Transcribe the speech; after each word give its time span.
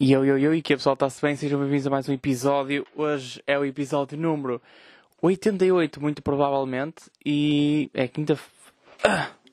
E 0.00 0.12
eu, 0.12 0.24
eu, 0.24 0.38
eu, 0.38 0.54
e 0.54 0.62
que 0.62 0.76
pessoal 0.76 0.94
está-se 0.94 1.20
bem, 1.20 1.34
sejam 1.34 1.58
bem-vindos 1.58 1.88
a 1.88 1.90
mais 1.90 2.08
um 2.08 2.12
episódio. 2.12 2.86
Hoje 2.94 3.42
é 3.44 3.58
o 3.58 3.64
episódio 3.64 4.16
número 4.16 4.62
88, 5.20 6.00
muito 6.00 6.22
provavelmente, 6.22 7.10
e 7.26 7.90
é 7.92 8.06
quinta 8.06 8.38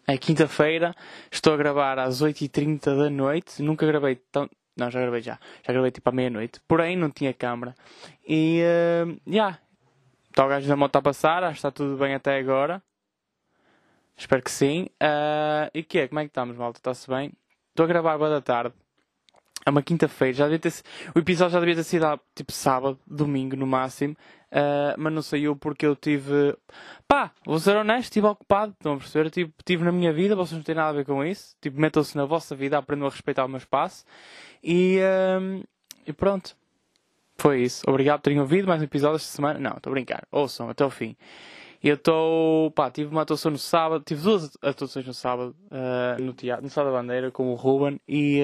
é 0.08 0.16
quinta-feira, 0.20 0.94
estou 1.32 1.52
a 1.52 1.58
gravar 1.58 1.98
às 1.98 2.22
8h30 2.22 2.96
da 2.96 3.10
noite, 3.10 3.64
nunca 3.64 3.88
gravei 3.88 4.18
tão. 4.32 4.48
Não, 4.78 4.92
já 4.92 5.02
gravei 5.02 5.22
já. 5.24 5.40
Já 5.66 5.74
gravei 5.74 5.90
tipo 5.90 6.08
à 6.08 6.12
meia-noite. 6.12 6.62
Porém, 6.68 6.96
não 6.96 7.10
tinha 7.10 7.34
câmera. 7.34 7.74
E, 8.28 8.62
uh, 8.62 9.20
já. 9.26 9.32
Yeah. 9.32 9.60
Está 10.30 10.46
o 10.46 10.50
gajo 10.50 10.68
da 10.68 10.76
moto 10.76 10.96
a 10.96 11.02
passar, 11.02 11.44
acho 11.44 11.54
que 11.54 11.58
está 11.58 11.72
tudo 11.72 11.98
bem 11.98 12.14
até 12.14 12.38
agora. 12.38 12.84
Espero 14.16 14.44
que 14.44 14.52
sim. 14.52 14.90
Uh, 15.02 15.72
e 15.74 15.82
que 15.82 15.98
é? 15.98 16.08
Como 16.08 16.20
é 16.20 16.24
que 16.26 16.30
estamos, 16.30 16.56
malta? 16.56 16.78
Está-se 16.78 17.10
bem? 17.10 17.34
Estou 17.72 17.86
a 17.86 17.88
gravar 17.88 18.16
boa 18.20 18.30
da 18.30 18.42
tarde. 18.42 18.85
É 19.66 19.72
uma 19.72 19.82
quinta-feira, 19.82 20.34
já 20.34 20.44
devia 20.44 20.60
ter 20.60 20.74
O 21.16 21.20
episódio 21.20 21.54
já 21.54 21.60
devia 21.60 21.76
ter 21.76 21.84
sido 21.84 22.20
tipo 22.36 22.52
sábado, 22.52 23.00
domingo 23.08 23.56
no 23.56 23.66
máximo, 23.66 24.16
uh, 24.52 24.94
mas 24.96 25.12
não 25.12 25.24
saiu 25.24 25.56
porque 25.56 25.88
eu 25.88 25.96
tive. 25.96 26.56
Pá, 27.08 27.32
vou 27.44 27.60
ser 27.60 27.76
honesto, 27.76 28.04
estive 28.04 28.28
ocupado, 28.28 28.74
estão 28.74 28.94
a 28.94 28.98
perceber? 28.98 29.32
Tipo, 29.32 29.54
tive 29.66 29.84
na 29.84 29.92
minha 29.92 30.14
vida, 30.14 30.36
vocês 30.36 30.56
não 30.56 30.64
têm 30.64 30.76
nada 30.76 30.90
a 30.90 30.94
ver 30.94 31.06
com 31.06 31.26
isso. 31.26 31.56
Tipo, 31.60 31.82
metam-se 31.82 32.16
na 32.16 32.26
vossa 32.26 32.56
vida, 32.56 32.78
aprendam 32.78 33.08
a 33.08 33.10
respeitar 33.10 33.44
o 33.44 33.48
meu 33.48 33.58
espaço. 33.58 34.06
E, 34.64 35.00
uh, 35.00 35.64
e 36.06 36.14
pronto. 36.14 36.56
Foi 37.36 37.64
isso. 37.64 37.84
Obrigado 37.88 38.20
por 38.20 38.26
terem 38.26 38.40
ouvido 38.40 38.68
mais 38.68 38.82
um 38.82 38.86
episódio 38.86 39.16
esta 39.16 39.36
semana. 39.36 39.60
Não, 39.60 39.78
estou 39.78 39.90
a 39.90 39.94
brincar. 39.94 40.28
Ouçam 40.32 40.70
até 40.70 40.86
o 40.86 40.92
fim. 40.92 41.18
Eu 41.84 41.96
estou. 41.96 42.70
pá, 42.72 42.92
tive 42.92 43.10
uma 43.10 43.24
atuação 43.24 43.52
no 43.52 43.58
sábado, 43.58 44.04
tive 44.06 44.22
duas 44.22 44.56
atuações 44.62 45.06
no 45.08 45.14
sábado, 45.14 45.56
uh, 45.72 46.22
no 46.22 46.34
teatro, 46.34 46.64
no 46.64 46.70
Sá 46.70 46.84
da 46.84 46.92
Bandeira, 46.92 47.32
com 47.32 47.52
o 47.52 47.56
Ruben 47.56 48.00
e. 48.08 48.42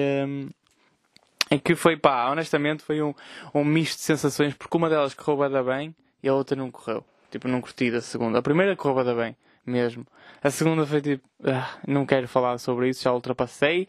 que 1.64 1.74
foi, 1.74 1.96
pá, 1.96 2.30
honestamente 2.30 2.82
foi 2.82 3.02
um, 3.02 3.14
um 3.54 3.64
misto 3.64 3.98
de 3.98 4.04
sensações, 4.04 4.54
porque 4.54 4.76
uma 4.76 4.88
delas 4.88 5.14
correu 5.14 5.48
bem, 5.48 5.64
bem 5.64 5.96
e 6.22 6.28
a 6.28 6.34
outra 6.34 6.56
não 6.56 6.70
correu. 6.70 7.04
Tipo, 7.30 7.48
não 7.48 7.60
curti 7.60 7.90
da 7.90 8.00
segunda. 8.00 8.38
A 8.38 8.42
primeira 8.42 8.76
correu 8.76 9.04
bem, 9.04 9.14
bem 9.14 9.36
mesmo. 9.64 10.06
A 10.42 10.50
segunda 10.50 10.86
foi 10.86 11.00
tipo, 11.00 11.26
ah, 11.44 11.78
não 11.86 12.04
quero 12.04 12.28
falar 12.28 12.58
sobre 12.58 12.88
isso, 12.88 13.02
já 13.02 13.12
ultrapassei. 13.12 13.88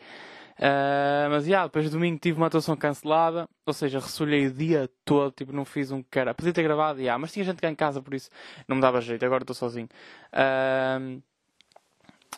Uh, 0.58 1.30
mas, 1.32 1.48
yeah, 1.48 1.66
depois 1.66 1.86
de 1.86 1.92
domingo 1.92 2.20
tive 2.20 2.38
uma 2.38 2.46
atuação 2.48 2.78
cancelada, 2.78 3.50
ou 3.66 3.74
seja, 3.74 4.00
ressolhei 4.00 4.48
o 4.48 4.52
dia 4.52 4.90
todo, 5.04 5.32
tipo, 5.32 5.52
não 5.52 5.66
fiz 5.66 5.92
um 5.92 6.04
cara. 6.04 6.34
Podia 6.34 6.54
ter 6.54 6.64
gravado, 6.64 7.00
yeah, 7.00 7.18
mas 7.18 7.32
tinha 7.32 7.44
gente 7.44 7.60
cá 7.60 7.70
em 7.70 7.76
casa, 7.76 8.02
por 8.02 8.14
isso 8.14 8.30
não 8.68 8.76
me 8.76 8.82
dava 8.82 9.02
jeito, 9.02 9.26
agora 9.26 9.44
estou 9.44 9.56
sozinho. 9.56 9.90
Uh, 10.32 11.22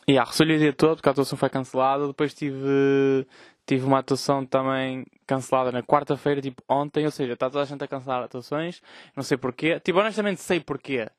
yeah, 0.10 0.30
ressolhei 0.30 0.56
o 0.56 0.60
dia 0.60 0.74
todo, 0.74 0.96
porque 0.96 1.10
a 1.10 1.12
atuação 1.12 1.38
foi 1.38 1.50
cancelada. 1.50 2.08
Depois 2.08 2.34
tive 2.34 3.28
Tive 3.66 3.86
uma 3.86 4.00
atuação 4.00 4.46
também 4.46 5.06
cancelada 5.26 5.72
na 5.72 5.82
quarta-feira, 5.82 6.42
tipo 6.42 6.62
ontem, 6.70 7.06
ou 7.06 7.12
seja, 7.12 7.34
está 7.34 7.50
toda 7.50 7.64
a 7.64 7.66
gente 7.66 7.84
a 7.84 7.88
cancelar 7.88 8.24
atuações, 8.24 8.82
não 9.16 9.24
sei 9.24 9.38
porquê. 9.38 9.80
Tipo, 9.80 10.00
honestamente 10.00 10.42
sei 10.42 10.60
porquê. 10.60 11.10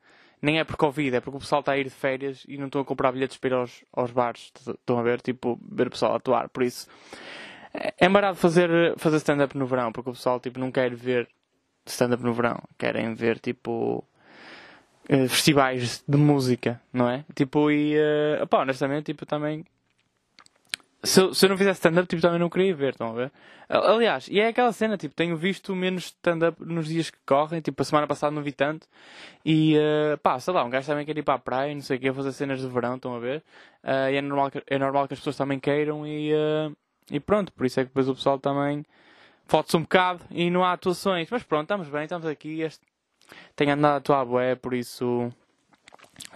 Nem 0.40 0.58
é 0.58 0.64
por 0.64 0.76
Covid, 0.76 1.16
é 1.16 1.20
porque 1.20 1.38
o 1.38 1.40
pessoal 1.40 1.60
está 1.60 1.72
a 1.72 1.78
ir 1.78 1.84
de 1.84 1.90
férias 1.90 2.44
e 2.46 2.58
não 2.58 2.66
estão 2.66 2.80
a 2.80 2.84
comprar 2.84 3.10
bilhetes 3.10 3.36
para 3.38 3.48
ir 3.48 3.54
aos, 3.54 3.84
aos 3.92 4.10
bares. 4.10 4.52
Estão 4.66 4.98
a 4.98 5.02
ver, 5.02 5.20
tipo, 5.20 5.58
ver 5.70 5.88
o 5.88 5.90
pessoal 5.90 6.14
atuar. 6.14 6.48
Por 6.50 6.62
isso, 6.62 6.86
é, 7.74 7.94
é 7.98 8.08
barato 8.08 8.38
fazer, 8.38 8.70
fazer 8.98 9.16
stand-up 9.16 9.56
no 9.56 9.66
verão, 9.66 9.90
porque 9.92 10.10
o 10.10 10.12
pessoal, 10.12 10.38
tipo, 10.38 10.58
não 10.60 10.70
quer 10.70 10.94
ver 10.94 11.28
stand-up 11.86 12.22
no 12.22 12.32
verão. 12.32 12.62
Querem 12.78 13.14
ver, 13.14 13.38
tipo, 13.40 14.04
eh, 15.08 15.28
festivais 15.28 16.02
de 16.06 16.16
música, 16.18 16.80
não 16.92 17.08
é? 17.08 17.24
Tipo, 17.34 17.70
e, 17.70 17.96
uh, 17.96 18.42
opá, 18.42 18.62
honestamente, 18.62 19.06
tipo, 19.06 19.24
também 19.24 19.64
se 21.02 21.34
se 21.34 21.46
eu 21.46 21.50
não 21.50 21.56
fizesse 21.56 21.78
stand-up, 21.78 22.08
tipo, 22.08 22.22
também 22.22 22.38
não 22.38 22.50
queria 22.50 22.74
ver, 22.74 22.90
estão 22.90 23.10
a 23.10 23.12
ver? 23.12 23.32
Aliás, 23.68 24.28
e 24.28 24.38
é 24.38 24.48
aquela 24.48 24.72
cena, 24.72 24.96
tipo, 24.96 25.14
tenho 25.14 25.36
visto 25.36 25.74
menos 25.74 26.06
stand-up 26.06 26.62
nos 26.64 26.86
dias 26.86 27.10
que 27.10 27.18
correm, 27.26 27.60
tipo, 27.60 27.82
a 27.82 27.84
semana 27.84 28.06
passada 28.06 28.34
não 28.34 28.42
vi 28.42 28.52
tanto, 28.52 28.86
e 29.44 29.76
uh, 29.76 30.18
pá, 30.18 30.38
sei 30.38 30.54
lá, 30.54 30.62
um 30.64 30.70
gajo 30.70 30.86
também 30.86 31.04
quer 31.04 31.18
ir 31.18 31.22
para 31.22 31.34
a 31.34 31.38
praia, 31.38 31.74
não 31.74 31.82
sei 31.82 31.96
o 31.96 32.00
que, 32.00 32.12
fazer 32.12 32.32
cenas 32.32 32.60
de 32.60 32.68
verão, 32.68 32.94
estão 32.96 33.14
a 33.14 33.18
ver? 33.18 33.42
Uh, 33.82 34.10
e 34.12 34.16
é 34.16 34.22
normal, 34.22 34.50
que, 34.50 34.62
é 34.66 34.78
normal 34.78 35.08
que 35.08 35.14
as 35.14 35.20
pessoas 35.20 35.36
também 35.36 35.58
queiram, 35.58 36.06
e, 36.06 36.32
uh, 36.32 36.76
e 37.10 37.18
pronto, 37.18 37.52
por 37.52 37.66
isso 37.66 37.80
é 37.80 37.84
que 37.84 37.88
depois 37.88 38.08
o 38.08 38.14
pessoal 38.14 38.38
também 38.38 38.84
foto-se 39.46 39.76
um 39.76 39.82
bocado 39.82 40.24
e 40.30 40.48
não 40.50 40.64
há 40.64 40.72
atuações, 40.72 41.28
mas 41.30 41.42
pronto, 41.42 41.64
estamos 41.64 41.88
bem, 41.88 42.04
estamos 42.04 42.26
aqui, 42.26 42.62
este... 42.62 42.84
tenho 43.56 43.72
andado 43.72 43.94
a 43.94 43.96
atuar 43.96 44.24
bué, 44.24 44.54
por 44.54 44.74
isso 44.74 45.32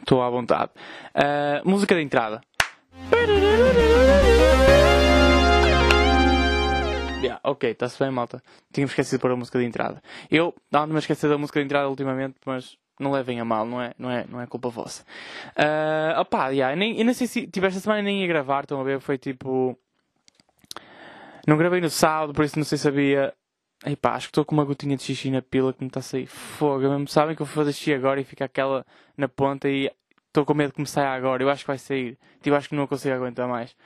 estou 0.00 0.22
à 0.22 0.31
vontade. 0.31 0.72
música 1.65 1.94
de 1.94 2.03
entrada. 2.03 2.41
Yeah, 7.23 7.41
ok, 7.45 7.71
está-se 7.71 7.99
bem, 7.99 8.11
malta. 8.11 8.43
Tínhamos 8.73 8.93
esquecido 8.93 9.21
de 9.21 9.33
a 9.33 9.37
música 9.37 9.59
de 9.59 9.65
entrada. 9.65 10.03
Eu 10.31 10.55
ando-me 10.73 10.99
a 10.99 11.28
da 11.28 11.39
música 11.39 11.61
de 11.61 11.67
entrada 11.67 11.89
ultimamente, 11.89 12.37
mas 12.47 12.78
não 12.99 13.12
levem 13.12 13.41
a 13.41 13.45
mal, 13.45 13.67
não 13.67 13.81
é, 13.81 13.93
não 13.99 14.11
é, 14.11 14.27
não 14.28 14.41
é 14.41 14.47
culpa 14.47 14.69
vossa. 14.69 15.05
Uh, 15.56 16.21
opá, 16.21 16.49
yeah, 16.49 16.75
nem, 16.77 16.99
eu 16.99 17.05
nem 17.05 17.15
sei 17.15 17.27
se 17.27 17.47
tive 17.47 17.67
esta 17.67 17.81
semana 17.81 18.03
nem 18.03 18.23
ia 18.23 18.27
gravar, 18.27 18.62
estão 18.62 18.81
a 18.81 18.84
ver? 18.84 19.01
Foi 19.01 19.19
tipo. 19.19 19.77
Não 21.47 21.57
gravei 21.57 21.81
no 21.81 21.91
sábado, 21.91 22.33
por 22.33 22.45
isso 22.45 22.59
não 22.59 22.65
sei 22.65 22.78
se 22.78 22.84
sabia. 22.84 23.34
Ei 23.84 23.97
pá, 23.97 24.15
acho 24.15 24.27
que 24.27 24.33
estou 24.33 24.45
com 24.45 24.55
uma 24.55 24.65
gotinha 24.65 24.95
de 24.95 25.03
xixi 25.03 25.31
na 25.31 25.41
pila 25.41 25.72
que 25.72 25.81
me 25.83 25.89
está 25.89 26.01
a 26.01 26.03
sair 26.03 26.27
fogo. 26.27 26.89
Mesmo 26.89 27.09
sabem 27.09 27.34
que 27.34 27.41
eu 27.41 27.47
vou 27.47 27.55
fazer 27.55 27.72
xixi 27.72 27.95
agora 27.95 28.21
e 28.21 28.25
fica 28.25 28.45
aquela 28.45 28.84
na 29.17 29.27
ponta 29.27 29.69
e 29.69 29.91
estou 30.30 30.46
com 30.46 30.54
medo 30.54 30.72
me 30.78 30.86
saia 30.86 31.10
agora. 31.10 31.42
Eu 31.42 31.50
acho 31.50 31.64
que 31.64 31.68
vai 31.68 31.78
sair. 31.78 32.18
Tipo, 32.41 32.56
acho 32.56 32.68
que 32.68 32.74
não 32.74 32.86
consigo 32.86 33.14
aguentar 33.14 33.46
mais. 33.46 33.76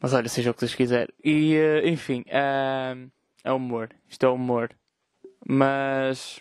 Mas 0.00 0.12
olha, 0.12 0.28
seja 0.28 0.50
o 0.50 0.54
que 0.54 0.60
vocês 0.60 0.74
quiserem. 0.74 1.14
E, 1.22 1.56
uh, 1.56 1.88
enfim, 1.88 2.24
uh, 2.28 3.10
é 3.44 3.52
humor. 3.52 3.90
Isto 4.08 4.26
é 4.26 4.28
humor. 4.28 4.70
Mas. 5.46 6.40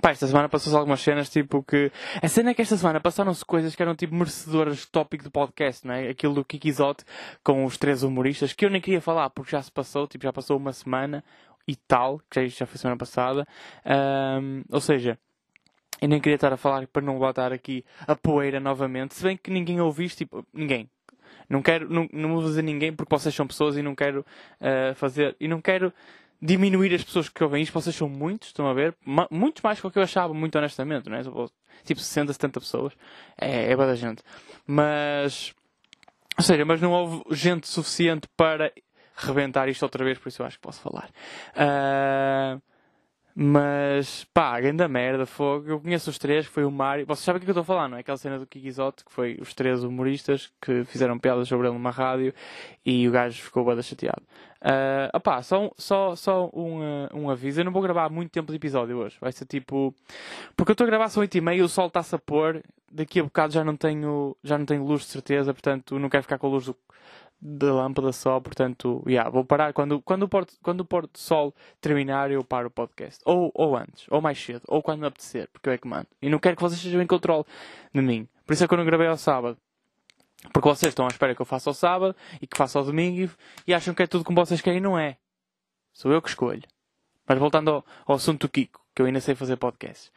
Pá, 0.00 0.10
esta 0.10 0.26
semana 0.26 0.48
passou-se 0.48 0.76
algumas 0.76 1.00
cenas, 1.02 1.28
tipo 1.28 1.62
que. 1.62 1.90
A 2.22 2.28
cena 2.28 2.50
é 2.50 2.54
que 2.54 2.62
esta 2.62 2.76
semana 2.76 3.00
passaram-se 3.00 3.44
coisas 3.44 3.74
que 3.74 3.82
eram 3.82 3.94
tipo 3.94 4.14
merecedoras 4.14 4.78
de 4.78 4.86
tópico 4.86 5.24
do 5.24 5.30
podcast, 5.30 5.86
não 5.86 5.94
é? 5.94 6.08
Aquilo 6.08 6.34
do 6.34 6.44
Kiki 6.44 6.68
Isote 6.68 7.04
com 7.44 7.64
os 7.64 7.76
três 7.76 8.02
humoristas, 8.02 8.52
que 8.54 8.64
eu 8.64 8.70
nem 8.70 8.80
queria 8.80 9.02
falar 9.02 9.28
porque 9.30 9.50
já 9.50 9.62
se 9.62 9.70
passou, 9.70 10.06
tipo, 10.06 10.24
já 10.24 10.32
passou 10.32 10.56
uma 10.56 10.72
semana 10.72 11.22
e 11.66 11.76
tal, 11.76 12.20
que 12.30 12.48
já, 12.48 12.66
foi 12.66 12.78
semana 12.78 12.96
passada. 12.96 13.46
Um, 13.84 14.64
ou 14.70 14.80
seja, 14.80 15.18
eu 16.02 16.08
nem 16.08 16.20
queria 16.20 16.34
estar 16.34 16.52
a 16.52 16.56
falar 16.56 16.84
para 16.88 17.00
não 17.00 17.16
botar 17.16 17.52
aqui 17.52 17.84
a 18.08 18.16
poeira 18.16 18.58
novamente, 18.58 19.14
se 19.14 19.22
bem 19.22 19.36
que 19.36 19.52
ninguém 19.52 19.80
ouviste, 19.80 20.24
tipo, 20.24 20.44
ninguém. 20.52 20.90
Não 21.48 21.62
quero, 21.62 21.88
não, 21.88 22.08
não 22.12 22.34
vou 22.34 22.42
dizer 22.42 22.62
ninguém 22.62 22.92
porque 22.92 23.14
vocês 23.14 23.32
são 23.32 23.46
pessoas 23.46 23.76
e 23.76 23.82
não 23.82 23.94
quero 23.94 24.26
uh, 24.60 24.94
fazer, 24.96 25.36
e 25.38 25.46
não 25.46 25.60
quero 25.60 25.92
diminuir 26.40 26.92
as 26.92 27.04
pessoas 27.04 27.28
que 27.28 27.44
ouvem 27.44 27.62
isto, 27.62 27.72
vocês 27.72 27.94
são 27.94 28.08
muitos, 28.08 28.48
estão 28.48 28.66
a 28.66 28.74
ver? 28.74 28.96
Ma 29.06 29.28
muitos 29.30 29.62
mais 29.62 29.80
do 29.80 29.88
que 29.92 29.98
eu 29.98 30.02
achava, 30.02 30.34
muito 30.34 30.58
honestamente, 30.58 31.08
não 31.08 31.16
é? 31.16 31.22
Tipo 31.84 32.00
60, 32.00 32.32
70 32.32 32.60
pessoas. 32.60 32.92
É, 33.40 33.70
é 33.70 33.76
da 33.76 33.94
gente. 33.94 34.24
Mas, 34.66 35.54
ou 36.36 36.42
seja, 36.42 36.64
mas 36.64 36.80
não 36.80 36.90
houve 36.90 37.22
gente 37.30 37.68
suficiente 37.68 38.26
para 38.36 38.72
rebentar 39.14 39.68
isto 39.68 39.84
outra 39.84 40.04
vez, 40.04 40.18
por 40.18 40.30
isso 40.30 40.42
eu 40.42 40.46
acho 40.46 40.56
que 40.56 40.62
posso 40.62 40.80
falar. 40.80 41.10
Uh, 41.54 42.60
mas, 43.34 44.24
pá, 44.34 44.60
grande 44.60 44.86
merda, 44.88 45.24
fogo. 45.24 45.68
Eu 45.68 45.80
conheço 45.80 46.10
os 46.10 46.18
três, 46.18 46.44
foi 46.44 46.64
o 46.64 46.70
Mário. 46.70 47.06
Vocês 47.06 47.24
sabem 47.24 47.40
o 47.40 47.44
que 47.44 47.48
eu 47.48 47.52
estou 47.52 47.62
a 47.62 47.64
falar, 47.64 47.88
não 47.88 47.96
é? 47.96 48.00
Aquela 48.00 48.18
cena 48.18 48.38
do 48.38 48.46
Kikizote, 48.46 49.04
que 49.04 49.12
foi 49.12 49.38
os 49.40 49.54
três 49.54 49.82
humoristas 49.82 50.52
que 50.60 50.84
fizeram 50.84 51.18
piadas 51.18 51.48
sobre 51.48 51.66
ele 51.66 51.74
numa 51.74 51.90
rádio 51.90 52.34
e 52.84 53.08
o 53.08 53.10
gajo 53.10 53.42
ficou 53.42 53.64
bada 53.64 53.82
chateado. 53.82 54.22
Uh, 54.60 55.16
opá, 55.16 55.42
só, 55.42 55.70
só, 55.76 56.14
só 56.14 56.50
um, 56.52 56.80
uh, 56.80 57.08
um 57.14 57.30
aviso. 57.30 57.60
Eu 57.60 57.64
não 57.64 57.72
vou 57.72 57.82
gravar 57.82 58.10
muito 58.10 58.30
tempo 58.30 58.52
de 58.52 58.56
episódio 58.56 58.98
hoje. 58.98 59.16
Vai 59.20 59.32
ser 59.32 59.46
tipo. 59.46 59.94
Porque 60.54 60.70
eu 60.70 60.74
estou 60.74 60.84
a 60.84 60.90
gravar 60.90 61.08
são 61.08 61.22
8 61.22 61.36
e 61.36 61.40
meia, 61.40 61.64
o 61.64 61.68
sol 61.68 61.86
está-se 61.86 62.14
a 62.14 62.18
pôr. 62.18 62.62
Daqui 62.90 63.20
a 63.20 63.24
bocado 63.24 63.54
já 63.54 63.64
não 63.64 63.74
tenho, 63.74 64.36
já 64.44 64.58
não 64.58 64.66
tenho 64.66 64.84
luz 64.84 65.02
de 65.02 65.08
certeza, 65.08 65.54
portanto 65.54 65.98
não 65.98 66.10
quero 66.10 66.22
ficar 66.24 66.36
com 66.36 66.46
a 66.46 66.50
luz 66.50 66.66
do, 66.66 66.76
da 67.44 67.72
lâmpada 67.72 68.12
só, 68.12 68.38
portanto, 68.38 69.02
yeah, 69.04 69.28
vou 69.28 69.44
parar 69.44 69.72
quando, 69.72 70.00
quando, 70.00 70.22
o 70.22 70.28
porto, 70.28 70.54
quando 70.62 70.82
o 70.82 70.84
porto 70.84 71.18
sol 71.18 71.52
terminar, 71.80 72.30
eu 72.30 72.44
paro 72.44 72.68
o 72.68 72.70
podcast. 72.70 73.20
Ou, 73.24 73.50
ou 73.52 73.76
antes, 73.76 74.06
ou 74.08 74.20
mais 74.20 74.40
cedo, 74.40 74.62
ou 74.68 74.80
quando 74.80 75.00
me 75.00 75.06
apetecer, 75.08 75.48
porque 75.52 75.68
eu 75.68 75.72
é 75.72 75.78
que 75.78 75.88
mando. 75.88 76.06
E 76.22 76.28
não 76.28 76.38
quero 76.38 76.54
que 76.54 76.62
vocês 76.62 76.78
estejam 76.78 77.02
em 77.02 77.06
controle 77.06 77.44
de 77.92 78.00
mim. 78.00 78.28
Por 78.46 78.52
isso 78.52 78.62
é 78.62 78.68
que 78.68 78.74
eu 78.74 78.78
não 78.78 78.84
gravei 78.84 79.08
ao 79.08 79.16
sábado. 79.16 79.58
Porque 80.52 80.68
vocês 80.68 80.90
estão 80.90 81.04
à 81.04 81.08
espera 81.08 81.34
que 81.34 81.42
eu 81.42 81.46
faça 81.46 81.68
ao 81.70 81.74
sábado 81.74 82.14
e 82.40 82.46
que 82.46 82.56
faça 82.56 82.78
ao 82.78 82.84
domingo 82.84 83.30
e, 83.66 83.74
acham 83.74 83.92
que 83.92 84.02
é 84.02 84.06
tudo 84.06 84.24
como 84.24 84.44
vocês 84.44 84.60
querem, 84.60 84.80
não 84.80 84.96
é. 84.96 85.16
Sou 85.92 86.12
eu 86.12 86.22
que 86.22 86.28
escolho. 86.28 86.62
Mas 87.26 87.38
voltando 87.38 87.70
ao, 87.70 87.86
ao 88.06 88.16
assunto 88.16 88.46
do 88.46 88.50
Kiko, 88.50 88.80
que 88.94 89.02
eu 89.02 89.06
ainda 89.06 89.20
sei 89.20 89.34
fazer 89.34 89.56
podcast. 89.56 90.12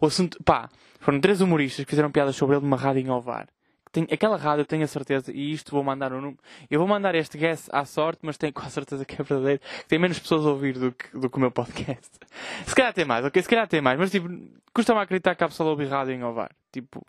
O 0.00 0.06
assunto, 0.06 0.42
pá, 0.44 0.68
foram 1.00 1.20
três 1.20 1.40
humoristas 1.40 1.84
que 1.84 1.90
fizeram 1.90 2.10
piadas 2.10 2.36
sobre 2.36 2.56
ele 2.56 2.64
numa 2.64 2.76
rádio 2.76 3.02
em 3.02 3.10
Ovar. 3.10 3.48
Tem, 3.90 4.06
aquela 4.10 4.36
rádio, 4.36 4.64
tenho 4.64 4.84
a 4.84 4.86
certeza, 4.86 5.32
e 5.32 5.52
isto 5.52 5.70
vou 5.70 5.82
mandar 5.82 6.12
um 6.12 6.36
Eu 6.70 6.78
vou 6.78 6.88
mandar 6.88 7.14
este 7.14 7.38
guess 7.38 7.68
à 7.72 7.84
sorte, 7.84 8.20
mas 8.22 8.36
tenho 8.36 8.52
quase 8.54 8.72
certeza 8.72 9.04
que 9.04 9.20
é 9.20 9.24
verdadeiro, 9.24 9.60
que 9.60 9.88
tem 9.88 9.98
menos 9.98 10.18
pessoas 10.18 10.44
a 10.46 10.50
ouvir 10.50 10.78
do 10.78 10.92
que, 10.92 11.16
do 11.16 11.30
que 11.30 11.36
o 11.36 11.40
meu 11.40 11.50
podcast. 11.50 12.18
Se 12.66 12.74
calhar 12.74 12.92
tem 12.92 13.04
mais, 13.04 13.24
ok? 13.24 13.42
Se 13.42 13.48
calhar 13.48 13.66
tem 13.66 13.80
mais, 13.80 13.98
mas 13.98 14.10
tipo, 14.10 14.28
custa-me 14.74 15.00
acreditar 15.00 15.34
que 15.34 15.44
a 15.44 15.48
pessoa 15.48 15.70
ouve 15.70 15.84
rádio 15.86 16.14
em 16.14 16.22
Ovar. 16.22 16.50
Tipo, 16.72 17.04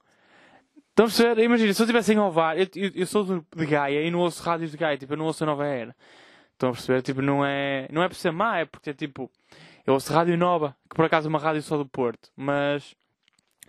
estão 0.90 1.06
a 1.06 1.08
perceber? 1.08 1.44
Imagina, 1.44 1.74
se 1.74 1.81
eu 1.81 1.86
estivesse 1.86 2.14
em 2.14 2.20
Ovar, 2.20 2.58
eu, 2.58 2.68
eu, 2.76 2.92
eu, 2.96 3.06
sou 3.06 3.24
de 3.24 3.66
Gaia 3.66 4.02
e 4.02 4.12
não 4.12 4.20
ouço 4.20 4.42
rádios 4.44 4.72
de 4.72 4.78
Gaia, 4.78 4.98
tipo, 4.98 5.14
eu 5.14 5.18
não 5.18 5.26
ouço 5.26 5.44
a 5.44 5.48
Nova 5.48 5.66
Era. 5.66 5.96
Estão 6.60 6.70
a 6.70 6.74
perceber? 6.74 7.02
Tipo, 7.02 7.22
não 7.22 7.46
é, 7.46 7.88
não 7.90 8.04
é 8.04 8.10
por 8.10 8.16
ser 8.16 8.31
má, 8.31 8.58
é 8.60 8.66
porque 8.66 8.90
é 8.90 8.94
tipo. 8.94 9.31
Eu 9.88 9.94
ouço 9.94 10.12
Rádio 10.12 10.38
Nova, 10.38 10.76
que 10.90 10.96
por 10.96 11.06
acaso 11.06 11.28
é 11.28 11.30
uma 11.30 11.40
rádio 11.40 11.62
só 11.62 11.78
do 11.78 11.86
Porto, 11.86 12.30
mas. 12.36 12.96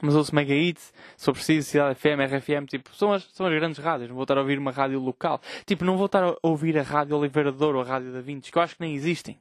Mas 0.03 0.15
ouço 0.15 0.35
Mega 0.35 0.55
Hits, 0.55 0.93
for 1.19 1.33
preciso, 1.33 1.69
Cidade 1.69 1.99
FM, 1.99 2.21
RFM, 2.21 2.67
tipo, 2.67 2.95
são 2.95 3.13
as, 3.13 3.25
são 3.33 3.47
as 3.47 3.53
grandes 3.53 3.79
rádios. 3.79 4.09
Não 4.09 4.17
vou 4.17 4.25
estar 4.25 4.39
a 4.39 4.41
ouvir 4.41 4.59
uma 4.59 4.71
rádio 4.71 4.99
local. 4.99 5.41
Tipo, 5.67 5.85
não 5.85 5.97
vou 5.97 6.07
estar 6.07 6.25
a 6.25 6.37
ouvir 6.43 6.79
a 6.79 6.83
Rádio 6.83 7.17
Oliveira 7.17 7.53
de 7.53 7.63
ou 7.63 7.81
a 7.81 7.85
Rádio 7.85 8.13
da 8.13 8.21
Vintes, 8.21 8.51
que 8.51 8.57
eu 8.57 8.63
acho 8.63 8.77
que 8.77 8.81
nem 8.81 8.95
existem. 8.95 9.39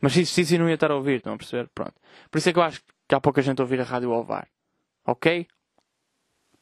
Mas 0.00 0.12
se 0.12 0.20
existissem, 0.20 0.58
não 0.58 0.68
ia 0.68 0.74
estar 0.74 0.90
a 0.90 0.96
ouvir, 0.96 1.16
estão 1.16 1.34
a 1.34 1.36
perceber? 1.36 1.68
Pronto. 1.74 1.94
Por 2.30 2.38
isso 2.38 2.48
é 2.48 2.52
que 2.52 2.58
eu 2.58 2.62
acho 2.62 2.82
que 3.08 3.14
há 3.14 3.20
pouca 3.20 3.40
gente 3.42 3.60
a 3.60 3.64
ouvir 3.64 3.80
a 3.80 3.84
Rádio 3.84 4.12
Alvar. 4.12 4.48
Ok? 5.06 5.46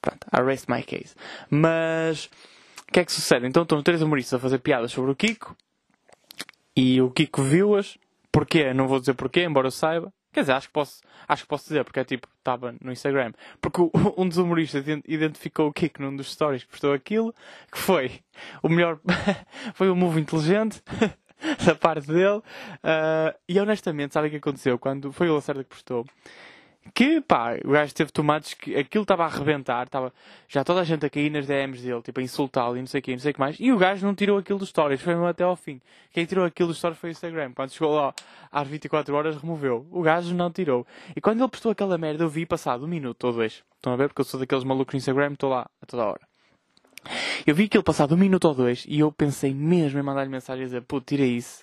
Pronto, 0.01 0.27
I 0.33 0.43
rest 0.43 0.69
my 0.69 0.83
case. 0.83 1.15
Mas, 1.49 2.27
o 2.87 2.93
que 2.93 3.01
é 3.01 3.05
que 3.05 3.13
sucede? 3.13 3.47
Então 3.47 3.63
estão 3.63 3.83
três 3.83 4.03
humoristas 4.03 4.35
a 4.35 4.43
fazer 4.43 4.59
piadas 4.59 4.93
sobre 4.93 5.11
o 5.11 5.17
Kiko. 5.17 5.57
E 6.77 7.01
o 7.01 7.11
Kiko 7.11 7.43
viu-as. 7.43 7.97
Porquê? 8.31 8.75
Não 8.75 8.87
vou 8.87 9.01
dizer 9.01 9.15
porquê, 9.15 9.45
embora 9.45 9.69
eu 9.69 9.71
saiba. 9.71 10.13
Quer 10.35 10.41
dizer, 10.41 10.53
acho 10.55 10.67
que 10.67 10.73
posso, 10.73 11.01
acho 11.29 11.43
que 11.45 11.49
posso 11.49 11.69
dizer, 11.69 11.85
porque 11.85 12.01
é 12.01 12.05
tipo, 12.05 12.27
estava 12.39 12.75
no 12.83 12.91
Instagram. 12.91 13.33
Porque 13.61 13.81
o, 13.81 13.91
um 14.19 14.29
dos 14.29 14.37
humoristas 14.37 14.85
identificou 15.07 15.69
o 15.69 15.73
Kiko 15.73 16.03
num 16.03 16.17
dos 16.17 16.33
stories 16.33 16.65
que 16.65 16.71
postou 16.71 16.93
aquilo, 16.93 17.33
que 17.71 17.79
foi 17.79 18.21
o 18.61 18.69
melhor, 18.69 18.99
foi 19.75 19.89
um 19.89 19.95
move 19.95 20.21
inteligente 20.21 20.83
da 21.65 21.77
parte 21.77 22.09
dele. 22.09 22.39
Uh, 22.39 23.33
e 23.49 23.61
honestamente, 23.61 24.13
sabe 24.13 24.27
o 24.27 24.31
que 24.33 24.39
aconteceu? 24.39 24.77
Quando 24.77 25.13
foi 25.13 25.31
o 25.31 25.35
Lacerda 25.35 25.63
que 25.63 25.71
postou, 25.71 26.05
que 26.93 27.21
pá, 27.21 27.57
o 27.65 27.71
gajo 27.71 27.95
teve 27.95 28.13
tomates 28.13 28.55
que 28.55 28.77
aquilo 28.77 29.03
estava 29.03 29.25
a 29.25 29.27
arrebentar, 29.27 29.87
estava 29.87 30.13
já 30.49 30.63
toda 30.63 30.81
a 30.81 30.85
gente 30.85 31.07
a 31.07 31.11
cair 31.11 31.31
nas 31.31 31.47
DMs 31.47 31.83
dele, 31.83 32.03
tipo 32.03 32.21
a 32.21 32.23
insultá-lo 32.23 32.77
e 32.77 32.81
não 32.81 32.87
sei 32.87 33.01
o 33.01 33.03
que, 33.03 33.13
não 33.13 33.19
sei 33.19 33.31
o 33.31 33.35
que 33.35 33.41
mais, 33.41 33.57
e 33.59 33.73
o 33.73 33.79
gajo 33.79 34.07
não 34.07 34.15
tirou 34.15 34.39
aquilo 34.39 34.59
dos 34.59 34.69
stories, 34.69 35.01
foi 35.01 35.15
mesmo 35.15 35.27
até 35.27 35.45
ao 35.45 35.57
fim. 35.57 35.81
Quem 36.13 36.25
tirou 36.27 36.45
aquilo 36.45 36.69
dos 36.69 36.79
stories 36.79 36.99
foi 36.99 37.11
o 37.11 37.13
Instagram. 37.13 37.53
Quando 37.53 37.71
chegou 37.71 37.95
lá 37.95 38.15
às 38.53 38.69
24 38.69 39.15
horas, 39.15 39.37
removeu. 39.37 39.87
O 39.91 40.03
gajo 40.03 40.35
não 40.35 40.51
tirou. 40.51 40.87
E 41.17 41.21
quando 41.21 41.41
ele 41.41 41.49
postou 41.49 41.73
aquela 41.73 41.99
merda, 41.99 42.23
eu 42.23 42.29
vi 42.29 42.47
passado 42.47 42.85
um 42.85 42.89
minuto 42.89 43.25
ou 43.25 43.33
dois. 43.33 43.65
Estão 43.77 43.93
a 43.93 43.97
ver? 43.97 44.09
Porque 44.09 44.21
eu 44.21 44.25
sou 44.25 44.39
daqueles 44.39 44.63
malucos 44.63 44.95
no 44.95 44.99
Instagram, 44.99 45.33
estou 45.33 45.51
lá 45.51 45.67
a 45.83 45.87
toda 45.87 46.05
hora. 46.05 46.21
Eu 47.47 47.55
vi 47.55 47.65
aquilo 47.65 47.83
passado 47.83 48.15
um 48.15 48.19
minuto 48.19 48.45
ou 48.47 48.55
dois 48.55 48.85
e 48.89 49.01
eu 49.01 49.11
pensei 49.11 49.53
mesmo 49.53 49.99
em 49.99 50.03
mandar-lhe 50.03 50.31
mensagem 50.31 50.63
a 50.63 50.67
dizer, 50.67 50.83
pô, 50.83 51.01
tira 51.01 51.25
isso. 51.25 51.63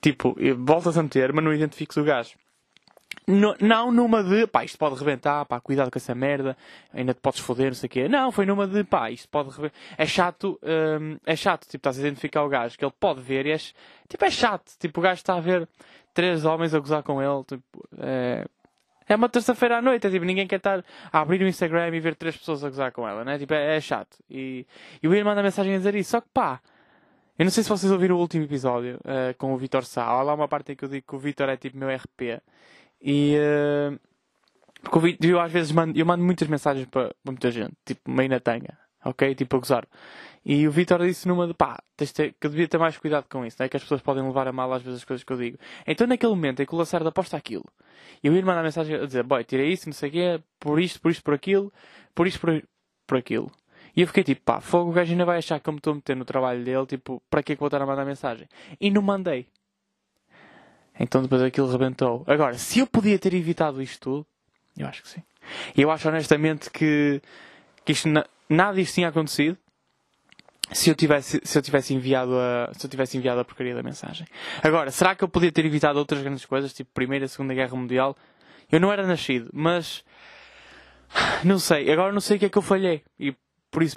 Tipo, 0.00 0.36
voltas 0.58 0.98
a 0.98 1.02
meter, 1.02 1.32
mas 1.32 1.44
não 1.44 1.54
identifiques 1.54 1.96
o 1.96 2.04
gajo. 2.04 2.34
No, 3.26 3.54
não 3.60 3.92
numa 3.92 4.22
de, 4.22 4.46
pá, 4.48 4.64
isto 4.64 4.76
pode 4.76 4.98
rebentar, 4.98 5.44
pá, 5.46 5.60
cuidado 5.60 5.90
com 5.90 5.98
essa 5.98 6.14
merda, 6.14 6.56
ainda 6.92 7.14
te 7.14 7.20
podes 7.20 7.38
foder, 7.40 7.66
não 7.68 7.74
sei 7.74 7.86
o 7.86 7.90
quê. 7.90 8.08
Não, 8.08 8.32
foi 8.32 8.44
numa 8.44 8.66
de, 8.66 8.82
pá, 8.82 9.10
isto 9.10 9.28
pode 9.28 9.50
rebentar. 9.50 9.78
É 9.96 10.06
chato, 10.06 10.58
hum, 10.62 11.16
é 11.24 11.36
chato, 11.36 11.62
tipo, 11.62 11.76
estás 11.76 11.98
a 11.98 12.00
identificar 12.00 12.42
o 12.42 12.48
gajo, 12.48 12.76
que 12.76 12.84
ele 12.84 12.94
pode 12.98 13.20
ver 13.20 13.46
e 13.46 13.52
é, 13.52 13.58
tipo, 14.08 14.24
é 14.24 14.30
chato. 14.30 14.72
Tipo, 14.78 14.98
o 14.98 15.02
gajo 15.02 15.20
está 15.20 15.34
a 15.36 15.40
ver 15.40 15.68
três 16.12 16.44
homens 16.44 16.74
a 16.74 16.80
gozar 16.80 17.02
com 17.04 17.22
ele, 17.22 17.44
tipo, 17.44 17.88
é, 17.98 18.44
é 19.08 19.14
uma 19.14 19.28
terça-feira 19.28 19.78
à 19.78 19.82
noite, 19.82 20.06
é 20.06 20.10
tipo, 20.10 20.24
ninguém 20.24 20.46
quer 20.46 20.56
estar 20.56 20.84
a 21.12 21.20
abrir 21.20 21.42
o 21.42 21.48
Instagram 21.48 21.94
e 21.94 22.00
ver 22.00 22.16
três 22.16 22.36
pessoas 22.36 22.64
a 22.64 22.68
gozar 22.68 22.90
com 22.90 23.08
ela, 23.08 23.24
né? 23.24 23.38
Tipo, 23.38 23.54
é, 23.54 23.76
é 23.76 23.80
chato. 23.80 24.18
E, 24.28 24.66
e 25.00 25.06
o 25.06 25.14
Ian 25.14 25.24
manda 25.24 25.42
mensagem 25.42 25.74
a 25.74 25.78
dizer 25.78 25.94
isso, 25.94 26.10
só 26.10 26.20
que 26.20 26.28
pá, 26.34 26.60
eu 27.38 27.44
não 27.44 27.50
sei 27.50 27.62
se 27.62 27.68
vocês 27.68 27.90
ouviram 27.90 28.16
o 28.16 28.20
último 28.20 28.44
episódio 28.44 28.96
uh, 28.98 29.34
com 29.38 29.52
o 29.52 29.56
Vitor 29.56 29.84
Sá. 29.84 30.04
Há 30.04 30.22
lá 30.22 30.34
uma 30.34 30.48
parte 30.48 30.72
em 30.72 30.76
que 30.76 30.84
eu 30.84 30.88
digo 30.88 31.06
que 31.06 31.14
o 31.14 31.18
Vitor 31.18 31.48
é 31.48 31.56
tipo 31.56 31.76
meu 31.78 31.88
RP. 31.88 32.42
E. 33.02 33.36
Uh, 33.36 33.98
porque 34.82 35.16
eu, 35.22 35.40
às 35.40 35.52
vezes 35.52 35.70
mando, 35.72 35.98
eu 35.98 36.04
mando 36.04 36.24
muitas 36.24 36.48
mensagens 36.48 36.86
para, 36.86 37.14
muita 37.24 37.50
gente, 37.50 37.72
tipo, 37.84 38.10
meio 38.10 38.28
na 38.28 38.40
tanga, 38.40 38.76
ok? 39.04 39.34
Tipo, 39.34 39.56
a 39.56 39.58
gozar. 39.60 39.86
E 40.44 40.66
o 40.66 40.72
Vitor 40.72 41.00
disse 41.06 41.28
numa 41.28 41.46
de 41.46 41.54
pá, 41.54 41.80
ter, 41.96 42.32
que 42.32 42.46
eu 42.46 42.50
devia 42.50 42.66
ter 42.66 42.78
mais 42.78 42.98
cuidado 42.98 43.26
com 43.30 43.46
isso, 43.46 43.56
né? 43.60 43.68
que 43.68 43.76
as 43.76 43.82
pessoas 43.82 44.02
podem 44.02 44.24
levar 44.24 44.48
a 44.48 44.52
mal 44.52 44.72
às 44.72 44.82
vezes 44.82 44.98
as 44.98 45.04
coisas 45.04 45.22
que 45.22 45.32
eu 45.32 45.36
digo. 45.36 45.56
Então 45.86 46.04
naquele 46.04 46.32
momento 46.32 46.60
em 46.60 46.66
que 46.66 46.74
o 46.74 46.78
Lacerda 46.78 47.12
posta 47.12 47.36
aquilo, 47.36 47.64
e 48.22 48.26
eu 48.26 48.34
ia 48.34 48.44
mandar 48.44 48.62
mensagem 48.62 48.96
a 48.96 49.06
dizer, 49.06 49.22
boy, 49.22 49.44
tirei 49.44 49.72
isso, 49.72 49.88
não 49.88 49.92
sei 49.92 50.08
o 50.08 50.12
quê, 50.12 50.40
por 50.58 50.80
isto, 50.80 51.00
por 51.00 51.12
isto, 51.12 51.22
por 51.22 51.34
aquilo, 51.34 51.72
por 52.12 52.26
isto, 52.26 52.40
por, 52.40 52.62
por 53.06 53.18
aquilo. 53.18 53.52
E 53.94 54.00
eu 54.00 54.06
fiquei 54.06 54.24
tipo, 54.24 54.42
pá, 54.42 54.60
fogo, 54.60 54.90
o 54.90 54.92
gajo 54.92 55.12
ainda 55.12 55.24
vai 55.24 55.38
achar 55.38 55.60
que 55.60 55.68
eu 55.68 55.72
me 55.72 55.78
estou 55.78 55.92
a 55.92 55.96
meter 55.96 56.16
no 56.16 56.24
trabalho 56.24 56.64
dele, 56.64 56.86
tipo, 56.86 57.22
para 57.30 57.42
que 57.42 57.52
é 57.52 57.54
que 57.54 57.60
vou 57.60 57.68
estar 57.68 57.80
a 57.80 57.86
mandar 57.86 58.04
mensagem? 58.04 58.48
E 58.80 58.90
não 58.90 59.02
mandei. 59.02 59.46
Então 60.98 61.22
depois 61.22 61.42
aquilo 61.42 61.70
rebentou. 61.70 62.24
Agora, 62.26 62.54
se 62.58 62.80
eu 62.80 62.86
podia 62.86 63.18
ter 63.18 63.34
evitado 63.34 63.82
isto 63.82 64.00
tudo, 64.00 64.26
eu 64.76 64.86
acho 64.86 65.02
que 65.02 65.08
sim. 65.08 65.22
Eu 65.76 65.90
acho 65.90 66.08
honestamente 66.08 66.70
que, 66.70 67.20
que 67.84 67.92
isto, 67.92 68.08
nada 68.48 68.74
disto 68.74 68.94
tinha 68.94 69.08
acontecido 69.08 69.58
se 70.70 70.88
eu 70.88 70.94
tivesse, 70.94 71.40
se 71.44 71.58
eu 71.58 71.62
tivesse 71.62 71.94
enviado 71.94 72.38
a, 72.38 72.72
se 72.72 72.86
eu 72.86 72.90
tivesse 72.90 73.16
enviado 73.16 73.40
a 73.40 73.44
porcaria 73.44 73.74
da 73.74 73.82
mensagem. 73.82 74.26
Agora, 74.62 74.90
será 74.90 75.14
que 75.14 75.22
eu 75.22 75.28
podia 75.28 75.52
ter 75.52 75.64
evitado 75.64 75.98
outras 75.98 76.22
grandes 76.22 76.44
coisas, 76.44 76.72
tipo 76.72 76.90
Primeira 76.92 77.24
e 77.24 77.28
Segunda 77.28 77.54
Guerra 77.54 77.76
Mundial? 77.76 78.16
Eu 78.70 78.80
não 78.80 78.90
era 78.92 79.06
nascido, 79.06 79.50
mas 79.52 80.04
não 81.44 81.58
sei. 81.58 81.90
Agora 81.90 82.12
não 82.12 82.20
sei 82.20 82.36
o 82.36 82.40
que 82.40 82.46
é 82.46 82.48
que 82.48 82.58
eu 82.58 82.62
falhei. 82.62 83.02
E 83.18 83.34
por 83.70 83.82
isso, 83.82 83.96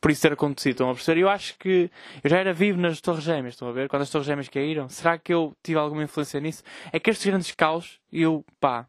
por, 0.00 0.10
isso 0.10 0.22
ter 0.22 0.32
acontecido. 0.32 0.72
Estão 0.72 0.90
a 0.90 0.94
perceber? 0.94 1.20
Eu 1.20 1.28
acho 1.28 1.58
que 1.58 1.90
eu 2.22 2.30
já 2.30 2.38
era 2.38 2.52
vivo 2.52 2.80
nas 2.80 3.00
Torres 3.00 3.24
Gêmeas, 3.24 3.54
estão 3.54 3.68
a 3.68 3.72
ver? 3.72 3.88
Quando 3.88 4.02
as 4.02 4.10
Torres 4.10 4.26
Gêmeas 4.26 4.48
caíram. 4.48 4.88
Será 4.88 5.18
que 5.18 5.32
eu 5.32 5.56
tive 5.62 5.78
alguma 5.78 6.02
influência 6.02 6.40
nisso? 6.40 6.62
É 6.92 6.98
que 6.98 7.10
estes 7.10 7.26
grandes 7.26 7.52
caos, 7.52 8.00
eu, 8.12 8.44
pá, 8.60 8.86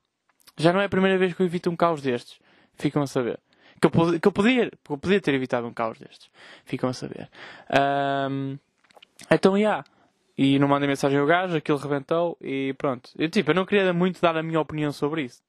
já 0.57 0.73
não 0.73 0.81
é 0.81 0.85
a 0.85 0.89
primeira 0.89 1.17
vez 1.17 1.33
que 1.33 1.41
eu 1.41 1.45
evito 1.45 1.69
um 1.69 1.75
caos 1.75 2.01
destes. 2.01 2.39
Ficam 2.75 3.01
a 3.01 3.07
saber. 3.07 3.39
Que 3.79 3.87
eu, 3.87 4.19
que 4.19 4.27
eu, 4.27 4.31
podia, 4.31 4.69
que 4.69 4.91
eu 4.91 4.97
podia 4.97 5.21
ter 5.21 5.33
evitado 5.33 5.67
um 5.67 5.73
caos 5.73 5.99
destes. 5.99 6.29
Ficam 6.65 6.89
a 6.89 6.93
saber. 6.93 7.29
Um, 8.29 8.57
então, 9.29 9.53
já. 9.53 9.59
Yeah. 9.59 9.83
E 10.37 10.59
não 10.59 10.67
mandei 10.67 10.87
mensagem 10.87 11.17
ao 11.17 11.25
gajo, 11.25 11.57
aquilo 11.57 11.79
rebentou 11.79 12.37
e 12.39 12.75
pronto. 12.77 13.09
Eu, 13.17 13.27
tipo, 13.27 13.49
eu 13.49 13.55
não 13.55 13.65
queria 13.65 13.91
muito 13.91 14.21
dar 14.21 14.37
a 14.37 14.43
minha 14.43 14.59
opinião 14.59 14.91
sobre 14.91 15.23
isso. 15.23 15.41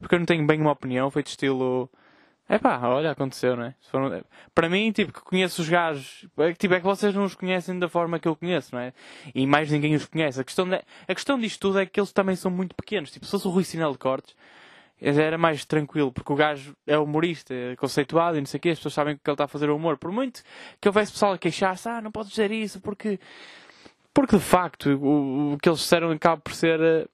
Porque 0.00 0.16
eu 0.16 0.18
não 0.18 0.26
tenho 0.26 0.44
bem 0.44 0.60
uma 0.60 0.72
opinião, 0.72 1.08
foi 1.08 1.22
de 1.22 1.30
estilo 1.30 1.88
é 2.48 2.58
pá, 2.58 2.78
olha, 2.88 3.10
aconteceu, 3.10 3.56
não 3.56 3.64
é? 3.64 3.74
Foram... 3.90 4.22
Para 4.54 4.68
mim, 4.68 4.92
tipo, 4.92 5.12
que 5.12 5.20
conheço 5.22 5.62
os 5.62 5.68
gajos, 5.68 6.26
é, 6.36 6.52
tipo, 6.52 6.74
é 6.74 6.78
que 6.78 6.84
vocês 6.84 7.14
não 7.14 7.24
os 7.24 7.34
conhecem 7.34 7.78
da 7.78 7.88
forma 7.88 8.18
que 8.18 8.28
eu 8.28 8.36
conheço, 8.36 8.74
não 8.74 8.82
é? 8.82 8.92
E 9.34 9.46
mais 9.46 9.70
ninguém 9.70 9.94
os 9.94 10.04
conhece. 10.04 10.40
A 10.40 10.44
questão, 10.44 10.68
de... 10.68 10.76
a 10.76 11.14
questão 11.14 11.38
disto 11.38 11.60
tudo 11.60 11.78
é 11.78 11.86
que 11.86 11.98
eles 11.98 12.12
também 12.12 12.36
são 12.36 12.50
muito 12.50 12.74
pequenos. 12.74 13.10
Tipo, 13.10 13.24
se 13.24 13.30
fosse 13.30 13.48
o 13.48 13.50
Rui 13.50 13.64
Sinal 13.64 13.92
de 13.92 13.98
Cortes, 13.98 14.36
era 15.00 15.38
mais 15.38 15.64
tranquilo, 15.64 16.12
porque 16.12 16.32
o 16.32 16.36
gajo 16.36 16.76
é 16.86 16.98
humorista, 16.98 17.52
é 17.54 17.76
conceituado 17.76 18.36
e 18.36 18.40
não 18.40 18.46
sei 18.46 18.58
o 18.58 18.60
quê, 18.60 18.70
as 18.70 18.78
pessoas 18.78 18.94
sabem 18.94 19.16
que 19.16 19.28
ele 19.28 19.34
está 19.34 19.44
a 19.44 19.48
fazer 19.48 19.70
o 19.70 19.76
humor. 19.76 19.96
Por 19.96 20.12
muito 20.12 20.42
que 20.80 20.88
houvesse 20.88 21.12
pessoal 21.12 21.32
a 21.32 21.38
queixar-se, 21.38 21.88
ah, 21.88 22.00
não 22.00 22.12
podes 22.12 22.30
dizer 22.30 22.50
isso, 22.50 22.80
porque. 22.80 23.18
Porque 24.12 24.36
de 24.36 24.44
facto, 24.44 24.90
o, 24.90 25.54
o 25.54 25.58
que 25.58 25.68
eles 25.68 25.80
disseram 25.80 26.10
acaba 26.12 26.40
por 26.40 26.54
ser 26.54 26.78
uh, 26.78 27.08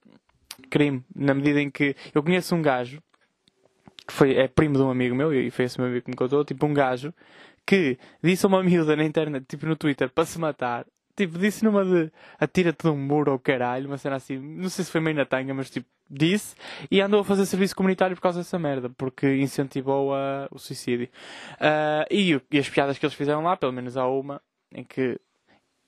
crime, 0.68 1.02
na 1.14 1.32
medida 1.32 1.60
em 1.60 1.70
que 1.70 1.96
eu 2.14 2.22
conheço 2.22 2.54
um 2.54 2.60
gajo 2.60 3.02
que 4.06 4.12
foi, 4.12 4.34
é 4.36 4.48
primo 4.48 4.76
de 4.76 4.82
um 4.82 4.90
amigo 4.90 5.14
meu, 5.14 5.32
e 5.32 5.50
foi 5.50 5.64
esse 5.64 5.78
meu 5.78 5.88
amigo 5.88 6.04
que 6.04 6.10
me 6.10 6.16
contou, 6.16 6.44
tipo 6.44 6.66
um 6.66 6.74
gajo 6.74 7.12
que 7.66 7.98
disse 8.22 8.44
a 8.46 8.48
uma 8.48 8.62
miúda 8.62 8.96
na 8.96 9.04
internet, 9.04 9.44
tipo 9.46 9.66
no 9.66 9.76
Twitter, 9.76 10.10
para 10.10 10.24
se 10.24 10.38
matar. 10.38 10.84
Tipo, 11.16 11.38
disse 11.38 11.64
numa 11.64 11.84
de 11.84 12.10
atira-te 12.38 12.84
de 12.84 12.88
um 12.88 12.96
muro 12.96 13.32
ou 13.32 13.38
caralho, 13.38 13.86
uma 13.86 13.98
cena 13.98 14.16
assim, 14.16 14.38
não 14.38 14.68
sei 14.68 14.84
se 14.84 14.90
foi 14.90 15.00
meio 15.00 15.16
na 15.16 15.24
tanga, 15.24 15.52
mas 15.52 15.68
tipo, 15.68 15.86
disse, 16.10 16.56
e 16.90 17.00
andou 17.00 17.20
a 17.20 17.24
fazer 17.24 17.46
serviço 17.46 17.76
comunitário 17.76 18.16
por 18.16 18.22
causa 18.22 18.40
dessa 18.40 18.58
merda, 18.58 18.90
porque 18.90 19.36
incentivou 19.36 20.12
uh, 20.12 20.48
o 20.50 20.58
suicídio. 20.58 21.08
Uh, 21.54 22.06
e, 22.10 22.40
e, 22.50 22.58
as 22.58 22.68
piadas 22.68 22.98
que 22.98 23.04
eles 23.04 23.14
fizeram 23.14 23.42
lá, 23.42 23.56
pelo 23.56 23.72
menos 23.72 23.96
há 23.96 24.08
uma, 24.08 24.40
em 24.74 24.82
que 24.82 25.20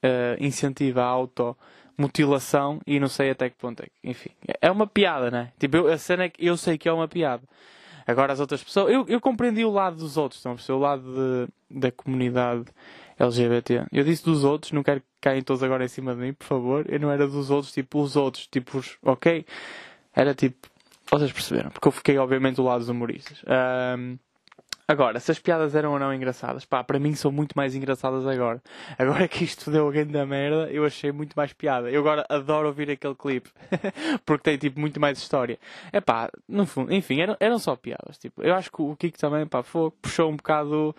uh, 0.04 0.36
incentiva 0.38 1.02
a 1.02 1.06
automutilação 1.06 2.80
e 2.86 3.00
não 3.00 3.08
sei 3.08 3.30
até 3.30 3.48
que 3.48 3.56
ponto 3.56 3.82
é 3.82 3.86
que, 3.86 3.92
enfim, 4.08 4.30
é 4.60 4.70
uma 4.70 4.86
piada, 4.86 5.30
né? 5.30 5.52
Tipo, 5.58 5.78
eu, 5.78 5.88
a 5.88 5.98
cena 5.98 6.24
é 6.24 6.28
que 6.28 6.44
eu 6.44 6.56
sei 6.56 6.78
que 6.78 6.88
é 6.88 6.92
uma 6.92 7.08
piada. 7.08 7.42
Agora 8.06 8.32
as 8.32 8.40
outras 8.40 8.62
pessoas. 8.62 8.92
Eu, 8.92 9.04
eu 9.08 9.20
compreendi 9.20 9.64
o 9.64 9.70
lado 9.70 9.96
dos 9.96 10.16
outros, 10.16 10.38
estão 10.38 10.52
a 10.52 10.54
perceber? 10.54 10.76
O 10.76 10.80
lado 10.80 11.02
de, 11.02 11.80
da 11.80 11.92
comunidade 11.92 12.64
LGBT. 13.18 13.86
Eu 13.92 14.04
disse 14.04 14.24
dos 14.24 14.44
outros, 14.44 14.72
não 14.72 14.82
quero 14.82 15.00
que 15.00 15.06
caem 15.20 15.42
todos 15.42 15.62
agora 15.62 15.84
em 15.84 15.88
cima 15.88 16.14
de 16.14 16.20
mim, 16.20 16.32
por 16.32 16.44
favor. 16.46 16.86
Eu 16.88 16.98
não 17.00 17.10
era 17.10 17.26
dos 17.26 17.50
outros, 17.50 17.72
tipo 17.72 18.00
os 18.00 18.16
outros, 18.16 18.46
tipo 18.46 18.78
os. 18.78 18.96
Ok? 19.02 19.46
Era 20.14 20.34
tipo. 20.34 20.68
Vocês 21.10 21.32
perceberam? 21.32 21.70
Porque 21.70 21.86
eu 21.88 21.92
fiquei, 21.92 22.18
obviamente, 22.18 22.56
do 22.56 22.64
lado 22.64 22.80
dos 22.80 22.88
humoristas. 22.88 23.42
Um, 23.98 24.18
Agora, 24.86 25.20
se 25.20 25.30
as 25.30 25.38
piadas 25.38 25.74
eram 25.74 25.92
ou 25.92 25.98
não 25.98 26.12
engraçadas, 26.12 26.64
pá, 26.64 26.82
para 26.82 26.98
mim 26.98 27.14
são 27.14 27.30
muito 27.30 27.54
mais 27.56 27.74
engraçadas 27.74 28.26
agora. 28.26 28.60
Agora 28.98 29.28
que 29.28 29.44
isto 29.44 29.70
deu 29.70 29.84
alguém 29.84 30.04
da 30.06 30.26
merda, 30.26 30.68
eu 30.70 30.84
achei 30.84 31.12
muito 31.12 31.34
mais 31.34 31.52
piada. 31.52 31.88
Eu 31.90 32.00
agora 32.00 32.26
adoro 32.28 32.66
ouvir 32.66 32.90
aquele 32.90 33.14
clipe, 33.14 33.50
porque 34.26 34.42
tem 34.42 34.58
tipo 34.58 34.80
muito 34.80 35.00
mais 35.00 35.18
história. 35.18 35.58
É 35.92 36.00
pá, 36.00 36.30
no 36.48 36.66
fundo, 36.66 36.92
enfim, 36.92 37.20
eram, 37.20 37.36
eram 37.38 37.58
só 37.58 37.76
piadas. 37.76 38.18
Tipo, 38.18 38.42
eu 38.42 38.54
acho 38.54 38.70
que 38.72 38.82
o 38.82 38.96
Kiko 38.96 39.18
também, 39.18 39.46
pá, 39.46 39.62
foi, 39.62 39.90
puxou 40.02 40.30
um 40.30 40.36
bocado, 40.36 40.94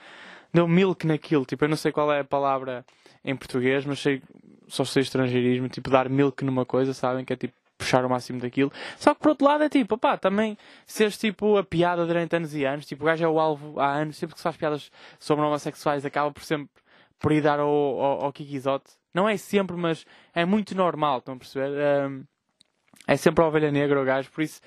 deu 0.53 0.67
milk 0.67 1.05
naquilo. 1.05 1.45
Tipo, 1.45 1.65
eu 1.65 1.69
não 1.69 1.77
sei 1.77 1.91
qual 1.91 2.11
é 2.11 2.21
a 2.21 2.25
palavra 2.25 2.85
em 3.23 3.35
português, 3.35 3.85
mas 3.85 3.99
sei, 3.99 4.21
só 4.67 4.85
sei 4.85 5.03
estrangeirismo, 5.03 5.67
tipo, 5.67 5.89
dar 5.89 6.09
milk 6.09 6.43
numa 6.45 6.65
coisa, 6.65 6.93
sabem? 6.93 7.25
Que 7.25 7.33
é 7.33 7.35
tipo 7.35 7.53
puxar 7.77 8.05
o 8.05 8.09
máximo 8.09 8.39
daquilo. 8.39 8.71
Só 8.97 9.13
que 9.13 9.21
por 9.21 9.29
outro 9.29 9.45
lado 9.47 9.63
é 9.63 9.69
tipo, 9.69 9.97
pá, 9.97 10.17
também 10.17 10.57
seres 10.85 11.17
tipo 11.17 11.57
a 11.57 11.63
piada 11.63 12.05
durante 12.05 12.35
anos 12.35 12.55
e 12.55 12.65
anos, 12.65 12.85
tipo, 12.85 13.03
o 13.03 13.05
gajo 13.05 13.23
é 13.23 13.27
o 13.27 13.39
alvo 13.39 13.79
há 13.79 13.93
anos, 13.93 14.17
sempre 14.17 14.35
que 14.35 14.39
se 14.39 14.43
faz 14.43 14.57
piadas 14.57 14.91
sobre 15.19 15.45
homossexuais 15.45 16.05
acaba 16.05 16.31
por 16.31 16.43
sempre 16.43 16.69
por 17.23 17.31
ir 17.31 17.41
dar 17.41 17.57
ao, 17.57 17.69
ao, 17.69 18.25
ao 18.25 18.33
Kikizote, 18.33 18.91
Não 19.13 19.29
é 19.29 19.37
sempre, 19.37 19.77
mas 19.77 20.05
é 20.35 20.43
muito 20.43 20.75
normal, 20.75 21.19
estão 21.19 21.35
a 21.35 21.37
perceber? 21.37 21.71
Um, 22.09 22.25
é 23.07 23.15
sempre 23.15 23.41
a 23.41 23.47
ovelha 23.47 23.71
negra 23.71 24.01
o 24.01 24.03
gajo, 24.03 24.29
por 24.29 24.41
isso, 24.41 24.59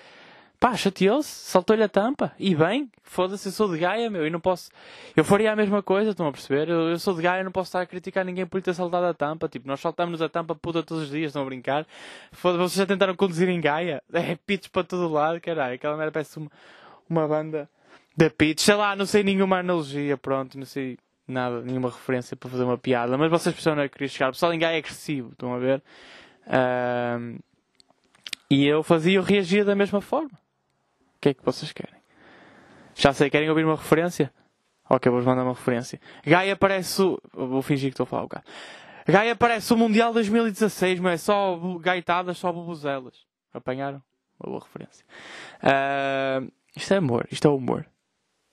pá, 0.59 0.77
chateou-se, 0.77 1.29
saltou-lhe 1.29 1.83
a 1.83 1.89
tampa, 1.89 2.33
e 2.39 2.55
bem, 2.55 2.91
foda-se, 3.03 3.49
eu 3.49 3.53
sou 3.53 3.71
de 3.71 3.79
Gaia, 3.79 4.11
meu, 4.11 4.27
e 4.27 4.31
não 4.31 4.41
posso, 4.41 4.71
eu 5.17 5.25
faria 5.25 5.53
a 5.53 5.57
mesma 5.57 5.83
coisa, 5.83 6.11
estão 6.11 6.27
a 6.27 6.33
perceber? 6.33 6.69
Eu, 6.69 6.91
eu 6.91 6.99
sou 6.99 7.15
de 7.15 7.23
Gaia, 7.23 7.45
não 7.45 7.53
posso 7.53 7.69
estar 7.69 7.81
a 7.81 7.87
criticar 7.87 8.25
ninguém 8.25 8.47
por 8.47 8.61
ter 8.63 8.75
saltado 8.75 9.07
a 9.07 9.15
tampa, 9.15 9.49
tipo, 9.49 9.69
nós 9.69 9.81
saltamos 9.81 10.23
a 10.23 10.29
tampa 10.29 10.55
puta 10.55 10.83
todos 10.83 11.05
os 11.05 11.11
dias, 11.11 11.29
estão 11.29 11.43
a 11.43 11.45
brincar? 11.45 11.87
Foda-se, 12.33 12.59
vocês 12.63 12.79
já 12.79 12.87
tentaram 12.87 13.15
conduzir 13.15 13.49
em 13.49 13.61
Gaia? 13.61 14.03
É 14.13 14.37
pitch 14.37 14.69
para 14.69 14.85
todo 14.85 15.13
lado, 15.13 15.41
caralho, 15.41 15.75
aquela 15.75 15.97
merda 15.97 16.13
parece 16.13 16.39
uma, 16.39 16.51
uma 17.09 17.29
banda 17.29 17.69
da 18.17 18.31
pitch, 18.31 18.61
sei 18.61 18.75
lá, 18.75 18.97
não 18.97 19.07
sei 19.07 19.23
nenhuma 19.23 19.59
analogia, 19.59 20.17
pronto, 20.17 20.59
não 20.59 20.65
sei 20.65 20.99
nada, 21.29 21.61
nenhuma 21.61 21.91
referência 21.91 22.37
para 22.37 22.49
fazer 22.49 22.65
uma 22.65 22.79
piada, 22.79 23.19
mas 23.19 23.31
vocês 23.31 23.55
percebem 23.55 23.81
onde 23.81 23.87
é 23.87 23.89
queria 23.89 24.09
chegar. 24.09 24.29
O 24.29 24.33
pessoal 24.33 24.55
em 24.55 24.59
Gaia 24.59 24.77
é 24.77 24.79
agressivo, 24.79 25.33
estão 25.33 25.55
a 25.55 25.59
ver? 25.59 25.83
Um, 26.49 27.39
e 28.49 28.67
eu 28.67 28.83
fazia, 28.83 29.19
eu 29.19 29.23
reagia 29.23 29.65
da 29.65 29.75
mesma 29.75 30.01
forma. 30.01 30.31
Que 31.27 31.31
é 31.31 31.35
que 31.35 31.45
vocês 31.45 31.73
querem? 31.73 32.01
Já 32.95 33.13
sei, 33.13 33.29
querem 33.29 33.49
ouvir 33.49 33.65
uma 33.65 33.75
referência? 33.75 34.33
Ok, 34.89 35.11
vou-vos 35.11 35.27
mandar 35.27 35.43
uma 35.43 35.55
referência. 35.55 36.01
Gaia 36.25 36.55
parece 36.55 37.03
o... 37.03 37.21
Vou 37.33 37.63
fingir 37.63 37.91
que 37.91 37.95
estou 37.95 38.05
a 38.05 38.07
falar 38.07 38.23
o 38.23 38.29
cara. 38.29 38.45
Gaia 39.05 39.35
parece 39.35 39.73
o 39.73 39.77
Mundial 39.77 40.13
2016, 40.13 41.01
mas 41.01 41.15
é 41.15 41.17
só 41.17 41.59
gaitadas, 41.81 42.39
só 42.39 42.53
bubuzelas. 42.53 43.27
Apanharam? 43.53 44.01
Uma 44.39 44.53
boa 44.53 44.63
referência. 44.63 45.05
Uh, 45.65 46.49
isto 46.77 46.95
é 46.95 46.99
amor, 46.99 47.27
isto 47.29 47.49
é 47.49 47.51
humor. 47.51 47.85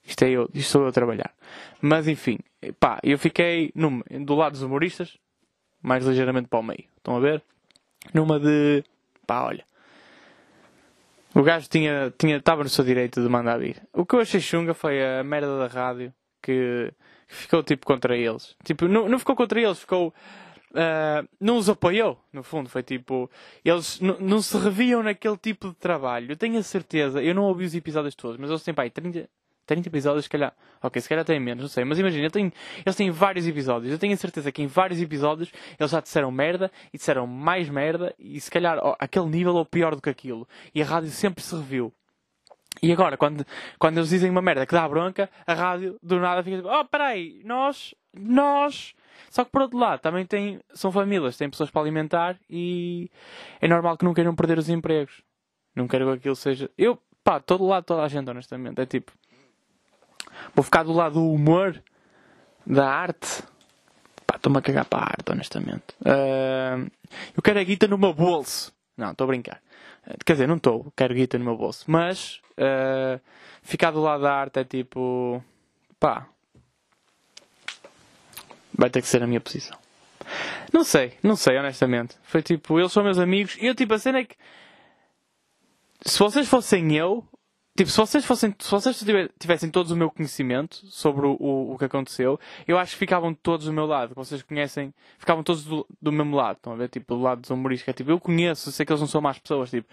Isto 0.03 0.25
é 0.25 0.31
eu, 0.31 0.49
isto 0.51 0.71
sou 0.71 0.81
eu 0.81 0.87
a 0.87 0.91
trabalhar. 0.91 1.31
Mas 1.79 2.07
enfim, 2.07 2.39
pá, 2.79 2.99
eu 3.03 3.19
fiquei 3.19 3.71
do 4.25 4.33
lado 4.33 4.53
dos 4.53 4.63
humoristas, 4.63 5.15
mais 5.79 6.03
ligeiramente 6.03 6.47
para 6.47 6.57
o 6.57 6.63
meio. 6.63 6.85
Estão 6.97 7.15
a 7.15 7.19
ver? 7.19 7.43
Numa 8.15 8.39
de, 8.39 8.83
pá, 9.27 9.43
olha. 9.43 9.63
O 11.35 11.41
gajo 11.41 11.67
tinha, 11.67 12.13
tinha, 12.17 12.37
estava 12.37 12.63
no 12.63 12.69
seu 12.69 12.85
direito 12.85 13.21
de 13.21 13.27
mandar 13.27 13.57
vir. 13.57 13.81
O 13.91 14.05
que 14.05 14.15
eu 14.15 14.19
achei 14.19 14.39
chunga 14.39 14.73
foi 14.73 15.03
a 15.03 15.23
merda 15.23 15.57
da 15.57 15.67
rádio 15.67 16.13
que, 16.41 16.93
que 17.27 17.35
ficou 17.35 17.63
tipo 17.63 17.85
contra 17.85 18.15
eles. 18.15 18.55
Tipo, 18.63 18.87
não, 18.87 19.09
não 19.09 19.17
ficou 19.17 19.35
contra 19.35 19.59
eles, 19.59 19.79
ficou. 19.79 20.13
Uh, 20.71 21.27
não 21.39 21.57
os 21.57 21.69
apoiou, 21.69 22.19
no 22.31 22.43
fundo. 22.43 22.69
Foi 22.69 22.83
tipo. 22.83 23.31
Eles 23.65 23.99
não 23.99 24.41
se 24.41 24.55
reviam 24.57 25.01
naquele 25.01 25.37
tipo 25.37 25.69
de 25.69 25.75
trabalho. 25.75 26.31
Eu 26.31 26.37
tenho 26.37 26.59
a 26.59 26.63
certeza, 26.63 27.21
eu 27.21 27.33
não 27.33 27.43
ouvi 27.43 27.65
os 27.65 27.73
episódios 27.73 28.13
todos, 28.13 28.37
mas 28.37 28.49
eles 28.49 28.63
têm, 28.63 28.73
pá, 28.73 28.87
30, 28.87 29.27
30 29.65 29.87
episódios, 29.87 30.25
se 30.25 30.29
calhar. 30.29 30.53
Ok, 30.81 31.01
se 31.01 31.07
calhar 31.07 31.23
tem 31.23 31.39
menos, 31.39 31.63
não 31.63 31.69
sei. 31.69 31.83
Mas 31.85 31.99
imagina, 31.99 32.29
eles 32.35 32.95
têm 32.95 33.11
vários 33.11 33.47
episódios. 33.47 33.91
Eu 33.91 33.99
tenho 33.99 34.13
a 34.13 34.17
certeza 34.17 34.51
que 34.51 34.61
em 34.61 34.67
vários 34.67 35.01
episódios 35.01 35.51
eles 35.79 35.91
já 35.91 35.99
disseram 36.01 36.31
merda 36.31 36.71
e 36.93 36.97
disseram 36.97 37.25
mais 37.25 37.69
merda 37.69 38.13
e 38.19 38.39
se 38.39 38.51
calhar 38.51 38.77
aquele 38.99 39.27
nível 39.27 39.55
ou 39.55 39.65
pior 39.65 39.95
do 39.95 40.01
que 40.01 40.09
aquilo. 40.09 40.47
E 40.73 40.81
a 40.81 40.85
rádio 40.85 41.09
sempre 41.09 41.43
se 41.43 41.55
reviu. 41.55 41.93
E 42.81 42.91
agora, 42.91 43.17
quando, 43.17 43.45
quando 43.77 43.97
eles 43.97 44.09
dizem 44.09 44.29
uma 44.29 44.41
merda 44.41 44.65
que 44.65 44.73
dá 44.73 44.87
bronca, 44.87 45.29
a 45.45 45.53
rádio 45.53 45.97
do 46.01 46.19
nada 46.19 46.43
fica 46.43 46.57
tipo, 46.57 46.69
oh, 46.69 46.85
peraí, 46.85 47.41
nós, 47.45 47.93
nós. 48.13 48.93
Só 49.29 49.45
que 49.45 49.51
por 49.51 49.61
outro 49.61 49.77
lado, 49.77 49.99
também 49.99 50.25
tem, 50.25 50.59
são 50.73 50.91
famílias, 50.91 51.37
têm 51.37 51.49
pessoas 51.49 51.69
para 51.69 51.81
alimentar 51.81 52.37
e 52.49 53.09
é 53.61 53.67
normal 53.67 53.97
que 53.97 54.05
não 54.05 54.13
queiram 54.13 54.35
perder 54.35 54.57
os 54.57 54.69
empregos. 54.69 55.21
Não 55.75 55.87
quero 55.87 56.05
que 56.05 56.17
aquilo 56.17 56.35
seja. 56.35 56.69
Eu, 56.77 56.99
pá, 57.23 57.39
todo 57.39 57.65
lado, 57.65 57.85
toda 57.85 58.03
a 58.03 58.07
gente, 58.07 58.29
honestamente. 58.29 58.79
É 58.79 58.85
tipo, 58.85 59.11
Vou 60.53 60.63
ficar 60.63 60.83
do 60.83 60.93
lado 60.93 61.15
do 61.15 61.31
humor, 61.31 61.81
da 62.65 62.89
arte. 62.89 63.43
Pá, 64.25 64.35
estou-me 64.35 64.57
a 64.57 64.61
cagar 64.61 64.85
para 64.85 64.99
a 64.99 65.05
arte, 65.05 65.31
honestamente. 65.31 65.83
Uh, 66.01 66.89
eu 67.35 67.43
quero 67.43 67.59
a 67.59 67.63
guita 67.63 67.87
no 67.87 67.97
meu 67.97 68.13
bolso. 68.13 68.73
Não, 68.97 69.11
estou 69.11 69.25
a 69.25 69.27
brincar. 69.27 69.61
Quer 70.25 70.33
dizer, 70.33 70.47
não 70.47 70.57
estou. 70.57 70.91
Quero 70.95 71.13
guita 71.13 71.37
no 71.37 71.45
meu 71.45 71.57
bolso. 71.57 71.85
Mas 71.87 72.41
uh, 72.57 73.19
ficar 73.61 73.91
do 73.91 74.01
lado 74.01 74.23
da 74.23 74.33
arte 74.33 74.59
é 74.59 74.63
tipo. 74.63 75.43
Pá. 75.99 76.27
Vai 78.75 78.89
ter 78.89 79.01
que 79.01 79.07
ser 79.07 79.21
a 79.23 79.27
minha 79.27 79.39
posição. 79.39 79.77
Não 80.71 80.83
sei, 80.83 81.13
não 81.21 81.35
sei, 81.35 81.57
honestamente. 81.57 82.17
Foi 82.23 82.41
tipo, 82.41 82.79
eles 82.79 82.91
são 82.91 83.03
meus 83.03 83.19
amigos 83.19 83.55
e 83.61 83.67
eu 83.67 83.75
tipo, 83.75 83.93
a 83.93 83.99
cena 83.99 84.19
é 84.19 84.25
que. 84.25 84.35
Se 86.05 86.19
vocês 86.19 86.47
fossem 86.47 86.95
eu, 86.95 87.25
Tipo, 87.75 87.89
se 87.89 87.97
vocês 87.97 88.23
fossem, 88.23 88.55
se 88.59 88.69
vocês 88.69 89.03
tivessem 89.39 89.67
todos 89.71 89.91
o 89.91 89.95
meu 89.95 90.11
conhecimento 90.11 90.75
sobre 90.85 91.25
o, 91.25 91.35
o, 91.39 91.75
que 91.75 91.85
aconteceu, 91.85 92.39
eu 92.67 92.77
acho 92.77 92.91
que 92.91 92.99
ficavam 92.99 93.33
todos 93.33 93.65
do 93.65 93.73
meu 93.73 93.87
lado. 93.87 94.13
Vocês 94.13 94.43
conhecem, 94.43 94.93
ficavam 95.17 95.41
todos 95.41 95.63
do, 95.65 95.83
do 95.99 96.11
mesmo 96.11 96.35
lado. 96.35 96.57
Estão 96.57 96.73
a 96.73 96.75
ver? 96.75 96.89
Tipo, 96.89 97.15
do 97.15 97.21
lado 97.23 97.41
dos 97.41 97.49
humoristas. 97.49 97.89
É, 97.89 97.93
tipo, 97.93 98.11
eu 98.11 98.19
conheço, 98.19 98.71
sei 98.71 98.85
que 98.85 98.91
eles 98.91 99.01
não 99.01 99.07
são 99.07 99.19
más 99.21 99.39
pessoas. 99.39 99.71
Tipo, 99.71 99.89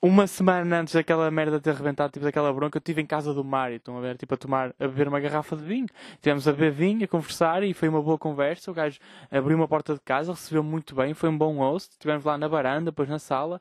uma 0.00 0.26
semana 0.26 0.80
antes 0.80 0.94
daquela 0.94 1.30
merda 1.30 1.60
ter 1.60 1.68
arrebentado, 1.68 2.10
tipo, 2.14 2.24
daquela 2.24 2.50
bronca, 2.50 2.78
eu 2.78 2.80
estive 2.80 3.02
em 3.02 3.06
casa 3.06 3.34
do 3.34 3.44
Mário. 3.44 3.76
Estão 3.76 3.98
a 3.98 4.00
ver? 4.00 4.16
Tipo, 4.16 4.32
a 4.32 4.36
tomar, 4.38 4.74
a 4.80 4.88
beber 4.88 5.08
uma 5.08 5.20
garrafa 5.20 5.54
de 5.54 5.64
vinho. 5.64 5.86
Tivemos 6.22 6.48
a 6.48 6.52
beber 6.52 6.72
vinho, 6.72 7.04
a 7.04 7.08
conversar 7.08 7.62
e 7.62 7.74
foi 7.74 7.90
uma 7.90 8.00
boa 8.00 8.16
conversa. 8.16 8.70
O 8.70 8.74
gajo 8.74 8.98
abriu 9.30 9.54
uma 9.54 9.68
porta 9.68 9.92
de 9.92 10.00
casa, 10.00 10.32
recebeu 10.32 10.62
muito 10.62 10.94
bem, 10.94 11.12
foi 11.12 11.28
um 11.28 11.36
bom 11.36 11.58
host. 11.58 11.90
Estivemos 11.90 12.24
lá 12.24 12.38
na 12.38 12.48
varanda, 12.48 12.86
depois 12.86 13.06
na 13.06 13.18
sala. 13.18 13.60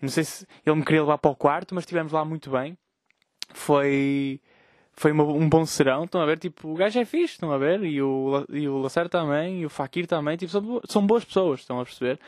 Não 0.00 0.08
sei 0.08 0.22
se 0.22 0.46
ele 0.64 0.76
me 0.76 0.84
queria 0.84 1.00
levar 1.00 1.18
para 1.18 1.32
o 1.32 1.34
quarto, 1.34 1.74
mas 1.74 1.82
estivemos 1.82 2.12
lá 2.12 2.24
muito 2.24 2.50
bem 2.50 2.78
foi 3.52 4.40
foi 4.92 5.12
uma, 5.12 5.24
um 5.24 5.48
bom 5.48 5.64
serão, 5.64 6.04
estão 6.04 6.20
a 6.20 6.26
ver? 6.26 6.38
Tipo, 6.38 6.68
o 6.68 6.74
gajo 6.74 6.98
é 6.98 7.04
fixe, 7.06 7.34
estão 7.34 7.50
a 7.50 7.56
ver? 7.56 7.82
E 7.84 8.02
o, 8.02 8.44
e 8.50 8.68
o 8.68 8.78
Lacer 8.78 9.08
também, 9.08 9.60
e 9.62 9.66
o 9.66 9.70
Fakir 9.70 10.06
também, 10.06 10.36
tipo, 10.36 10.52
são, 10.52 10.80
são 10.86 11.06
boas 11.06 11.24
pessoas, 11.24 11.60
estão 11.60 11.80
a 11.80 11.84
perceber? 11.84 12.20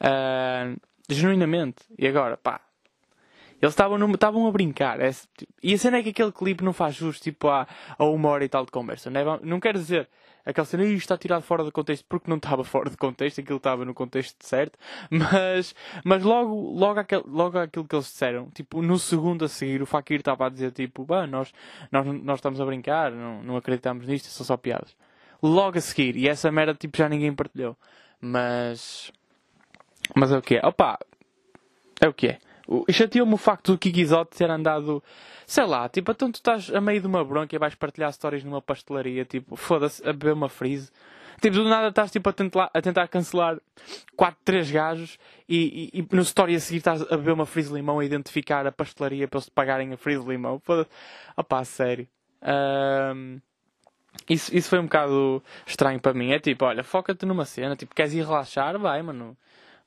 Uh, 0.00 0.80
genuinamente. 1.08 1.82
E 1.98 2.06
agora, 2.06 2.36
pá, 2.36 2.60
eles 3.60 3.74
estavam 3.74 4.46
a 4.46 4.52
brincar. 4.52 5.00
É, 5.00 5.10
tipo, 5.10 5.52
e 5.62 5.74
a 5.74 5.78
cena 5.78 5.98
é 5.98 6.02
que 6.04 6.10
aquele 6.10 6.30
clipe 6.30 6.62
não 6.62 6.72
faz 6.72 6.94
justo, 6.94 7.22
tipo, 7.22 7.48
a, 7.48 7.66
a 7.98 8.04
uma 8.04 8.28
hora 8.28 8.44
e 8.44 8.48
tal 8.48 8.64
de 8.64 8.70
conversa. 8.70 9.10
Não, 9.10 9.20
é, 9.20 9.40
não 9.42 9.58
quer 9.58 9.74
dizer 9.74 10.08
aquela 10.44 10.64
cena, 10.64 10.84
está 10.84 11.16
tirado 11.16 11.42
fora 11.42 11.64
do 11.64 11.72
contexto, 11.72 12.04
porque 12.08 12.28
não 12.28 12.36
estava 12.36 12.62
fora 12.64 12.90
de 12.90 12.96
contexto, 12.96 13.40
aquilo 13.40 13.56
estava 13.56 13.84
no 13.84 13.94
contexto 13.94 14.44
certo, 14.44 14.78
mas, 15.10 15.74
mas 16.04 16.22
logo, 16.22 16.54
logo, 16.54 17.00
aquel, 17.00 17.24
logo 17.26 17.58
aquilo 17.58 17.84
que 17.84 17.94
eles 17.94 18.06
disseram, 18.06 18.48
tipo, 18.50 18.82
no 18.82 18.98
segundo 18.98 19.44
a 19.44 19.48
seguir, 19.48 19.82
o 19.82 19.86
Fakir 19.86 20.20
estava 20.20 20.46
a 20.46 20.48
dizer, 20.48 20.72
tipo, 20.72 21.04
bah, 21.04 21.26
nós, 21.26 21.52
nós, 21.90 22.06
nós 22.06 22.38
estamos 22.38 22.60
a 22.60 22.64
brincar, 22.64 23.10
não, 23.10 23.42
não 23.42 23.56
acreditamos 23.56 24.06
nisto, 24.06 24.26
são 24.26 24.44
só 24.44 24.56
piadas. 24.56 24.96
Logo 25.42 25.78
a 25.78 25.80
seguir, 25.80 26.16
e 26.16 26.28
essa 26.28 26.52
merda, 26.52 26.74
tipo, 26.74 26.96
já 26.96 27.08
ninguém 27.08 27.34
partilhou. 27.34 27.76
Mas, 28.20 29.10
mas 30.14 30.30
é 30.30 30.36
o 30.36 30.42
que 30.42 30.56
é. 30.56 30.66
Opa, 30.66 30.98
é 32.00 32.08
o 32.08 32.12
que 32.12 32.28
é. 32.28 32.38
Chateou-me 32.90 33.34
o 33.34 33.36
facto 33.36 33.72
do 33.72 33.78
Kiki 33.78 34.00
Isote 34.00 34.36
ter 34.36 34.50
andado, 34.50 35.02
sei 35.46 35.64
lá, 35.64 35.88
tipo, 35.88 36.12
então 36.12 36.30
tu 36.30 36.36
estás 36.36 36.72
a 36.72 36.80
meio 36.80 37.00
de 37.00 37.06
uma 37.06 37.24
bronca 37.24 37.54
e 37.54 37.58
vais 37.58 37.74
partilhar 37.74 38.10
histórias 38.10 38.44
numa 38.44 38.62
pastelaria, 38.62 39.24
tipo, 39.24 39.56
foda-se, 39.56 40.02
a 40.08 40.12
beber 40.12 40.34
uma 40.34 40.48
freeze. 40.48 40.90
Tipo, 41.40 41.56
do 41.56 41.64
nada 41.64 41.88
estás 41.88 42.10
tipo, 42.10 42.28
a, 42.28 42.32
tentar, 42.32 42.70
a 42.72 42.82
tentar 42.82 43.08
cancelar 43.08 43.58
4, 44.14 44.38
3 44.44 44.70
gajos 44.70 45.18
e, 45.48 45.90
e, 45.94 46.00
e, 46.00 46.14
no 46.14 46.20
story 46.20 46.54
a 46.54 46.60
seguir 46.60 46.78
estás 46.78 47.00
a 47.02 47.16
beber 47.16 47.32
uma 47.32 47.46
freeze 47.46 47.72
limão 47.72 47.98
a 47.98 48.04
identificar 48.04 48.66
a 48.66 48.72
pastelaria 48.72 49.26
para 49.26 49.38
eles 49.38 49.46
te 49.46 49.52
pagarem 49.52 49.92
a 49.92 49.96
freeze 49.96 50.26
limão. 50.26 50.60
Foda-se. 50.60 50.90
Opá, 51.34 51.64
sério. 51.64 52.06
Um, 52.42 53.40
isso, 54.28 54.54
isso 54.54 54.68
foi 54.68 54.78
um 54.78 54.84
bocado 54.84 55.42
estranho 55.66 55.98
para 55.98 56.12
mim. 56.12 56.30
É 56.32 56.38
tipo, 56.38 56.64
olha, 56.64 56.84
foca-te 56.84 57.24
numa 57.24 57.46
cena, 57.46 57.74
tipo, 57.74 57.94
queres 57.94 58.12
ir 58.12 58.24
relaxar? 58.24 58.78
Vai, 58.78 59.00
mano. 59.02 59.36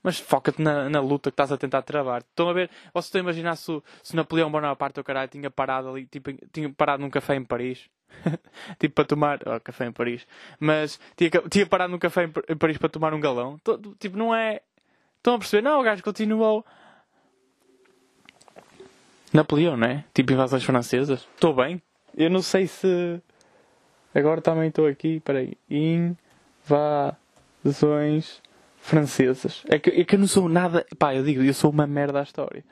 Mas 0.03 0.19
foca-te 0.19 0.62
na, 0.62 0.89
na, 0.89 1.00
luta 1.00 1.31
que 1.31 1.33
estás 1.33 1.51
a 1.51 1.57
tentar 1.57 1.81
travar. 1.81 2.22
Estão 2.22 2.50
a 2.50 2.53
ver? 2.53 2.69
Vocês 2.93 3.05
estão 3.05 3.19
a 3.19 3.24
imaginar 3.24 3.55
se, 3.55 3.81
se 4.03 4.15
Napoleão 4.15 4.51
Bonaparte, 4.51 5.00
o 5.00 5.03
caralho, 5.03 5.29
tinha 5.29 5.50
parado 5.50 5.89
ali, 5.89 6.05
tipo, 6.05 6.31
tinha 6.51 6.69
parado 6.69 7.01
num 7.01 7.10
café 7.10 7.36
em 7.36 7.43
Paris. 7.43 7.89
tipo, 8.77 8.93
para 8.93 9.05
tomar. 9.05 9.39
Oh, 9.45 9.60
café 9.62 9.86
em 9.86 9.93
Paris. 9.93 10.27
Mas 10.60 11.00
tinha, 11.15 11.31
tinha 11.50 11.65
parado 11.65 11.93
num 11.93 12.00
café 12.00 12.29
em 12.50 12.57
Paris 12.57 12.77
para 12.77 12.89
tomar 12.89 13.13
um 13.13 13.19
galão. 13.19 13.57
Tipo, 13.98 14.17
não 14.17 14.36
é. 14.36 14.62
Estão 15.17 15.36
a 15.36 15.39
perceber? 15.39 15.62
Não, 15.62 15.79
o 15.79 15.83
gajo 15.83 16.03
continuou. 16.03 16.65
Napoleão, 19.31 19.77
não 19.77 19.88
é? 19.88 20.03
Tipo, 20.13 20.33
invasões 20.33 20.65
francesas. 20.65 21.25
Estou 21.33 21.55
bem. 21.55 21.81
Eu 22.15 22.29
não 22.29 22.41
sei 22.41 22.67
se. 22.67 23.22
Agora 24.13 24.41
também 24.41 24.67
estou 24.67 24.86
aqui. 24.86 25.22
Peraí. 25.22 25.57
Invasões 25.69 26.27
francesas. 28.83 29.63
É 29.69 29.79
que, 29.79 29.89
é 29.89 30.03
que 30.03 30.15
eu 30.15 30.19
não 30.19 30.27
sou 30.27 30.49
nada. 30.49 30.85
Pá, 30.99 31.15
eu 31.15 31.23
digo, 31.23 31.41
eu 31.41 31.53
sou 31.53 31.71
uma 31.71 31.87
merda 31.87 32.19
à 32.19 32.23
história. 32.23 32.63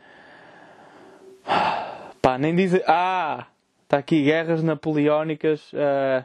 Pá, 2.22 2.38
nem 2.38 2.54
dizem. 2.54 2.84
Ah! 2.86 3.48
Está 3.84 3.98
aqui 3.98 4.24
guerras 4.24 4.62
napoleónicas. 4.62 5.72
Uh... 5.74 6.24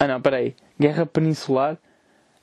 Ah 0.00 0.06
não, 0.06 0.20
peraí. 0.20 0.56
Guerra 0.80 1.06
peninsular. 1.06 1.78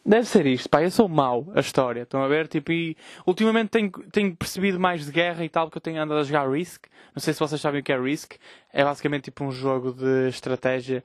Deve 0.05 0.27
ser 0.27 0.45
isto, 0.45 0.69
pá, 0.69 0.83
eu 0.83 0.91
sou 0.91 1.09
mau 1.09 1.51
a 1.55 1.59
história, 1.59 2.03
estão 2.03 2.21
a 2.21 2.27
ver? 2.27 2.47
Tipo, 2.47 2.71
e 2.71 2.95
ultimamente 3.25 3.69
tenho, 3.69 3.89
tenho 4.11 4.35
percebido 4.35 4.79
mais 4.79 5.03
de 5.03 5.11
guerra 5.11 5.43
e 5.43 5.49
tal, 5.49 5.65
porque 5.65 5.79
eu 5.79 5.81
tenho 5.81 5.99
andado 5.99 6.19
a 6.19 6.23
jogar 6.23 6.47
Risk. 6.47 6.85
Não 7.15 7.19
sei 7.19 7.33
se 7.33 7.39
vocês 7.39 7.59
sabem 7.59 7.81
o 7.81 7.83
que 7.83 7.91
é 7.91 7.99
Risk. 7.99 8.33
É 8.71 8.83
basicamente 8.83 9.23
tipo 9.23 9.43
um 9.43 9.51
jogo 9.51 9.93
de 9.93 10.29
estratégia 10.29 11.03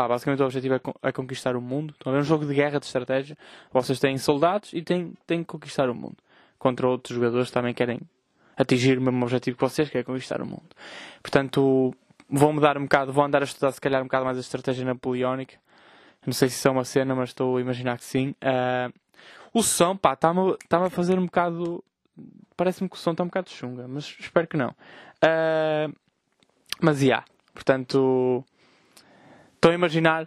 pá, 0.00 0.08
basicamente 0.08 0.40
o 0.40 0.44
objetivo 0.46 0.74
é, 0.74 0.80
é 1.08 1.12
conquistar 1.12 1.56
o 1.56 1.60
mundo. 1.60 1.94
A 2.04 2.10
ver 2.10 2.18
um 2.18 2.22
jogo 2.22 2.46
de 2.46 2.54
guerra 2.54 2.78
de 2.78 2.86
estratégia. 2.86 3.36
Vocês 3.70 4.00
têm 4.00 4.16
soldados 4.16 4.72
e 4.72 4.82
têm, 4.82 5.12
têm 5.26 5.40
que 5.40 5.46
conquistar 5.46 5.90
o 5.90 5.94
mundo. 5.94 6.16
Contra 6.58 6.88
outros 6.88 7.14
jogadores 7.14 7.48
que 7.48 7.54
também 7.54 7.74
querem 7.74 8.00
atingir 8.56 8.98
o 8.98 9.02
mesmo 9.02 9.22
objetivo 9.22 9.58
que 9.58 9.62
vocês, 9.62 9.90
que 9.90 9.98
é 9.98 10.02
conquistar 10.02 10.40
o 10.40 10.46
mundo. 10.46 10.68
Portanto, 11.22 11.94
vou 12.28 12.52
mudar 12.52 12.78
um 12.78 12.82
bocado, 12.82 13.12
vou 13.12 13.24
andar 13.24 13.42
a 13.42 13.44
estudar 13.44 13.72
se 13.72 13.80
calhar 13.80 14.00
um 14.00 14.04
bocado 14.04 14.24
mais 14.24 14.38
a 14.38 14.40
estratégia 14.40 14.84
napoleónica. 14.84 15.56
Não 16.26 16.32
sei 16.32 16.48
se 16.48 16.56
isso 16.56 16.68
é 16.68 16.70
uma 16.70 16.84
cena, 16.84 17.14
mas 17.14 17.30
estou 17.30 17.56
a 17.58 17.60
imaginar 17.60 17.98
que 17.98 18.04
sim. 18.04 18.34
Uh, 18.42 18.92
o 19.52 19.62
som, 19.62 19.96
pá, 19.96 20.14
está-me 20.14 20.56
tá 20.68 20.84
a 20.84 20.90
fazer 20.90 21.18
um 21.18 21.26
bocado. 21.26 21.84
Parece-me 22.56 22.88
que 22.88 22.96
o 22.96 22.98
som 22.98 23.12
está 23.12 23.22
um 23.22 23.26
bocado 23.26 23.50
chunga, 23.50 23.86
mas 23.88 24.04
espero 24.18 24.46
que 24.46 24.56
não. 24.56 24.70
Uh, 25.22 25.94
mas, 26.80 26.98
já. 26.98 27.04
Yeah, 27.04 27.24
portanto, 27.54 28.44
estou 29.60 29.70
a 29.70 29.74
imaginar 29.74 30.26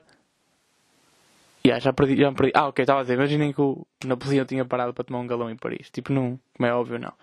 Yeah, 1.66 1.80
já 1.80 1.94
perdi, 1.94 2.18
já 2.18 2.30
perdi. 2.34 2.52
Ah, 2.54 2.68
ok, 2.68 2.84
estava 2.84 3.00
a 3.00 3.04
dizer, 3.04 3.14
imaginem 3.14 3.54
que 3.54 3.62
o 3.62 3.88
Napoleão 4.04 4.44
tinha 4.46 4.66
parado 4.66 4.94
para 4.94 5.06
tomar 5.06 5.20
um 5.20 5.28
galão 5.28 5.50
em 5.50 5.56
Paris. 5.56 5.90
Tipo, 5.90 6.12
não, 6.12 6.38
como 6.58 6.68
é 6.68 6.74
óbvio, 6.74 7.00
não. 7.00 7.14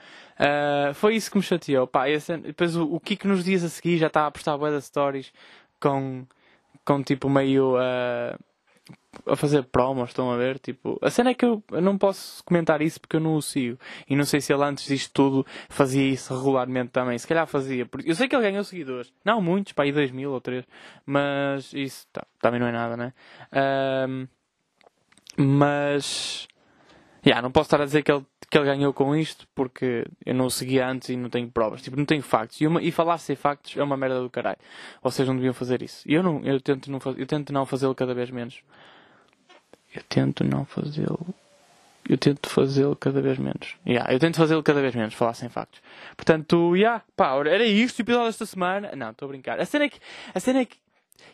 Uh, 0.40 0.94
foi 0.94 1.14
isso 1.14 1.30
que 1.30 1.36
me 1.36 1.42
chateou. 1.42 1.86
Pá, 1.86 2.08
esse, 2.08 2.34
depois 2.38 2.74
o, 2.74 2.84
o 2.84 2.98
Kiko 2.98 3.28
nos 3.28 3.44
dias 3.44 3.62
a 3.62 3.68
seguir 3.68 3.98
já 3.98 4.06
estava 4.06 4.28
a 4.28 4.30
postar 4.30 4.56
boas 4.56 4.82
stories 4.82 5.30
com, 5.78 6.24
com 6.86 7.02
tipo 7.02 7.28
meio 7.28 7.76
uh, 7.76 8.38
a 9.26 9.36
fazer 9.36 9.64
promos, 9.64 10.10
estão 10.10 10.30
a 10.30 10.36
ver? 10.36 10.58
Tipo, 10.58 10.98
a 11.02 11.10
cena 11.10 11.30
é 11.30 11.34
que 11.34 11.44
eu, 11.44 11.62
não 11.82 11.98
posso 11.98 12.42
comentar 12.44 12.80
isso 12.80 13.00
porque 13.00 13.16
eu 13.16 13.20
não 13.20 13.34
o 13.34 13.42
sigo. 13.42 13.78
E 14.08 14.16
não 14.16 14.24
sei 14.24 14.40
se 14.40 14.52
ele 14.52 14.62
antes 14.62 14.86
disto 14.86 15.12
tudo 15.12 15.46
fazia 15.68 16.06
isso 16.06 16.34
regularmente 16.36 16.90
também. 16.90 17.18
Se 17.18 17.26
calhar 17.26 17.46
fazia. 17.46 17.88
Eu 18.04 18.14
sei 18.14 18.28
que 18.28 18.34
ele 18.34 18.42
ganhou 18.42 18.64
seguidores. 18.64 19.12
Não 19.24 19.40
muitos, 19.40 19.72
para 19.72 19.84
aí 19.84 19.92
2 19.92 20.10
mil 20.10 20.32
ou 20.32 20.40
3. 20.40 20.64
Mas 21.04 21.72
isso 21.72 22.06
tá, 22.12 22.24
também 22.40 22.60
não 22.60 22.66
é 22.66 22.72
nada, 22.72 22.96
né? 22.96 23.12
Um, 24.08 24.26
mas. 25.36 26.48
Yeah, 27.24 27.42
não 27.42 27.50
posso 27.50 27.66
estar 27.66 27.80
a 27.80 27.84
dizer 27.84 28.02
que 28.02 28.10
ele, 28.10 28.24
que 28.48 28.56
ele 28.56 28.64
ganhou 28.64 28.92
com 28.92 29.14
isto 29.14 29.46
porque 29.54 30.06
eu 30.24 30.34
não 30.34 30.46
o 30.46 30.50
seguia 30.50 30.88
antes 30.88 31.10
e 31.10 31.16
não 31.16 31.28
tenho 31.28 31.50
provas. 31.50 31.82
Tipo, 31.82 31.96
não 31.96 32.06
tenho 32.06 32.22
factos. 32.22 32.60
E, 32.60 32.66
uma, 32.66 32.82
e 32.82 32.90
falar 32.90 33.18
sem 33.18 33.36
factos 33.36 33.76
é 33.76 33.82
uma 33.82 33.96
merda 33.96 34.20
do 34.20 34.30
caralho. 34.30 34.58
Vocês 35.02 35.28
não 35.28 35.34
deviam 35.36 35.52
fazer 35.52 35.82
isso. 35.82 36.02
E 36.08 36.14
eu, 36.14 36.22
não, 36.22 36.42
eu 36.44 36.60
tento 36.60 36.90
não, 36.90 36.98
eu 37.16 37.26
tento 37.26 37.52
não 37.52 37.66
fazê-lo 37.66 37.94
cada 37.94 38.14
vez 38.14 38.30
menos. 38.30 38.62
Eu 39.94 40.02
tento 40.08 40.44
não 40.44 40.64
fazê-lo. 40.64 41.34
Eu 42.08 42.16
tento 42.16 42.48
fazê-lo 42.48 42.96
cada 42.96 43.20
vez 43.20 43.38
menos. 43.38 43.76
Yeah, 43.86 44.12
eu 44.12 44.18
tento 44.18 44.36
fazê-lo 44.36 44.62
cada 44.62 44.80
vez 44.80 44.94
menos, 44.94 45.14
falar 45.14 45.34
sem 45.34 45.48
factos. 45.48 45.80
Portanto, 46.16 46.74
yeah, 46.74 47.04
pá, 47.14 47.34
era 47.46 47.64
isto 47.64 47.98
o 47.98 48.02
episódio 48.02 48.28
desta 48.28 48.46
semana. 48.46 48.92
Não, 48.96 49.10
estou 49.10 49.26
a 49.26 49.28
brincar. 49.28 49.60
A 49.60 49.66
cena 49.66 49.84
é 49.84 49.88
que, 49.90 50.00
a 50.34 50.40
cena 50.40 50.60
é 50.60 50.64
que 50.64 50.76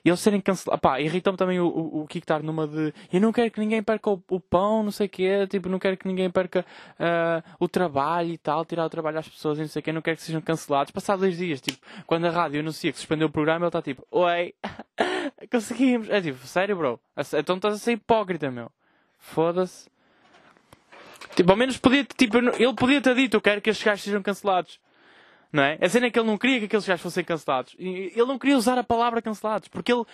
e 0.04 0.08
eles 0.08 0.20
serem 0.20 0.40
cancelados. 0.40 0.80
Pá, 0.80 1.00
irritou-me 1.00 1.36
também 1.36 1.60
o, 1.60 1.66
o, 1.66 2.02
o 2.02 2.06
Kiko 2.06 2.26
numa 2.42 2.66
de. 2.66 2.92
Eu 3.12 3.20
não 3.20 3.32
quero 3.32 3.50
que 3.50 3.60
ninguém 3.60 3.82
perca 3.82 4.10
o, 4.10 4.22
o 4.30 4.40
pão, 4.40 4.82
não 4.82 4.90
sei 4.90 5.06
o 5.06 5.10
quê. 5.10 5.46
Tipo, 5.48 5.68
não 5.68 5.78
quero 5.78 5.96
que 5.96 6.06
ninguém 6.06 6.30
perca 6.30 6.64
uh, 6.92 7.42
o 7.58 7.68
trabalho 7.68 8.30
e 8.30 8.38
tal, 8.38 8.64
tirar 8.64 8.84
o 8.84 8.90
trabalho 8.90 9.18
às 9.18 9.28
pessoas 9.28 9.58
e 9.58 9.62
não 9.62 9.68
sei 9.68 9.80
o 9.80 9.82
quê. 9.82 9.92
Não 9.92 10.02
quero 10.02 10.16
que 10.16 10.22
sejam 10.22 10.40
cancelados. 10.40 10.90
Passado 10.90 11.20
dois 11.20 11.36
dias, 11.36 11.60
tipo, 11.60 11.78
quando 12.06 12.26
a 12.26 12.30
rádio 12.30 12.60
anuncia 12.60 12.92
que 12.92 12.98
suspendeu 12.98 13.28
o 13.28 13.30
programa, 13.30 13.64
ele 13.64 13.68
está 13.68 13.82
tipo, 13.82 14.06
oi, 14.10 14.54
conseguimos. 15.50 16.08
É 16.10 16.20
tipo, 16.20 16.46
sério, 16.46 16.76
bro? 16.76 17.00
Então 17.34 17.56
estás 17.56 17.74
a 17.74 17.78
ser 17.78 17.92
hipócrita, 17.92 18.50
meu. 18.50 18.70
Foda-se. 19.18 19.88
Tipo, 21.34 21.50
ao 21.50 21.56
menos 21.56 21.76
podia, 21.76 22.04
tipo, 22.04 22.38
ele 22.38 22.74
podia 22.74 23.00
ter 23.00 23.14
dito, 23.14 23.36
eu 23.36 23.40
quero 23.40 23.60
que 23.60 23.70
estes 23.70 23.84
gajos 23.84 24.04
sejam 24.04 24.22
cancelados. 24.22 24.78
Não 25.56 25.62
é? 25.62 25.78
A 25.80 25.88
cena 25.88 26.06
é 26.06 26.10
que 26.10 26.18
ele 26.18 26.26
não 26.26 26.36
queria 26.36 26.58
que 26.58 26.66
aqueles 26.66 26.86
gajos 26.86 27.02
fossem 27.02 27.24
cancelados. 27.24 27.74
Ele 27.78 28.26
não 28.26 28.38
queria 28.38 28.58
usar 28.58 28.76
a 28.76 28.84
palavra 28.84 29.22
cancelados. 29.22 29.68
Porque 29.68 29.90
ele. 29.90 30.04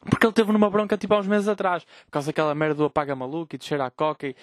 Porque 0.00 0.26
ele 0.26 0.32
teve 0.32 0.50
numa 0.50 0.68
bronca 0.68 0.98
tipo 0.98 1.14
há 1.14 1.20
uns 1.20 1.28
meses 1.28 1.46
atrás. 1.46 1.84
Por 1.84 2.10
causa 2.10 2.26
daquela 2.26 2.52
merda 2.52 2.74
do 2.74 2.86
apaga 2.86 3.14
maluco 3.14 3.54
e 3.54 3.58
de 3.58 3.64
cheirar 3.64 3.86
a 3.86 3.90
coca. 3.90 4.26
E, 4.26 4.34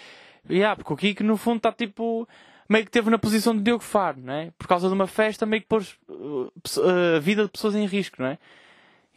e 0.50 0.64
ah, 0.64 0.74
porque 0.74 0.94
o 0.94 0.96
Kiko 0.96 1.22
no 1.22 1.36
fundo 1.36 1.58
está 1.58 1.74
tipo. 1.74 2.26
Meio 2.70 2.86
que 2.86 2.92
teve 2.92 3.10
na 3.10 3.18
posição 3.18 3.56
de 3.56 3.62
Diogo 3.62 3.84
Faro, 3.84 4.22
não 4.22 4.34
é? 4.34 4.52
Por 4.58 4.68
causa 4.68 4.88
de 4.88 4.94
uma 4.94 5.08
festa, 5.08 5.46
meio 5.46 5.62
que 5.62 5.70
pôs 5.70 5.98
uh, 6.10 6.52
a 7.16 7.20
vida 7.20 7.44
de 7.44 7.50
pessoas 7.50 7.76
em 7.76 7.86
risco, 7.86 8.22
não 8.22 8.28
é? 8.28 8.38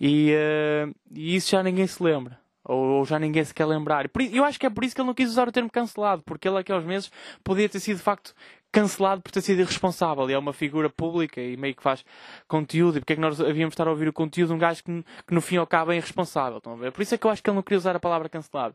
E, 0.00 0.32
uh, 0.32 0.94
e 1.12 1.34
isso 1.34 1.50
já 1.50 1.62
ninguém 1.62 1.86
se 1.86 2.00
lembra. 2.00 2.38
Ou, 2.64 2.78
ou, 2.78 3.04
já 3.04 3.18
ninguém 3.18 3.42
se 3.42 3.52
quer 3.52 3.66
lembrar. 3.66 4.08
Por, 4.08 4.22
eu 4.22 4.44
acho 4.44 4.58
que 4.58 4.66
é 4.66 4.70
por 4.70 4.84
isso 4.84 4.94
que 4.94 5.00
ele 5.00 5.08
não 5.08 5.14
quis 5.14 5.28
usar 5.28 5.48
o 5.48 5.52
termo 5.52 5.68
cancelado, 5.68 6.22
porque 6.22 6.46
ele, 6.46 6.58
aqueles 6.58 6.84
meses, 6.84 7.10
podia 7.42 7.68
ter 7.68 7.80
sido 7.80 7.96
de 7.96 8.02
facto 8.02 8.34
cancelado 8.72 9.20
por 9.20 9.32
ter 9.32 9.40
sido 9.42 9.60
irresponsável 9.60 10.28
e 10.30 10.32
é 10.32 10.38
uma 10.38 10.52
figura 10.52 10.88
pública 10.88 11.40
e 11.40 11.56
meio 11.56 11.74
que 11.74 11.82
faz 11.82 12.04
conteúdo. 12.46 12.98
E 12.98 13.00
porque 13.00 13.14
é 13.14 13.16
que 13.16 13.22
nós 13.22 13.40
havíamos 13.40 13.72
estar 13.72 13.86
a 13.86 13.90
ouvir 13.90 14.08
o 14.08 14.12
conteúdo 14.12 14.48
de 14.48 14.54
um 14.54 14.58
gajo 14.58 14.82
que, 14.84 15.04
que 15.26 15.34
no 15.34 15.40
fim 15.40 15.56
ao 15.56 15.66
cabo 15.66 15.92
é 15.92 15.96
irresponsável? 15.96 16.58
Estão 16.58 16.74
a 16.74 16.76
ver? 16.76 16.92
Por 16.92 17.02
isso 17.02 17.14
é 17.14 17.18
que 17.18 17.26
eu 17.26 17.30
acho 17.30 17.42
que 17.42 17.50
ele 17.50 17.56
não 17.56 17.62
queria 17.62 17.78
usar 17.78 17.96
a 17.96 18.00
palavra 18.00 18.28
cancelado. 18.28 18.74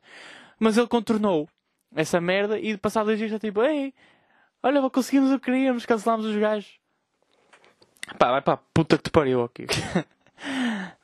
Mas 0.59 0.77
ele 0.77 0.87
contornou 0.87 1.49
essa 1.95 2.19
merda 2.19 2.59
e 2.59 2.73
de 2.73 2.77
passar 2.77 3.03
dois 3.03 3.17
dias 3.17 3.31
já 3.31 3.39
tipo, 3.39 3.61
ei, 3.63 3.93
olha, 4.61 4.89
conseguimos 4.89 5.31
o 5.31 5.39
que 5.39 5.45
queríamos, 5.45 5.85
cancelámos 5.85 6.25
os 6.25 6.35
gajos. 6.35 6.79
Pá, 8.19 8.31
vai 8.31 8.41
pá, 8.41 8.57
puta 8.73 8.97
que 8.97 9.03
te 9.03 9.09
pariu 9.09 9.43
aqui. 9.43 9.65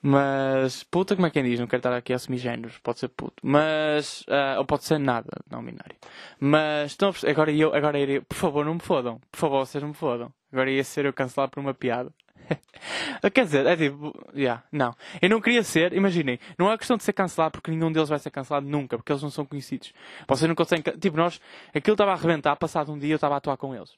Mas, 0.02 0.84
puta, 0.84 1.16
como 1.16 1.28
é 1.28 1.30
que 1.30 1.40
quem 1.40 1.50
diz? 1.50 1.60
Não 1.60 1.68
quero 1.68 1.80
estar 1.80 1.96
aqui 1.96 2.12
a 2.12 2.16
assumir 2.16 2.40
géneros. 2.40 2.78
Pode 2.80 3.00
ser 3.00 3.10
puto. 3.10 3.36
Mas, 3.44 4.22
uh, 4.22 4.58
ou 4.58 4.66
pode 4.66 4.84
ser 4.84 4.98
nada, 4.98 5.30
não 5.50 5.64
binário. 5.64 5.96
Mas, 6.40 6.92
estão 6.92 7.10
a 7.10 7.30
agora 7.30 7.52
eu, 7.52 7.74
agora 7.74 8.00
iria, 8.00 8.22
por 8.22 8.36
favor, 8.36 8.66
não 8.66 8.74
me 8.74 8.80
fodam. 8.80 9.22
Por 9.32 9.38
favor, 9.38 9.66
vocês 9.66 9.82
não 9.82 9.90
me 9.90 9.96
fodam. 9.96 10.34
Agora 10.52 10.72
ia 10.72 10.84
ser 10.84 11.06
eu 11.06 11.14
cancelado 11.14 11.52
por 11.52 11.60
uma 11.60 11.74
piada. 11.74 12.12
Quer 13.34 13.46
dizer, 13.46 13.66
é 13.66 13.76
tipo, 13.78 14.14
yeah, 14.36 14.64
não. 14.72 14.96
Eu 15.22 15.30
não 15.30 15.40
queria 15.40 15.64
ser, 15.64 15.94
imaginem, 15.94 16.40
não 16.58 16.72
é 16.72 16.78
questão 16.78 16.98
de 16.98 17.04
ser 17.04 17.14
cancelado 17.14 17.52
porque 17.52 17.72
nenhum 17.72 17.92
deles 17.92 18.10
vai 18.10 18.20
ser 18.20 18.32
cancelado 18.32 18.68
nunca, 18.68 18.98
porque 18.98 19.12
eles 19.12 19.22
não 19.22 19.30
são 19.30 19.46
conhecidos. 19.46 19.94
Vocês 20.28 20.48
não 20.48 20.56
conseguem, 20.56 20.98
tipo, 20.98 21.16
nós, 21.16 21.40
aquilo 21.74 21.94
estava 21.94 22.12
a 22.12 22.16
arrebentar, 22.16 22.56
passado 22.56 22.92
um 22.92 22.98
dia 22.98 23.14
eu 23.14 23.16
estava 23.16 23.36
a 23.36 23.38
atuar 23.38 23.58
com 23.58 23.76
eles. 23.76 23.96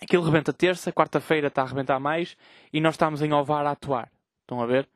Aquilo 0.00 0.22
rebenta 0.22 0.52
terça, 0.52 0.92
quarta-feira 0.92 1.48
está 1.48 1.62
a 1.62 1.64
arrebentar 1.64 1.98
mais 1.98 2.36
e 2.70 2.80
nós 2.80 2.94
estamos 2.94 3.22
em 3.22 3.32
Ovar 3.32 3.64
a 3.66 3.70
atuar. 3.70 4.10
Estão 4.42 4.60
a 4.60 4.66
ver? 4.66 4.86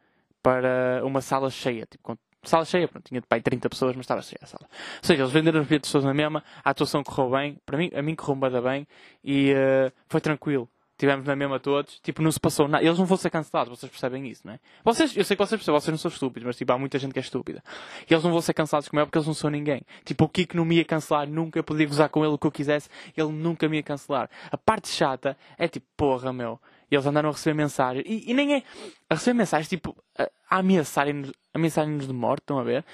Para 0.42 1.02
uma 1.04 1.20
sala 1.20 1.50
cheia. 1.50 1.86
Tipo, 1.86 2.18
sala 2.42 2.64
cheia, 2.64 2.88
pronto, 2.88 3.06
tinha 3.06 3.20
de 3.20 3.26
pai 3.26 3.40
30 3.40 3.68
pessoas, 3.68 3.94
mas 3.94 4.04
estava 4.04 4.22
cheia 4.22 4.38
a 4.42 4.46
sala. 4.46 4.66
Ou 4.70 5.06
seja, 5.06 5.22
eles 5.22 5.32
venderam 5.32 5.60
os 5.60 5.66
bilhetes 5.66 5.92
na 5.94 6.14
mesma, 6.14 6.42
a 6.64 6.70
atuação 6.70 7.02
correu 7.02 7.30
bem, 7.30 7.58
para 7.66 7.76
mim, 7.76 7.90
a 7.94 8.02
mim 8.02 8.14
correu 8.14 8.36
bem, 8.36 8.62
bem 8.62 8.88
e 9.22 9.52
uh, 9.52 9.92
foi 10.08 10.20
tranquilo. 10.20 10.68
Tivemos 10.96 11.24
na 11.24 11.34
mesma 11.34 11.58
todos, 11.58 11.98
tipo, 12.00 12.20
não 12.20 12.30
se 12.30 12.38
passou 12.38 12.68
nada. 12.68 12.84
Eles 12.84 12.98
não 12.98 13.06
vão 13.06 13.16
ser 13.16 13.30
cancelados, 13.30 13.70
vocês 13.78 13.90
percebem 13.90 14.28
isso, 14.28 14.42
não 14.44 14.52
é? 14.52 14.60
Vocês, 14.84 15.16
eu 15.16 15.24
sei 15.24 15.34
que 15.34 15.42
vocês 15.42 15.58
percebem, 15.58 15.80
vocês 15.80 15.90
não 15.90 15.98
são 15.98 16.10
estúpidos, 16.10 16.46
mas 16.46 16.56
tipo, 16.56 16.70
há 16.72 16.78
muita 16.78 16.98
gente 16.98 17.14
que 17.14 17.18
é 17.18 17.22
estúpida. 17.22 17.64
E 18.08 18.12
eles 18.12 18.22
não 18.22 18.30
vão 18.30 18.42
ser 18.42 18.52
cancelados 18.52 18.86
como 18.86 19.00
é 19.00 19.04
porque 19.06 19.16
eles 19.16 19.26
não 19.26 19.32
são 19.32 19.48
ninguém. 19.48 19.80
Tipo, 20.04 20.26
o 20.26 20.28
Kiko 20.28 20.58
não 20.58 20.64
me 20.66 20.76
ia 20.76 20.84
cancelar 20.84 21.26
nunca, 21.26 21.58
eu 21.58 21.64
podia 21.64 21.86
gozar 21.86 22.10
com 22.10 22.22
ele 22.22 22.34
o 22.34 22.38
que 22.38 22.46
eu 22.46 22.52
quisesse, 22.52 22.90
ele 23.16 23.32
nunca 23.32 23.66
me 23.66 23.78
ia 23.78 23.82
cancelar. 23.82 24.28
A 24.52 24.58
parte 24.58 24.88
chata 24.88 25.38
é 25.56 25.66
tipo, 25.66 25.86
porra, 25.96 26.34
meu 26.34 26.60
eles 26.94 27.06
andaram 27.06 27.28
a 27.28 27.32
receber 27.32 27.54
mensagens. 27.54 28.04
E, 28.06 28.30
e 28.30 28.34
nem 28.34 28.56
é. 28.56 28.62
A 29.08 29.14
receber 29.14 29.34
mensagens, 29.34 29.68
tipo, 29.68 29.96
a, 30.18 30.30
a 30.48 30.58
ameaçarem-nos 30.58 31.32
ameaçarem 31.52 31.98
de 31.98 32.12
morte, 32.12 32.42
estão 32.42 32.58
a 32.58 32.62
ver? 32.62 32.84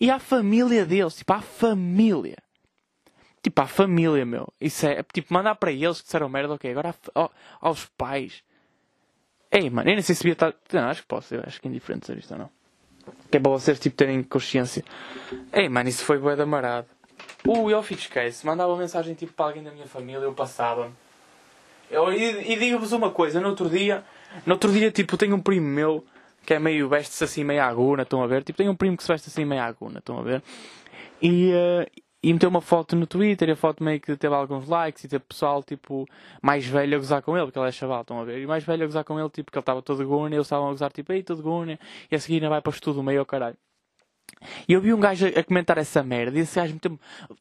E 0.00 0.10
à 0.10 0.18
família 0.18 0.84
deles, 0.84 1.14
tipo, 1.16 1.32
à 1.32 1.40
família. 1.40 2.36
Tipo, 3.42 3.62
à 3.62 3.66
família, 3.66 4.24
meu. 4.24 4.52
Isso 4.60 4.86
é, 4.86 5.02
tipo, 5.02 5.32
mandar 5.32 5.54
para 5.56 5.72
eles 5.72 5.98
que 5.98 6.04
disseram 6.04 6.28
merda, 6.28 6.54
ok. 6.54 6.70
Agora 6.70 6.94
aos 7.60 7.86
pais. 7.86 8.42
Ei, 9.50 9.68
mano, 9.68 9.90
eu 9.90 9.94
nem 9.94 10.02
sei 10.02 10.14
se 10.14 10.22
devia 10.22 10.32
estar. 10.34 10.54
Não, 10.72 10.88
acho 10.88 11.02
que 11.02 11.08
posso, 11.08 11.34
eu 11.34 11.42
acho 11.46 11.60
que 11.60 11.66
é 11.66 11.70
indiferente 11.70 12.06
ser 12.06 12.16
isto 12.18 12.32
ou 12.32 12.38
não. 12.38 12.50
Que 13.30 13.38
é 13.38 13.40
para 13.40 13.50
vocês, 13.50 13.80
tipo, 13.80 13.96
terem 13.96 14.22
consciência. 14.22 14.84
Ei, 15.52 15.68
mano, 15.68 15.88
isso 15.88 16.04
foi 16.04 16.18
bué 16.18 16.36
da 16.36 16.46
marado. 16.46 16.86
Uh, 17.46 17.70
eu 17.70 17.82
fico 17.82 18.00
esquece. 18.00 18.46
Mandava 18.46 18.76
mensagem, 18.76 19.14
tipo, 19.14 19.32
para 19.32 19.46
alguém 19.46 19.62
da 19.62 19.72
minha 19.72 19.86
família, 19.86 20.24
eu 20.24 20.32
passava-me. 20.32 20.94
Eu, 21.92 22.10
e, 22.10 22.52
e 22.52 22.56
digo-vos 22.56 22.92
uma 22.92 23.10
coisa, 23.10 23.38
no 23.38 23.50
outro 23.50 23.68
dia, 23.68 24.02
no 24.46 24.54
outro 24.54 24.72
dia, 24.72 24.90
tipo, 24.90 25.18
tenho 25.18 25.36
um 25.36 25.40
primo 25.40 25.68
meu 25.68 26.04
que 26.44 26.54
é 26.54 26.58
meio 26.58 26.88
veste-se 26.88 27.22
assim 27.22 27.44
meio 27.44 27.62
aguna, 27.62 28.02
estão 28.02 28.22
a 28.22 28.26
ver? 28.26 28.42
Tipo, 28.42 28.56
tenho 28.56 28.72
um 28.72 28.74
primo 28.74 28.96
que 28.96 29.02
se 29.02 29.08
veste 29.08 29.28
assim 29.28 29.44
meio 29.44 29.62
aguna, 29.62 29.98
estão 29.98 30.18
a 30.18 30.22
ver? 30.22 30.42
E, 31.20 31.52
uh, 31.52 32.02
e 32.22 32.32
meteu 32.32 32.48
uma 32.48 32.62
foto 32.62 32.96
no 32.96 33.06
Twitter 33.06 33.48
e 33.48 33.52
a 33.52 33.56
foto 33.56 33.84
meio 33.84 34.00
que 34.00 34.16
teve 34.16 34.34
alguns 34.34 34.66
likes 34.66 35.04
e 35.04 35.08
teve 35.08 35.22
pessoal, 35.22 35.62
tipo, 35.62 36.08
mais 36.40 36.66
velho 36.66 36.96
a 36.96 36.98
gozar 36.98 37.22
com 37.22 37.36
ele, 37.36 37.46
porque 37.46 37.58
ele 37.58 37.68
é 37.68 37.72
chaval, 37.72 38.00
estão 38.00 38.18
a 38.20 38.24
ver? 38.24 38.40
E 38.40 38.46
mais 38.46 38.64
velho 38.64 38.82
a 38.84 38.86
gozar 38.86 39.04
com 39.04 39.20
ele, 39.20 39.28
tipo, 39.28 39.44
porque 39.44 39.58
ele 39.58 39.62
estava 39.62 39.82
todo 39.82 40.04
guna 40.06 40.34
e 40.34 40.38
eles 40.38 40.46
estavam 40.46 40.68
a 40.68 40.70
gozar, 40.70 40.90
tipo, 40.90 41.12
ei, 41.12 41.22
todo 41.22 41.42
guna, 41.42 41.78
e 42.10 42.16
a 42.16 42.18
seguir 42.18 42.36
ainda 42.36 42.48
vai 42.48 42.62
para 42.62 42.70
o 42.70 42.74
estudo 42.74 43.02
meio 43.02 43.20
ao 43.20 43.26
caralho. 43.26 43.56
E 44.68 44.72
eu 44.72 44.80
vi 44.80 44.92
um 44.92 45.00
gajo 45.00 45.26
a, 45.26 45.42
comentar 45.42 45.78
essa 45.78 46.02
merda. 46.02 46.38
E 46.38 46.42
esse 46.42 46.56
gajo 46.56 46.74
meteu-me. 46.74 46.98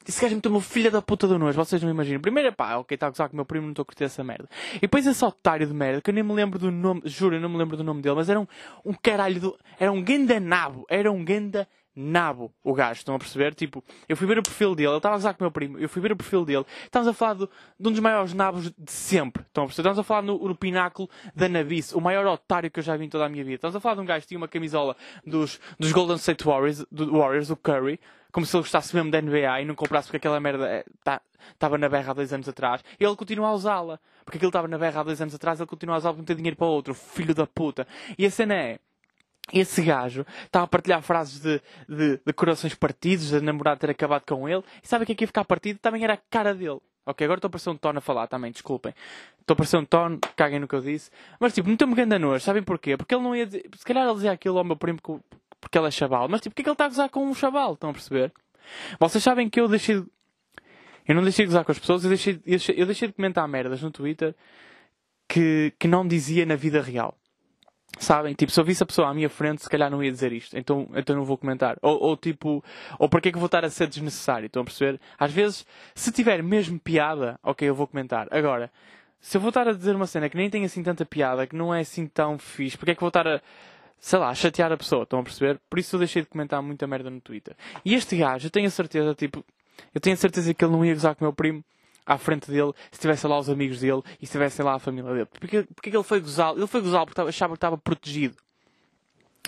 Esse 0.08 0.22
gajo 0.22 0.36
meteu-me 0.36 0.62
filha 0.62 0.92
da 0.92 1.02
puta 1.02 1.28
do 1.28 1.38
nojo. 1.38 1.58
Vocês 1.58 1.82
não 1.82 1.90
imaginam. 1.90 2.22
Primeiro, 2.22 2.54
pá, 2.54 2.76
ok, 2.78 2.96
está 2.96 3.08
a 3.08 3.10
gozar 3.10 3.30
com 3.30 3.34
o 3.34 3.38
meu 3.38 3.46
primo, 3.46 3.66
não 3.66 3.72
estou 3.72 3.84
a 3.84 3.86
curtir 3.86 4.04
essa 4.04 4.24
merda. 4.24 4.48
E 4.76 4.82
depois 4.82 5.06
esse 5.06 5.24
otário 5.24 5.66
de 5.68 5.74
merda, 5.74 6.02
que 6.02 6.10
eu 6.10 6.14
nem 6.14 6.24
me 6.24 6.34
lembro 6.34 6.60
do 6.60 6.72
nome. 6.72 7.02
Juro, 7.06 7.36
eu 7.36 7.42
não 7.42 7.50
me 7.50 7.58
lembro 7.58 7.76
do 7.76 7.84
nome 7.84 8.02
dele. 8.02 8.16
Mas 8.16 8.30
era 8.30 8.40
um, 8.40 8.48
um 8.86 8.94
caralho 8.94 9.40
do. 9.40 9.60
Era 9.80 9.92
um 9.92 10.02
ganda 10.02 10.40
nabo. 10.40 10.86
Era 10.90 11.12
um 11.12 11.24
ganda 11.24 11.68
nabo 11.96 12.54
o 12.64 12.74
gajo, 12.74 13.00
estão 13.00 13.16
a 13.16 13.20
perceber? 13.20 13.54
Tipo, 13.54 13.84
eu 14.08 14.16
fui 14.16 14.28
ver 14.28 14.40
o 14.40 14.44
perfil 14.44 14.76
dele, 14.76 14.90
ele 14.90 14.98
estava 14.98 15.16
a 15.16 15.18
gozar 15.18 15.34
com 15.34 15.44
o 15.44 15.46
meu 15.46 15.52
primo, 15.52 15.78
eu 15.78 15.90
fui 15.90 16.02
ver 16.02 16.12
o 16.12 16.16
perfil 16.16 16.46
dele, 16.46 16.66
estamos 16.84 17.08
a 17.08 17.14
falar 17.14 17.34
do, 17.34 17.50
de 17.80 17.88
um 17.88 17.92
dos 17.92 18.00
maiores 18.00 18.34
nabos 18.34 18.72
de 18.78 18.92
sempre, 18.92 19.44
estão 19.44 19.64
a 19.64 19.68
perceber? 19.68 19.90
Estamos 19.90 20.00
a 20.00 20.04
falar 20.04 20.22
no, 20.22 20.48
no 20.48 20.56
pináculo 20.56 21.10
da 21.36 21.50
nabice, 21.50 21.96
o 21.96 22.02
maior 22.02 22.26
otário 22.26 22.70
que 22.70 22.80
eu 22.80 22.84
já 22.84 22.96
vi 22.96 23.06
em 23.06 23.10
toda 23.10 23.26
a 23.26 23.30
minha 23.30 23.44
vida. 23.44 23.56
Estamos 23.56 23.76
a 23.76 23.80
falar 23.80 23.96
de 23.96 24.02
um 24.02 24.06
gajo 24.06 24.22
que 24.22 24.28
tinha 24.28 24.38
uma 24.38 24.48
camisola 24.48 24.96
dos, 25.26 25.60
dos 25.80 25.92
Golden 25.92 26.18
State 26.18 26.44
Warriors, 26.44 26.86
do 26.92 27.18
Warriors, 27.18 27.48
do 27.48 27.58
Curry, 27.58 28.00
como 28.32 28.46
se 28.46 28.56
ele 28.56 28.64
gostasse 28.64 28.96
mesmo 28.96 29.12
da 29.12 29.22
NBA 29.22 29.62
e 29.62 29.66
não 29.66 29.76
comprasse 29.76 30.08
porque 30.08 30.18
aquela 30.18 30.40
merda 30.40 30.86
estava 31.00 31.76
é, 31.76 31.78
tá, 31.78 31.78
na 31.78 31.90
berra 31.90 32.12
há 32.12 32.14
dois 32.14 32.32
anos 32.32 32.48
atrás. 32.48 32.84
E 33.00 33.04
ele 33.04 33.16
continua 33.16 33.50
a 33.50 33.54
usá-la. 33.54 34.00
Porque 34.24 34.38
aquilo 34.38 34.50
estava 34.50 34.68
na 34.68 34.78
berra 34.78 35.02
há 35.02 35.04
dois 35.04 35.22
anos 35.22 35.36
atrás, 35.36 35.60
ele 35.60 35.68
continua 35.68 35.96
a 35.96 35.98
usá-la 35.98 36.14
porque 36.14 36.22
não 36.22 36.26
tem 36.28 36.36
dinheiro 36.38 36.56
para 36.56 36.68
outro. 36.68 36.94
Filho 36.94 37.36
da 37.36 37.46
puta. 37.46 37.88
E 38.18 38.26
a 38.26 38.32
cena 38.32 38.56
é, 38.56 38.80
esse 39.52 39.82
gajo 39.82 40.26
estava 40.46 40.66
a 40.66 40.68
partilhar 40.68 41.02
frases 41.02 41.40
de, 41.40 41.62
de, 41.88 42.20
de 42.26 42.34
corações 42.34 42.74
partidos, 42.74 43.30
de 43.30 43.42
namorado 43.42 43.80
ter 43.80 43.90
acabado 43.90 44.24
com 44.26 44.48
ele. 44.48 44.64
E 44.84 44.88
sabe 44.88 45.06
que 45.06 45.12
é 45.12 45.16
que 45.16 45.24
ia 45.24 45.28
ficar 45.28 45.44
partido? 45.46 45.80
Também 45.80 46.04
era 46.04 46.14
a 46.14 46.18
cara 46.18 46.54
dele. 46.54 46.80
Ok, 47.06 47.26
agora 47.26 47.40
estou 47.40 47.48
a 47.48 47.52
parecer 47.52 47.70
um 47.70 47.78
tono 47.78 47.98
a 47.98 48.02
falar 48.02 48.28
também, 48.28 48.52
desculpem. 48.52 48.94
Estou 49.40 49.54
a 49.54 49.58
parecer 49.58 49.78
um 49.78 49.86
tono, 49.86 50.20
caguem 50.36 50.60
no 50.60 50.68
que 50.68 50.76
eu 50.76 50.82
disse. 50.82 51.10
Mas 51.40 51.54
tipo, 51.54 51.68
não 51.68 51.74
estou-me 51.74 51.96
ganhando 51.96 52.20
nojo, 52.20 52.44
sabem 52.44 52.62
porquê? 52.62 52.96
Porque 52.96 53.14
ele 53.14 53.24
não 53.24 53.36
ia 53.36 53.46
dizer. 53.46 53.66
Se 53.76 53.84
calhar 53.84 54.06
ele 54.06 54.14
dizia 54.14 54.32
aquilo 54.32 54.58
ao 54.60 54.64
meu 54.64 54.76
primo 54.76 55.00
porque 55.60 55.78
ele 55.78 55.88
é 55.88 55.92
chaval. 55.92 56.28
Mas 56.30 56.42
tipo, 56.42 56.54
porquê 56.54 56.62
é 56.62 56.64
que 56.64 56.70
ele 56.70 56.74
está 56.74 56.86
a 56.86 56.90
gozar 56.90 57.10
com 57.10 57.26
um 57.26 57.34
chaval? 57.34 57.74
Estão 57.74 57.90
a 57.90 57.94
perceber? 57.94 58.32
Vocês 59.00 59.24
sabem 59.24 59.50
que 59.50 59.60
eu 59.60 59.68
deixei 59.68 60.02
de... 60.02 60.08
Eu 61.08 61.16
não 61.16 61.24
deixei 61.24 61.46
de 61.46 61.50
gozar 61.50 61.66
com 61.66 61.72
as 61.72 61.80
pessoas, 61.80 62.04
eu 62.04 62.10
deixei, 62.10 62.36
eu 62.36 62.40
deixei, 62.46 62.76
eu 62.78 62.86
deixei 62.86 63.08
de 63.08 63.14
comentar 63.14 63.48
merdas 63.48 63.82
no 63.82 63.90
Twitter 63.92 64.36
que, 65.28 65.74
que 65.80 65.88
não 65.88 66.08
dizia 66.08 66.46
na 66.46 66.56
vida 66.56 66.82
real. 66.82 67.18
Sabem? 68.00 68.34
Tipo, 68.34 68.52
se 68.52 68.60
eu 68.60 68.64
visse 68.64 68.82
a 68.82 68.86
pessoa 68.86 69.10
à 69.10 69.14
minha 69.14 69.30
frente, 69.30 69.62
se 69.62 69.70
calhar 69.70 69.90
não 69.90 70.04
ia 70.04 70.12
dizer 70.12 70.32
isto. 70.32 70.58
Então, 70.58 70.88
então 70.96 71.16
não 71.16 71.26
vou 71.26 71.38
comentar. 71.38 71.78
Ou, 71.82 72.02
ou 72.02 72.18
tipo, 72.18 72.64
ou 72.98 73.10
para 73.10 73.22
que 73.22 73.30
é 73.30 73.32
que 73.32 73.38
vou 73.38 73.46
estar 73.46 73.64
a 73.64 73.70
ser 73.70 73.88
desnecessário? 73.88 74.48
Estão 74.48 74.62
a 74.62 74.66
perceber? 74.66 75.00
Às 75.20 75.32
vezes, 75.32 75.66
se 75.94 76.12
tiver 76.12 76.42
mesmo 76.42 76.80
piada, 76.80 77.40
ok, 77.44 77.68
eu 77.68 77.76
vou 77.76 77.86
comentar. 77.88 78.28
Agora, 78.32 78.72
se 79.20 79.38
eu 79.38 79.42
vou 79.42 79.50
estar 79.50 79.68
a 79.68 79.74
dizer 79.74 79.96
uma 79.96 80.08
cena 80.08 80.30
que 80.30 80.38
nem 80.38 80.50
tem 80.50 80.66
assim 80.66 80.82
tanta 80.82 81.06
piada, 81.06 81.46
que 81.46 81.56
não 81.56 81.74
é 81.74 81.82
assim 81.82 82.08
tão 82.08 82.40
fixe, 82.40 82.78
porque 82.78 82.92
é 82.92 82.96
que 82.96 83.02
vou 83.02 83.10
estar 83.10 83.28
a, 83.28 83.42
sei 84.00 84.18
lá, 84.18 84.30
a 84.30 84.36
chatear 84.36 84.72
a 84.72 84.78
pessoa? 84.78 85.04
Estão 85.04 85.20
a 85.20 85.24
perceber? 85.24 85.60
Por 85.70 85.78
isso 85.78 85.96
eu 85.96 86.00
deixei 86.00 86.24
de 86.24 86.28
comentar 86.28 86.62
muita 86.62 86.88
merda 86.88 87.10
no 87.10 87.22
Twitter. 87.22 87.56
E 87.86 87.94
este 87.94 88.18
gajo, 88.18 88.48
eu 88.48 88.52
tenho 88.52 88.68
a 88.68 88.72
certeza, 88.72 89.14
tipo, 89.14 89.46
eu 89.94 90.02
tenho 90.02 90.16
a 90.16 90.18
certeza 90.18 90.54
que 90.54 90.66
ele 90.66 90.72
não 90.72 90.84
ia 90.84 90.94
gozar 90.94 91.14
com 91.16 91.24
o 91.24 91.28
meu 91.28 91.34
primo 91.34 91.64
à 92.12 92.18
frente 92.18 92.52
dele, 92.52 92.74
se 92.92 93.00
tivessem 93.00 93.30
lá 93.30 93.40
os 93.40 93.50
amigos 93.50 93.80
dele 93.80 94.02
e 94.22 94.26
se 94.26 94.32
tivessem 94.34 94.66
lá 94.66 94.76
a 94.76 94.80
família 94.80 95.12
dele. 95.12 95.28
Porque, 95.40 95.64
porque 95.74 95.90
ele 95.90 96.04
foi 96.04 96.20
gozá-lo? 96.20 96.60
Ele 96.60 96.68
foi 96.68 96.82
gozá-lo 96.82 97.06
porque 97.06 97.22
achava 97.22 97.54
que 97.54 97.58
estava 97.58 97.78
protegido. 97.78 98.36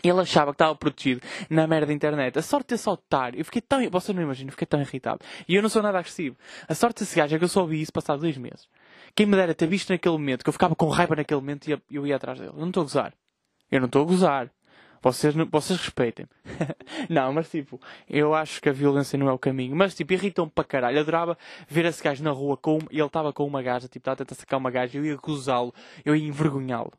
Ele 0.04 0.20
achava 0.20 0.52
que 0.52 0.56
estava 0.56 0.76
protegido 0.76 1.22
na 1.50 1.68
merda 1.68 1.88
da 1.88 1.94
internet. 1.94 2.38
A 2.38 2.42
sorte 2.42 2.70
desse 2.70 2.90
otário. 2.90 3.40
Eu 3.40 3.46
fiquei 3.46 3.62
tão. 3.62 3.80
Vocês 3.90 4.16
não 4.16 4.24
imaginam, 4.24 4.50
eu 4.50 4.52
fiquei 4.52 4.66
tão 4.66 4.82
irritado. 4.82 5.20
E 5.48 5.56
eu 5.56 5.62
não 5.62 5.70
sou 5.70 5.82
nada 5.82 6.00
agressivo. 6.00 6.36
A 6.68 6.74
sorte 6.74 7.00
desse 7.00 7.16
gajo 7.16 7.36
é 7.36 7.38
que 7.38 7.44
eu 7.44 7.50
só 7.50 7.70
isso 7.72 7.92
passado 7.92 8.22
dois 8.22 8.38
meses. 8.38 8.68
Quem 9.16 9.26
me 9.26 9.36
dera 9.36 9.54
ter 9.54 9.68
visto 9.68 9.90
naquele 9.90 10.14
momento, 10.14 10.44
que 10.44 10.50
eu 10.50 10.54
ficava 10.54 10.76
com 10.76 10.88
raiva 10.88 11.16
naquele 11.16 11.40
momento 11.40 11.70
e 11.70 11.80
eu 11.92 12.08
ia 12.08 12.16
atrás 12.16 12.40
dele. 12.40 12.52
Eu 12.54 12.60
não 12.60 12.68
estou 12.70 12.82
a 12.82 12.84
gozar. 12.86 13.14
Eu 13.72 13.80
não 13.80 13.86
estou 13.88 14.02
a 14.02 14.06
gozar. 14.06 14.52
Vocês, 15.04 15.36
vocês 15.52 15.80
respeitem. 15.80 16.26
não, 17.10 17.34
mas 17.34 17.52
tipo, 17.52 17.80
eu 18.10 18.34
acho 18.34 18.62
que 18.62 18.70
a 18.70 18.72
violência 18.72 19.20
não 19.20 19.28
é 19.28 19.34
o 19.34 19.38
caminho. 19.38 19.76
Mas 19.76 19.94
tipo, 19.94 20.14
irritam-me 20.14 20.50
para 20.50 20.64
caralho. 20.64 20.96
Eu 20.96 21.02
adorava 21.02 21.38
ver 21.68 21.84
esse 21.84 22.02
gajo 22.02 22.24
na 22.24 22.32
rua 22.32 22.56
com, 22.56 22.80
e 22.90 23.00
ele 23.00 23.06
estava 23.06 23.34
com 23.34 23.46
uma 23.46 23.62
gaja, 23.62 23.90
tipo, 23.90 24.00
estava 24.00 24.14
a 24.14 24.18
tentar 24.20 24.36
sacar 24.36 24.58
uma 24.58 24.72
gaja, 24.72 24.98
eu 24.98 25.06
ia 25.06 25.18
gozá-lo, 25.18 25.74
eu 26.06 26.16
ia 26.16 26.26
envergonhá-lo. 26.26 26.94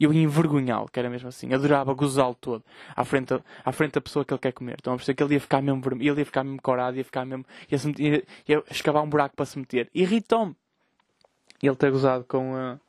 Eu 0.00 0.10
ia 0.10 0.22
envergonhá-lo, 0.22 0.88
que 0.90 0.98
era 0.98 1.10
mesmo 1.10 1.28
assim. 1.28 1.52
Adorava 1.52 1.92
gozá-lo 1.92 2.34
todo. 2.34 2.64
À 2.96 3.04
frente, 3.04 3.38
à 3.62 3.72
frente 3.72 3.92
da 3.92 4.00
pessoa 4.00 4.24
que 4.24 4.32
ele 4.32 4.40
quer 4.40 4.52
comer. 4.52 4.76
Então 4.80 4.94
a 4.94 4.96
perceber 4.96 5.14
que 5.14 5.22
ele 5.22 5.34
ia 5.34 5.40
ficar 5.40 5.60
mesmo 5.60 5.82
vermelho, 5.82 6.12
ele 6.14 6.22
ia 6.22 6.26
ficar 6.26 6.44
mesmo 6.44 6.62
corado, 6.62 6.96
ia 6.96 7.04
ficar 7.04 7.26
mesmo. 7.26 7.44
ia, 7.70 7.78
se 7.78 7.86
meter, 7.86 8.26
ia, 8.48 8.54
ia 8.56 8.64
escavar 8.70 9.02
um 9.02 9.08
buraco 9.08 9.36
para 9.36 9.44
se 9.44 9.58
meter. 9.58 9.90
Irritou-me. 9.94 10.56
Ele 11.62 11.76
ter 11.76 11.90
gozado 11.90 12.24
com, 12.24 12.54
uh, 12.54 12.80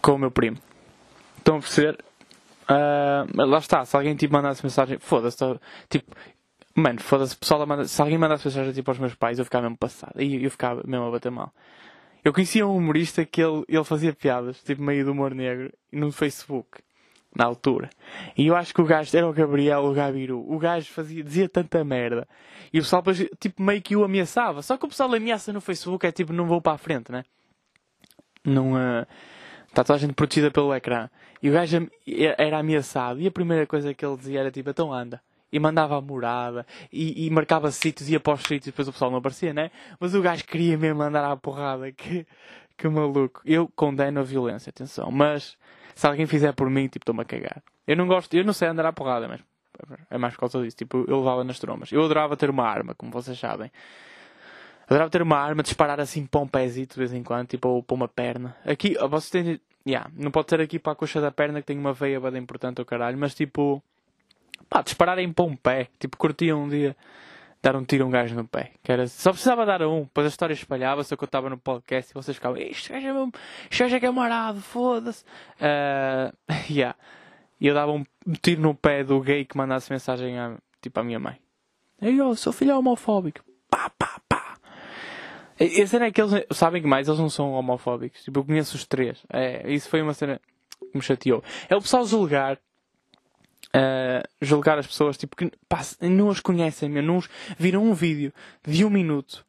com 0.00 0.14
o 0.14 0.18
meu 0.18 0.30
primo. 0.30 0.56
Estão 1.38 1.58
a 1.58 1.60
perceber? 1.60 2.09
Uh, 2.70 3.46
lá 3.46 3.58
está, 3.58 3.84
se 3.84 3.96
alguém 3.96 4.14
tipo 4.14 4.32
mandasse 4.32 4.64
mensagem, 4.64 4.96
foda-se, 5.00 5.36
tipo, 5.88 6.14
mano, 6.74 7.00
foda-se, 7.00 7.36
pessoal 7.36 7.66
manda, 7.66 7.84
se 7.84 8.00
alguém 8.00 8.16
mandasse 8.16 8.46
mensagem 8.46 8.72
tipo 8.72 8.88
aos 8.88 8.98
meus 8.98 9.14
pais, 9.14 9.40
eu 9.40 9.44
ficava 9.44 9.64
mesmo 9.64 9.76
passado, 9.76 10.22
e 10.22 10.44
eu 10.44 10.50
ficava 10.50 10.82
mesmo 10.86 11.06
a 11.06 11.10
bater 11.10 11.32
mal. 11.32 11.52
Eu 12.24 12.32
conhecia 12.32 12.64
um 12.64 12.76
humorista 12.76 13.24
que 13.24 13.42
ele, 13.42 13.64
ele 13.66 13.84
fazia 13.84 14.12
piadas, 14.12 14.62
tipo 14.62 14.82
meio 14.82 15.04
do 15.04 15.10
humor 15.10 15.34
negro, 15.34 15.72
no 15.90 16.12
Facebook, 16.12 16.80
na 17.34 17.44
altura. 17.44 17.90
E 18.36 18.46
eu 18.46 18.54
acho 18.54 18.72
que 18.72 18.80
o 18.80 18.84
gajo 18.84 19.16
era 19.16 19.26
o 19.26 19.32
Gabriel, 19.32 19.84
o 19.84 19.94
Gabiru. 19.94 20.44
O 20.46 20.58
gajo 20.58 20.92
fazia, 20.92 21.24
dizia 21.24 21.48
tanta 21.48 21.82
merda. 21.82 22.28
E 22.72 22.78
o 22.78 22.82
pessoal, 22.82 23.02
tipo, 23.38 23.62
meio 23.62 23.80
que 23.80 23.96
o 23.96 24.04
ameaçava. 24.04 24.60
Só 24.60 24.76
que 24.76 24.84
o 24.84 24.88
pessoal 24.88 25.12
ameaça 25.14 25.52
no 25.52 25.60
Facebook 25.62 26.06
é 26.06 26.12
tipo, 26.12 26.32
não 26.32 26.46
vou 26.46 26.60
para 26.60 26.74
a 26.74 26.78
frente, 26.78 27.10
né? 27.10 27.24
Não, 28.44 28.74
uh, 28.74 29.06
Está 29.70 29.84
toda 29.84 29.96
a 29.96 30.00
gente 30.00 30.14
protegida 30.14 30.50
pelo 30.50 30.74
ecrã. 30.74 31.08
E 31.42 31.48
o 31.48 31.52
gajo 31.52 31.88
era 32.36 32.58
ameaçado. 32.58 33.20
E 33.20 33.26
a 33.26 33.30
primeira 33.30 33.66
coisa 33.66 33.94
que 33.94 34.04
ele 34.04 34.16
dizia 34.16 34.40
era 34.40 34.50
tipo, 34.50 34.70
então 34.70 34.92
anda. 34.92 35.20
E 35.52 35.58
mandava 35.58 35.96
a 35.96 36.00
morada. 36.00 36.66
E, 36.92 37.26
e 37.26 37.30
marcava 37.30 37.70
sítios, 37.70 38.08
ia 38.08 38.20
para 38.20 38.34
os 38.34 38.42
sítios. 38.42 38.66
Depois 38.66 38.88
o 38.88 38.92
pessoal 38.92 39.10
não 39.10 39.18
aparecia, 39.18 39.52
né? 39.52 39.70
Mas 39.98 40.14
o 40.14 40.22
gajo 40.22 40.44
queria 40.44 40.76
mesmo 40.78 41.02
andar 41.02 41.24
à 41.24 41.36
porrada. 41.36 41.90
Que, 41.96 42.26
que 42.76 42.88
maluco. 42.88 43.42
Eu 43.44 43.70
condeno 43.76 44.20
a 44.20 44.22
violência, 44.22 44.70
atenção. 44.70 45.10
Mas 45.10 45.56
se 45.94 46.06
alguém 46.06 46.26
fizer 46.26 46.52
por 46.54 46.70
mim, 46.70 46.86
tipo, 46.86 47.02
estou-me 47.02 47.20
a 47.20 47.24
cagar. 47.24 47.62
Eu 47.86 47.96
não 47.96 48.06
gosto, 48.06 48.34
eu 48.34 48.44
não 48.44 48.54
sei 48.54 48.68
andar 48.68 48.86
à 48.86 48.92
porrada, 48.92 49.28
mas 49.28 49.40
é 50.10 50.18
mais 50.18 50.34
por 50.34 50.40
causa 50.40 50.62
disso. 50.62 50.76
Tipo, 50.76 51.04
eu 51.08 51.18
levava 51.18 51.44
nas 51.44 51.58
trombas. 51.58 51.92
Eu 51.92 52.02
adorava 52.04 52.36
ter 52.36 52.50
uma 52.50 52.64
arma, 52.66 52.94
como 52.94 53.10
vocês 53.10 53.38
sabem. 53.38 53.70
Adorava 54.86 55.10
ter 55.10 55.22
uma 55.22 55.38
arma, 55.38 55.62
disparar 55.62 56.00
assim 56.00 56.26
para 56.26 56.40
um 56.40 56.48
pézito 56.48 56.94
de 56.94 56.98
vez 56.98 57.12
em 57.12 57.22
quando, 57.22 57.48
tipo, 57.48 57.68
ou 57.68 57.82
para 57.82 57.94
uma 57.94 58.08
perna. 58.08 58.56
Aqui, 58.64 58.96
vocês 59.08 59.30
têm. 59.30 59.60
Yeah, 59.86 60.10
não 60.14 60.30
pode 60.30 60.50
ser 60.50 60.60
aqui 60.60 60.78
para 60.78 60.92
a 60.92 60.96
coxa 60.96 61.20
da 61.20 61.30
perna 61.30 61.60
que 61.60 61.66
tem 61.66 61.78
uma 61.78 61.92
veia 61.92 62.20
bem 62.20 62.36
importante, 62.36 62.80
o 62.80 62.84
caralho, 62.84 63.16
mas 63.18 63.34
tipo. 63.34 63.82
Pá, 64.68 64.82
dispararem 64.82 65.32
para 65.32 65.44
um 65.44 65.56
pé. 65.56 65.88
Tipo, 65.98 66.16
curtia 66.16 66.56
um 66.56 66.68
dia 66.68 66.96
dar 67.62 67.76
um 67.76 67.84
tiro 67.84 68.04
a 68.04 68.06
um 68.06 68.10
gajo 68.10 68.34
no 68.34 68.46
pé. 68.46 68.72
Que 68.82 68.92
era, 68.92 69.06
só 69.06 69.30
precisava 69.30 69.66
dar 69.66 69.82
um, 69.82 70.02
depois 70.02 70.26
a 70.26 70.28
história 70.28 70.54
espalhava-se, 70.54 71.12
eu 71.12 71.18
contava 71.18 71.50
no 71.50 71.58
podcast 71.58 72.10
e 72.10 72.14
vocês 72.14 72.36
ficavam, 72.36 72.58
isto 72.58 72.92
gajo 72.92 73.06
é 73.06 73.12
mesmo, 73.12 73.32
gajo 73.78 73.96
é 73.96 74.00
camarado, 74.00 74.60
foda-se. 74.60 75.24
Uh, 75.56 76.34
yeah. 76.70 76.96
E 77.60 77.66
eu 77.66 77.74
dava 77.74 77.92
um 77.92 78.04
tiro 78.40 78.62
no 78.62 78.74
pé 78.74 79.04
do 79.04 79.20
gay 79.20 79.44
que 79.44 79.56
mandasse 79.56 79.92
mensagem 79.92 80.38
a, 80.38 80.56
tipo, 80.80 80.98
à 80.98 81.04
minha 81.04 81.18
mãe. 81.18 81.38
Eu, 82.00 82.34
seu 82.34 82.52
filho 82.52 82.70
é 82.70 82.76
homofóbico. 82.76 83.44
Pá, 83.68 83.90
pá. 83.90 84.09
A 85.60 85.86
cena 85.86 86.06
é 86.06 86.10
que 86.10 86.22
eles 86.22 86.46
sabem 86.52 86.80
que 86.80 86.88
mais, 86.88 87.06
eles 87.06 87.20
não 87.20 87.28
são 87.28 87.52
homofóbicos. 87.52 88.22
Tipo, 88.24 88.40
eu 88.40 88.44
conheço 88.44 88.76
os 88.76 88.86
três. 88.86 89.18
É, 89.30 89.70
isso 89.70 89.90
foi 89.90 90.00
uma 90.00 90.14
cena 90.14 90.40
que 90.78 90.96
me 90.96 91.02
chateou. 91.02 91.44
É 91.68 91.76
o 91.76 91.82
pessoal 91.82 92.06
julgar. 92.06 92.58
Uh, 93.68 94.26
julgar 94.40 94.78
as 94.78 94.86
pessoas 94.86 95.16
tipo 95.16 95.36
que 95.36 95.52
pá, 95.68 95.80
não 96.00 96.28
as 96.28 96.40
conhecem, 96.40 96.88
não 96.88 97.18
os, 97.18 97.28
viram 97.56 97.84
um 97.84 97.94
vídeo 97.94 98.32
de 98.66 98.84
um 98.84 98.90
minuto 98.90 99.46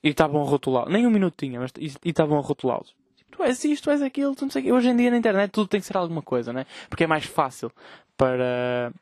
e 0.00 0.10
estavam 0.10 0.42
a 0.42 0.44
rotulá-los. 0.44 0.92
Nem 0.92 1.04
um 1.04 1.10
minuto 1.10 1.34
tinha, 1.36 1.58
mas 1.58 1.72
e 1.80 1.92
estavam 2.08 2.38
a 2.38 2.40
rotulá-los. 2.40 2.94
Tipo, 3.16 3.36
tu 3.36 3.42
és 3.42 3.64
isto, 3.64 3.84
tu 3.84 3.90
és 3.90 4.00
aquilo, 4.00 4.36
tu 4.36 4.42
não 4.42 4.50
sei 4.50 4.70
Hoje 4.70 4.90
em 4.90 4.96
dia 4.96 5.10
na 5.10 5.16
internet 5.16 5.50
tudo 5.50 5.66
tem 5.66 5.80
que 5.80 5.86
ser 5.86 5.96
alguma 5.96 6.22
coisa, 6.22 6.52
né? 6.52 6.66
Porque 6.88 7.02
é 7.02 7.06
mais 7.08 7.24
fácil 7.24 7.72
para 8.16 8.92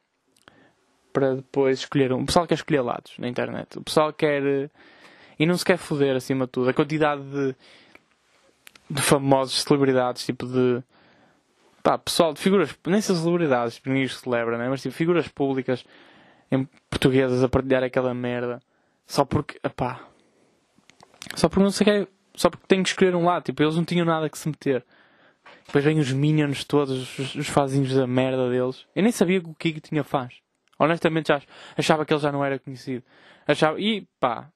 para 1.12 1.34
depois 1.34 1.80
escolher 1.80 2.10
um. 2.12 2.22
O 2.22 2.26
pessoal 2.26 2.46
quer 2.46 2.54
escolher 2.54 2.80
lados 2.80 3.12
na 3.18 3.28
internet. 3.28 3.78
O 3.78 3.82
pessoal 3.82 4.10
quer 4.10 4.70
e 5.42 5.46
não 5.46 5.58
se 5.58 5.64
quer 5.64 5.76
foder 5.76 6.14
acima 6.14 6.46
de 6.46 6.52
tudo. 6.52 6.70
A 6.70 6.72
quantidade 6.72 7.20
de, 7.20 7.56
de 8.88 9.02
famosos 9.02 9.60
celebridades, 9.60 10.24
tipo 10.24 10.46
de. 10.46 10.80
Pá, 11.82 11.98
pessoal, 11.98 12.32
de 12.32 12.38
figuras. 12.38 12.72
Nem 12.86 13.00
são 13.00 13.16
celebridades, 13.16 13.80
ninguém 13.84 14.06
celebra, 14.06 14.56
né? 14.56 14.68
Mas 14.68 14.82
tipo, 14.82 14.94
figuras 14.94 15.26
públicas 15.26 15.84
em 16.48 16.64
portuguesas 16.88 17.42
a 17.42 17.48
partilhar 17.48 17.82
aquela 17.82 18.14
merda. 18.14 18.62
Só 19.04 19.24
porque. 19.24 19.58
Pá. 19.74 20.06
Só 21.34 21.48
porque 21.48 21.64
não 21.64 21.72
sei 21.72 21.84
quer. 21.86 22.08
Só 22.36 22.48
porque 22.48 22.66
tenho 22.68 22.84
que 22.84 22.90
escolher 22.90 23.16
um 23.16 23.24
lado. 23.24 23.42
Tipo, 23.42 23.64
eles 23.64 23.74
não 23.74 23.84
tinham 23.84 24.06
nada 24.06 24.30
que 24.30 24.38
se 24.38 24.48
meter. 24.48 24.84
Depois 25.66 25.84
vêm 25.84 25.98
os 25.98 26.12
minions 26.12 26.62
todos, 26.62 27.18
os, 27.18 27.34
os 27.34 27.48
fazinhos 27.48 27.92
da 27.92 28.06
merda 28.06 28.48
deles. 28.48 28.86
Eu 28.94 29.02
nem 29.02 29.10
sabia 29.10 29.40
que 29.40 29.50
o 29.50 29.54
Kiko 29.54 29.80
tinha 29.80 30.04
fãs. 30.04 30.34
Honestamente 30.78 31.28
já 31.28 31.42
achava 31.76 32.06
que 32.06 32.14
ele 32.14 32.20
já 32.20 32.30
não 32.30 32.44
era 32.44 32.60
conhecido. 32.60 33.02
Achava, 33.44 33.80
e 33.80 34.06
pá, 34.20 34.48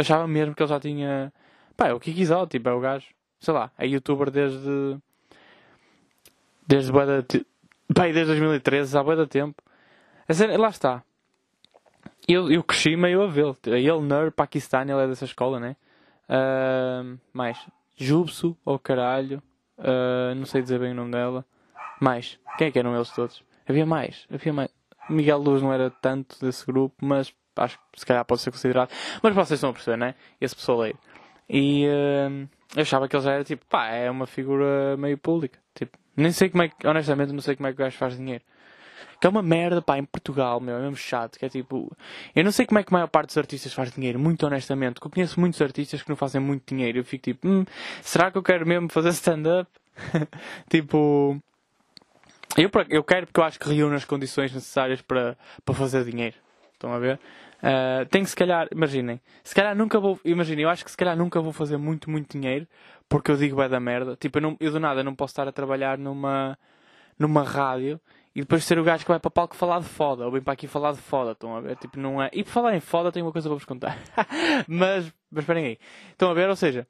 achava 0.00 0.26
mesmo 0.26 0.54
que 0.54 0.62
ele 0.62 0.68
já 0.68 0.80
tinha. 0.80 1.32
Pá, 1.76 1.88
é 1.88 1.94
o 1.94 2.00
Kiki 2.00 2.24
tipo, 2.48 2.68
é 2.68 2.72
o 2.72 2.80
gajo. 2.80 3.06
Sei 3.40 3.52
lá, 3.52 3.70
é 3.78 3.86
youtuber 3.86 4.30
desde. 4.30 4.98
Desde 6.66 6.92
boa 6.92 7.06
da. 7.06 7.22
Pá, 7.94 8.04
desde 8.04 8.26
2013, 8.26 8.96
há 8.96 9.02
boa 9.02 9.16
da 9.16 9.26
tempo. 9.26 9.62
Lá 10.58 10.68
está. 10.68 11.02
Eu, 12.26 12.50
eu 12.50 12.62
cresci 12.64 12.96
meio 12.96 13.22
a 13.22 13.26
vê-lo. 13.28 13.56
Ele, 13.64 13.90
Nur, 14.00 14.32
Paquistão, 14.32 14.82
ele 14.82 14.92
é 14.92 15.06
dessa 15.06 15.24
escola, 15.24 15.60
né? 15.60 15.76
Uh, 16.28 17.18
mais. 17.32 17.58
Jubsu, 17.96 18.56
ou 18.64 18.74
oh 18.74 18.78
caralho. 18.78 19.40
Uh, 19.78 20.34
não 20.34 20.44
sei 20.46 20.62
dizer 20.62 20.80
bem 20.80 20.90
o 20.90 20.94
nome 20.94 21.12
dela. 21.12 21.44
Mais. 22.00 22.38
Quem 22.58 22.66
é 22.66 22.70
que 22.70 22.78
eram 22.78 22.96
eles 22.96 23.10
todos? 23.10 23.42
Havia 23.68 23.86
mais. 23.86 24.26
Havia 24.32 24.52
mais. 24.52 24.70
Miguel 25.08 25.38
Luz 25.38 25.62
não 25.62 25.72
era 25.72 25.88
tanto 25.88 26.38
desse 26.40 26.66
grupo, 26.66 26.96
mas 27.00 27.32
acho 27.56 27.78
que 27.92 28.00
se 28.00 28.06
calhar 28.06 28.24
pode 28.24 28.40
ser 28.40 28.50
considerado. 28.50 28.90
Mas 29.22 29.34
vocês 29.34 29.58
estão 29.58 29.70
a 29.70 29.72
perceber, 29.72 29.96
né? 29.96 30.14
Esse 30.40 30.54
pessoaleiro. 30.54 30.98
E 31.48 31.86
uh, 31.86 32.48
eu 32.74 32.82
achava 32.82 33.08
que 33.08 33.16
ele 33.16 33.22
já 33.24 33.32
era 33.32 33.44
tipo, 33.44 33.64
pá, 33.66 33.88
é 33.88 34.10
uma 34.10 34.26
figura 34.26 34.96
meio 34.96 35.16
pública. 35.16 35.58
Tipo, 35.74 35.96
nem 36.16 36.32
sei 36.32 36.48
como 36.48 36.62
é 36.62 36.68
que, 36.68 36.86
honestamente, 36.86 37.32
não 37.32 37.40
sei 37.40 37.56
como 37.56 37.68
é 37.68 37.72
que 37.72 37.76
o 37.76 37.84
gajo 37.84 37.96
faz 37.96 38.16
dinheiro. 38.16 38.42
Que 39.20 39.26
é 39.26 39.30
uma 39.30 39.42
merda, 39.42 39.80
pá, 39.80 39.96
em 39.98 40.04
Portugal, 40.04 40.60
meu, 40.60 40.76
é 40.76 40.80
mesmo 40.80 40.96
chato. 40.96 41.38
Que 41.38 41.46
é 41.46 41.48
tipo. 41.48 41.90
Eu 42.34 42.44
não 42.44 42.52
sei 42.52 42.66
como 42.66 42.78
é 42.78 42.82
que 42.82 42.92
a 42.92 42.94
maior 42.94 43.06
parte 43.06 43.28
dos 43.28 43.38
artistas 43.38 43.72
faz 43.72 43.90
dinheiro, 43.92 44.18
muito 44.18 44.46
honestamente. 44.46 44.94
Porque 44.94 45.06
eu 45.06 45.12
conheço 45.12 45.40
muitos 45.40 45.60
artistas 45.62 46.02
que 46.02 46.08
não 46.08 46.16
fazem 46.16 46.40
muito 46.40 46.74
dinheiro. 46.74 46.98
Eu 46.98 47.04
fico 47.04 47.24
tipo, 47.24 47.48
hum, 47.48 47.64
será 48.02 48.30
que 48.30 48.36
eu 48.36 48.42
quero 48.42 48.66
mesmo 48.66 48.88
fazer 48.90 49.10
stand-up? 49.10 49.70
tipo. 50.68 51.40
Eu, 52.56 52.70
eu 52.88 53.04
quero 53.04 53.26
porque 53.26 53.40
eu 53.40 53.44
acho 53.44 53.58
que 53.58 53.68
reúne 53.68 53.96
as 53.96 54.04
condições 54.04 54.52
necessárias 54.52 55.02
para, 55.02 55.36
para 55.64 55.74
fazer 55.74 56.04
dinheiro. 56.04 56.36
Estão 56.72 56.92
a 56.92 56.98
ver? 56.98 57.18
Uh, 57.66 58.06
tenho 58.06 58.22
que 58.22 58.30
se 58.30 58.36
calhar, 58.36 58.68
imaginem, 58.70 59.20
se 59.42 59.52
calhar 59.52 59.74
nunca 59.74 59.98
vou, 59.98 60.20
imaginem, 60.24 60.62
eu 60.62 60.68
acho 60.68 60.84
que 60.84 60.90
se 60.90 60.96
calhar 60.96 61.16
nunca 61.16 61.40
vou 61.40 61.52
fazer 61.52 61.76
muito, 61.76 62.08
muito 62.08 62.38
dinheiro 62.38 62.68
porque 63.08 63.30
eu 63.30 63.36
digo 63.36 63.60
é 63.62 63.68
da 63.68 63.80
merda. 63.80 64.16
Tipo, 64.16 64.38
eu, 64.38 64.42
não, 64.42 64.56
eu 64.60 64.70
do 64.70 64.80
nada 64.80 65.02
não 65.02 65.14
posso 65.14 65.32
estar 65.32 65.48
a 65.48 65.52
trabalhar 65.52 65.98
numa, 65.98 66.58
numa 67.18 67.42
rádio 67.42 68.00
e 68.34 68.40
depois 68.40 68.64
ser 68.64 68.78
o 68.78 68.84
gajo 68.84 69.04
que 69.04 69.10
vai 69.10 69.18
para 69.18 69.28
o 69.28 69.32
palco 69.32 69.56
falar 69.56 69.80
de 69.80 69.86
foda, 69.86 70.26
ou 70.26 70.30
vem 70.30 70.42
para 70.42 70.52
aqui 70.52 70.66
falar 70.66 70.92
de 70.92 71.00
foda, 71.00 71.32
estão 71.32 71.56
a 71.56 71.60
ver? 71.60 71.76
Tipo, 71.76 71.98
não 71.98 72.22
é. 72.22 72.28
E 72.32 72.44
por 72.44 72.50
falar 72.50 72.76
em 72.76 72.80
foda, 72.80 73.10
tenho 73.10 73.24
uma 73.24 73.32
coisa 73.32 73.48
para 73.48 73.56
vos 73.56 73.64
contar. 73.64 73.98
mas, 74.68 75.12
mas 75.30 75.42
esperem 75.42 75.66
aí. 75.66 75.78
Estão 76.10 76.30
a 76.30 76.34
ver? 76.34 76.48
Ou 76.48 76.56
seja, 76.56 76.86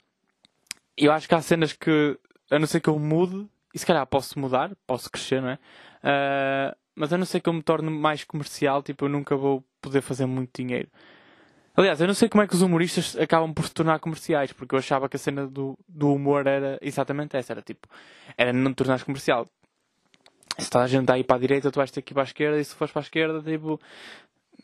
eu 0.97 1.13
acho 1.13 1.29
que 1.29 1.35
há 1.35 1.41
cenas 1.41 1.73
que, 1.73 2.19
a 2.51 2.59
não 2.59 2.67
ser 2.67 2.81
que 2.81 2.89
eu 2.89 2.99
mude, 2.99 3.47
e 3.73 3.79
se 3.79 3.87
calhar 3.87 4.05
posso 4.07 4.39
mudar, 4.39 4.73
posso 4.87 5.11
crescer, 5.11 5.41
não 5.41 5.51
é? 5.51 5.59
Uh, 6.03 6.77
mas 6.97 7.13
a 7.13 7.19
não 7.19 7.27
ser 7.27 7.41
que 7.41 7.49
eu 7.49 7.53
me 7.53 7.63
torne 7.63 7.91
mais 7.91 8.25
comercial, 8.25 8.83
tipo, 8.83 9.05
eu 9.05 9.09
nunca 9.09 9.37
vou 9.37 9.65
poder 9.81 10.01
fazer 10.01 10.27
muito 10.27 10.51
dinheiro. 10.63 10.89
Aliás, 11.77 12.01
eu 12.01 12.07
não 12.07 12.15
sei 12.15 12.29
como 12.29 12.43
é 12.43 12.47
que 12.47 12.55
os 12.55 12.63
humoristas 12.63 13.17
acabam 13.17 13.53
por 13.53 13.67
se 13.67 13.75
tornar 13.75 14.01
comerciais, 14.01 14.53
porque 14.53 14.75
eu 14.75 14.79
achava 14.79 15.09
que 15.09 15.17
a 15.17 15.19
cena 15.19 15.47
do, 15.47 15.79
do 15.87 16.13
humor 16.13 16.47
era 16.47 16.79
exatamente 16.81 17.37
essa, 17.37 17.53
era 17.53 17.63
tipo, 17.63 17.87
era 18.37 18.53
não 18.53 18.73
te 18.73 18.77
tornares 18.77 19.03
comercial 19.03 19.47
se 20.59 20.71
toda 20.71 20.85
a 20.85 20.87
gente 20.89 21.03
está 21.03 21.15
aí 21.15 21.25
para 21.25 21.37
a 21.37 21.39
direita, 21.39 21.71
tu 21.71 21.77
vais 21.77 21.91
ter 21.91 22.03
que 22.03 22.13
ir 22.13 22.15
para 22.15 22.23
a 22.23 22.25
esquerda, 22.25 22.59
e 22.59 22.65
se 22.65 22.75
fores 22.75 22.93
para 22.93 23.01
a 23.01 23.05
esquerda, 23.05 23.43
tipo, 23.43 23.81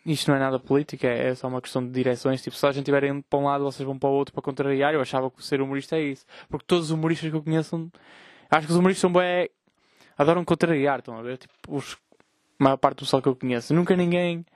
isto 0.07 0.29
não 0.31 0.37
é 0.37 0.41
nada 0.41 0.59
político, 0.59 1.07
é, 1.07 1.29
é 1.29 1.35
só 1.35 1.49
uma 1.49 1.61
questão 1.61 1.85
de 1.85 1.93
direções. 1.93 2.43
Tipo, 2.43 2.57
se 2.57 2.67
a 2.67 2.73
gente 2.73 2.83
estiver 2.83 3.05
indo 3.05 3.23
para 3.23 3.39
um 3.39 3.45
lado, 3.45 3.65
vocês 3.65 3.87
vão 3.87 3.99
para 3.99 4.09
o 4.09 4.13
outro 4.13 4.33
para 4.33 4.43
contrariar. 4.43 4.95
Eu 4.95 5.01
achava 5.01 5.31
que 5.31 5.45
ser 5.45 5.61
humorista 5.61 5.97
é 5.97 6.03
isso. 6.03 6.25
Porque 6.49 6.65
todos 6.67 6.87
os 6.87 6.91
humoristas 6.91 7.31
que 7.31 7.37
eu 7.37 7.43
conheço, 7.43 7.91
acho 8.51 8.67
que 8.67 8.73
os 8.73 8.79
humoristas 8.79 9.01
são 9.01 9.13
bem. 9.13 9.49
adoram 10.17 10.45
contrariar, 10.45 11.01
estão 11.01 11.17
a 11.19 11.23
ver? 11.23 11.39
Tipo, 11.39 11.55
os, 11.69 11.97
a 12.63 12.65
maior 12.65 12.77
parte 12.77 12.99
do 12.99 13.01
pessoal 13.01 13.21
que 13.21 13.29
eu 13.29 13.35
conheço. 13.35 13.75
Nunca 13.75 13.97
ninguém. 13.97 14.47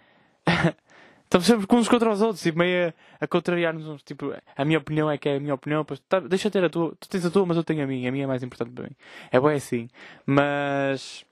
Estamos 1.25 1.45
sempre 1.45 1.66
uns 1.77 1.88
contra 1.88 2.09
os 2.09 2.23
outros, 2.23 2.40
tipo, 2.40 2.59
meio 2.59 2.95
a, 3.21 3.25
a 3.25 3.27
contrariar-nos. 3.27 4.01
Tipo, 4.05 4.33
a 4.57 4.64
minha 4.64 4.79
opinião 4.79 5.11
é 5.11 5.19
que 5.19 5.29
é 5.29 5.37
a 5.37 5.40
minha 5.40 5.55
opinião. 5.55 5.85
Pois, 5.85 5.99
tá, 6.09 6.21
deixa 6.21 6.49
ter 6.49 6.64
a 6.64 6.71
tua. 6.71 6.95
Tu 7.01 7.09
tens 7.09 7.27
a 7.27 7.31
tua, 7.31 7.45
mas 7.45 7.57
eu 7.57 7.64
tenho 7.64 7.83
a 7.83 7.87
minha. 7.87 8.09
A 8.09 8.12
minha 8.12 8.25
é 8.25 8.27
mais 8.27 8.45
importante 8.45 8.71
para 8.71 8.85
mim. 8.85 8.95
É 9.33 9.40
bem 9.40 9.57
assim. 9.57 9.88
Mas. 10.25 11.25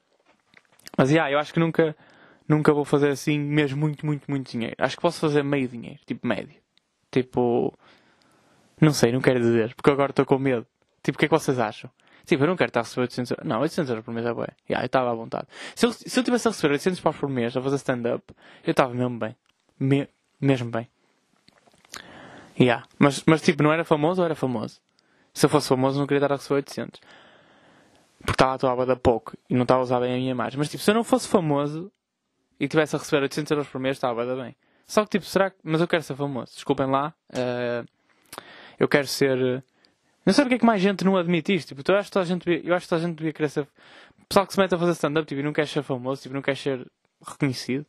Mas, 0.98 1.10
yeah, 1.10 1.30
eu 1.30 1.38
acho 1.38 1.52
que 1.52 1.60
nunca, 1.60 1.96
nunca 2.48 2.72
vou 2.72 2.84
fazer 2.84 3.10
assim 3.10 3.38
mesmo 3.38 3.78
muito, 3.78 4.04
muito, 4.04 4.28
muito 4.28 4.50
dinheiro. 4.50 4.76
Acho 4.78 4.96
que 4.96 5.02
posso 5.02 5.20
fazer 5.20 5.42
meio 5.44 5.68
dinheiro, 5.68 6.00
tipo 6.04 6.26
médio. 6.26 6.60
Tipo, 7.10 7.72
não 8.80 8.92
sei, 8.92 9.12
não 9.12 9.20
quero 9.20 9.40
dizer, 9.40 9.74
porque 9.74 9.90
agora 9.90 10.10
estou 10.10 10.26
com 10.26 10.38
medo. 10.38 10.66
Tipo, 11.02 11.16
o 11.16 11.18
que 11.18 11.26
é 11.26 11.28
que 11.28 11.34
vocês 11.34 11.58
acham? 11.58 11.90
Tipo, 12.26 12.44
eu 12.44 12.46
não 12.48 12.56
quero 12.56 12.70
estar 12.70 12.80
a 12.80 12.82
receber 12.82 13.02
800 13.02 13.30
euros. 13.32 13.46
Não, 13.46 13.60
800 13.60 13.90
euros 13.90 14.04
por 14.04 14.14
mês 14.14 14.26
é 14.26 14.32
bem. 14.34 14.46
Yeah, 14.68 14.82
eu 14.82 14.86
estava 14.86 15.10
à 15.10 15.14
vontade. 15.14 15.46
Se 15.74 15.86
eu, 15.86 15.92
se 15.92 16.18
eu 16.18 16.24
tivesse 16.24 16.48
a 16.48 16.50
receber 16.50 16.72
800 16.74 17.00
paus 17.00 17.16
por 17.16 17.28
mês 17.28 17.56
a 17.56 17.60
fazer 17.60 17.76
stand-up, 17.76 18.24
eu 18.64 18.70
estava 18.70 18.94
mesmo 18.94 19.18
bem. 19.18 19.36
Me, 19.78 20.08
mesmo 20.40 20.70
bem. 20.70 20.88
Yeah. 22.58 22.86
Mas, 22.98 23.22
mas 23.26 23.42
tipo, 23.42 23.62
não 23.62 23.72
era 23.72 23.84
famoso 23.84 24.22
ou 24.22 24.24
era 24.24 24.34
famoso? 24.34 24.80
Se 25.32 25.46
eu 25.46 25.50
fosse 25.50 25.68
famoso, 25.68 25.98
não 25.98 26.06
queria 26.06 26.18
estar 26.18 26.32
a 26.32 26.36
receber 26.36 26.56
800 26.56 27.00
porque 28.24 28.32
estava 28.32 28.52
a 28.52 28.54
atuar 28.54 28.86
da 28.86 28.96
pouco 28.96 29.36
e 29.48 29.54
não 29.54 29.62
estava 29.62 29.80
a 29.80 29.82
usar 29.82 30.00
bem 30.00 30.14
a 30.14 30.16
minha 30.16 30.30
imagem. 30.30 30.58
Mas 30.58 30.70
tipo, 30.70 30.82
se 30.82 30.90
eu 30.90 30.94
não 30.94 31.04
fosse 31.04 31.28
famoso 31.28 31.92
e 32.58 32.66
tivesse 32.66 32.96
a 32.96 32.98
receber 32.98 33.22
800 33.22 33.50
euros 33.50 33.68
por 33.68 33.80
mês, 33.80 33.96
estava 33.96 34.22
a 34.22 34.36
bem. 34.36 34.56
Só 34.86 35.04
que 35.04 35.10
tipo, 35.10 35.26
será 35.26 35.50
que. 35.50 35.56
Mas 35.62 35.80
eu 35.80 35.88
quero 35.88 36.02
ser 36.02 36.16
famoso. 36.16 36.52
Desculpem 36.54 36.86
lá. 36.86 37.14
Uh, 37.30 37.86
eu 38.78 38.88
quero 38.88 39.06
ser. 39.06 39.62
Não 40.24 40.32
sei 40.32 40.44
porque 40.44 40.54
é 40.54 40.58
que 40.58 40.64
mais 40.64 40.80
gente 40.80 41.04
não 41.04 41.16
admite 41.16 41.54
isto. 41.54 41.74
Tipo, 41.74 41.82
eu 41.90 41.98
acho 41.98 42.08
que 42.08 42.12
toda 42.12 42.24
a 42.24 42.26
gente 42.26 42.44
devia, 42.44 42.68
eu 42.68 42.74
acho 42.74 42.86
que 42.86 42.90
toda 42.90 43.04
a 43.04 43.08
gente 43.08 43.32
querer 43.32 43.48
ser. 43.48 43.68
Pessoal 44.28 44.46
que 44.46 44.54
se 44.54 44.58
mete 44.58 44.74
a 44.74 44.78
fazer 44.78 44.92
stand-up 44.92 45.26
tipo, 45.26 45.40
e 45.40 45.44
não 45.44 45.52
quer 45.52 45.68
ser 45.68 45.82
famoso, 45.82 46.22
tipo, 46.22 46.34
não 46.34 46.42
quer 46.42 46.56
ser 46.56 46.86
reconhecido, 47.26 47.86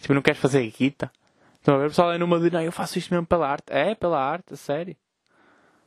tipo, 0.00 0.12
não 0.14 0.22
quer 0.22 0.34
fazer 0.34 0.68
guita. 0.70 1.10
Estão 1.54 1.76
a 1.76 1.78
ver? 1.78 1.86
O 1.86 1.88
pessoal 1.88 2.12
é 2.12 2.18
numa 2.18 2.38
de, 2.40 2.50
não, 2.50 2.62
eu 2.62 2.72
faço 2.72 2.98
isto 2.98 3.12
mesmo 3.12 3.26
pela 3.26 3.48
arte. 3.48 3.72
É, 3.72 3.94
pela 3.94 4.20
arte, 4.20 4.54
a 4.54 4.56
sério. 4.56 4.96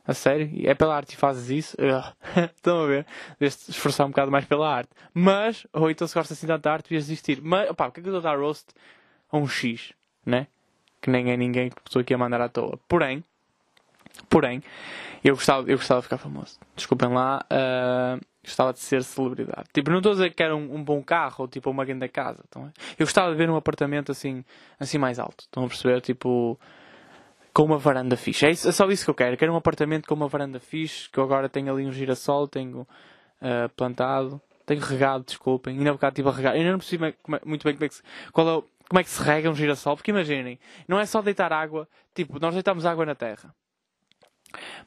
A 0.06 0.14
sério? 0.14 0.50
É 0.68 0.74
pela 0.74 0.96
arte 0.96 1.12
e 1.12 1.16
fazes 1.16 1.50
isso? 1.50 1.76
Estão 2.56 2.84
a 2.84 2.86
ver? 2.86 3.06
Deves 3.38 3.68
esforçar 3.68 4.06
um 4.06 4.10
bocado 4.10 4.30
mais 4.30 4.44
pela 4.44 4.68
arte. 4.68 4.90
Mas, 5.14 5.66
ou 5.72 5.90
então 5.90 6.06
se 6.06 6.14
gostas 6.14 6.36
assim 6.36 6.46
da 6.46 6.58
arte, 6.70 6.84
devias 6.84 7.06
desistir. 7.06 7.40
Mas, 7.42 7.70
opá, 7.70 7.86
porque 7.86 8.00
é 8.00 8.02
que 8.02 8.08
eu 8.08 8.16
estou 8.16 8.28
a 8.28 8.34
dar 8.34 8.40
roast 8.40 8.66
a 9.30 9.36
um 9.36 9.46
X, 9.46 9.92
né? 10.24 10.46
Que 11.00 11.10
nem 11.10 11.30
é 11.30 11.36
ninguém 11.36 11.70
que 11.70 11.80
estou 11.86 12.00
aqui 12.00 12.12
a 12.12 12.18
mandar 12.18 12.40
à 12.40 12.48
toa. 12.48 12.78
Porém, 12.88 13.22
porém, 14.28 14.62
eu 15.22 15.34
gostava, 15.34 15.70
eu 15.70 15.76
gostava 15.76 16.00
de 16.00 16.04
ficar 16.04 16.18
famoso. 16.18 16.58
Desculpem 16.74 17.08
lá, 17.10 17.44
uh, 17.52 18.20
gostava 18.44 18.72
de 18.72 18.80
ser 18.80 19.02
celebridade. 19.02 19.68
Tipo, 19.72 19.90
não 19.90 19.98
estou 19.98 20.12
a 20.12 20.14
dizer 20.14 20.34
que 20.34 20.42
era 20.42 20.56
um, 20.56 20.76
um 20.76 20.82
bom 20.82 21.02
carro 21.02 21.36
ou 21.40 21.48
tipo 21.48 21.70
uma 21.70 21.84
grande 21.84 22.08
casa. 22.08 22.40
Então, 22.48 22.70
eu 22.98 23.06
gostava 23.06 23.30
de 23.30 23.36
ver 23.36 23.50
um 23.50 23.56
apartamento 23.56 24.12
assim, 24.12 24.44
assim 24.78 24.98
mais 24.98 25.18
alto. 25.18 25.44
Estão 25.44 25.64
a 25.64 25.68
perceber? 25.68 26.00
Tipo 26.00 26.58
com 27.52 27.64
uma 27.64 27.78
varanda 27.78 28.16
fixe. 28.16 28.46
É, 28.46 28.50
isso, 28.50 28.68
é, 28.68 28.72
só 28.72 28.88
isso 28.90 29.04
que 29.04 29.10
eu 29.10 29.14
quero. 29.14 29.36
Quero 29.36 29.52
um 29.52 29.56
apartamento 29.56 30.06
com 30.06 30.14
uma 30.14 30.28
varanda 30.28 30.60
fixe, 30.60 31.08
que 31.10 31.18
eu 31.18 31.24
agora 31.24 31.48
tenho 31.48 31.72
ali 31.72 31.84
um 31.84 31.92
girassol, 31.92 32.48
tenho 32.48 32.80
uh, 32.80 33.68
plantado, 33.76 34.40
tenho 34.64 34.80
regado, 34.80 35.24
desculpem. 35.24 35.76
Ainda 35.76 35.90
há 35.90 35.92
bocado 35.92 36.12
estive 36.12 36.28
a 36.28 36.32
regar. 36.32 36.54
Eu 36.54 36.60
ainda 36.60 36.72
não 36.72 36.78
percebi 36.78 37.14
muito 37.44 37.64
bem 37.64 37.74
como 37.74 37.84
é, 37.84 37.88
que 37.88 37.94
se, 37.94 38.02
qual 38.32 38.48
é, 38.48 38.62
como 38.88 39.00
é 39.00 39.04
que 39.04 39.10
se 39.10 39.22
rega 39.22 39.50
um 39.50 39.54
girassol, 39.54 39.96
porque 39.96 40.10
imaginem, 40.10 40.58
não 40.88 40.98
é 40.98 41.06
só 41.06 41.20
deitar 41.22 41.52
água, 41.52 41.88
tipo, 42.14 42.38
nós 42.40 42.54
deitamos 42.54 42.86
água 42.86 43.04
na 43.04 43.14
terra. 43.14 43.54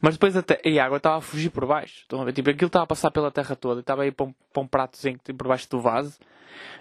Mas 0.01 0.15
depois 0.15 0.35
a, 0.35 0.43
e 0.63 0.79
a 0.79 0.85
água 0.85 0.97
estava 0.97 1.17
a 1.17 1.21
fugir 1.21 1.49
por 1.49 1.65
baixo. 1.65 2.01
Estão 2.01 2.21
a 2.21 2.25
ver? 2.25 2.33
Tipo, 2.33 2.49
aquilo 2.49 2.67
estava 2.67 2.83
a 2.83 2.87
passar 2.87 3.11
pela 3.11 3.31
terra 3.31 3.55
toda 3.55 3.79
e 3.79 3.81
estava 3.81 4.03
aí 4.03 4.11
para 4.11 4.25
um, 4.25 4.33
para 4.51 4.63
um 4.63 4.67
pratozinho 4.67 5.19
por 5.19 5.47
baixo 5.47 5.69
do 5.69 5.79
vaso. 5.79 6.17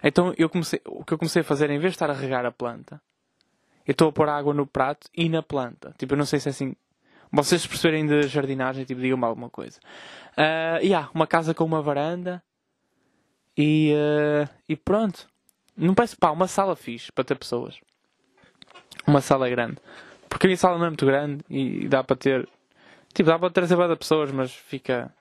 Então 0.03 0.35
eu 0.37 0.49
comecei, 0.49 0.81
o 0.87 1.05
que 1.05 1.15
eu 1.15 1.19
comecei 1.19 1.43
a 1.43 1.45
fazer, 1.45 1.71
em 1.71 1.79
vez 1.79 1.93
de 1.93 1.97
estar 1.97 2.11
a 2.11 2.15
regar 2.15 2.45
a 2.45 2.53
planta, 2.53 3.01
eu 3.87 3.93
estou 3.93 4.09
a 4.09 4.13
pôr 4.13 4.29
água 4.29 4.55
no 4.55 4.67
prato 4.67 5.09
e 5.17 5.29
na 5.29 5.43
planta. 5.43 5.95
Tipo, 5.99 6.15
eu 6.15 6.19
não 6.19 6.27
sei 6.27 6.41
se 6.41 6.49
é 6.49 6.51
assim. 6.51 6.75
Vocês 7.31 7.67
perceberem 7.67 8.07
de 8.07 8.29
jardinagem, 8.29 8.85
tipo, 8.85 9.01
digam-me 9.01 9.25
alguma 9.25 9.49
coisa. 9.49 9.81
Uh, 10.37 10.83
e 10.83 10.89
yeah, 10.89 11.11
uma 11.15 11.27
casa 11.27 11.55
com 11.55 11.65
uma 11.65 11.81
varanda 11.81 12.43
e, 13.57 13.93
uh, 13.95 14.49
e 14.69 14.77
pronto. 14.77 15.27
Não 15.77 15.95
parece, 15.95 16.17
pá, 16.17 16.31
uma 16.31 16.47
sala 16.47 16.77
fixe 16.77 17.11
para 17.11 17.25
ter 17.25 17.37
pessoas. 17.37 17.81
Uma 19.07 19.21
sala 19.21 19.49
grande. 19.49 19.79
Porque 20.29 20.47
a 20.47 20.49
minha 20.49 20.57
sala 20.57 20.79
não 20.79 20.87
é 20.87 20.89
muito 20.89 21.07
grande 21.07 21.45
e 21.49 21.89
dá 21.89 22.05
para 22.05 22.17
ter. 22.17 22.49
Tipo, 23.15 23.29
dá 23.29 23.39
para 23.39 23.51
trazer 23.51 23.77
várias 23.77 23.99
pessoas, 23.99 24.31
mas 24.31 24.53
fica. 24.55 25.13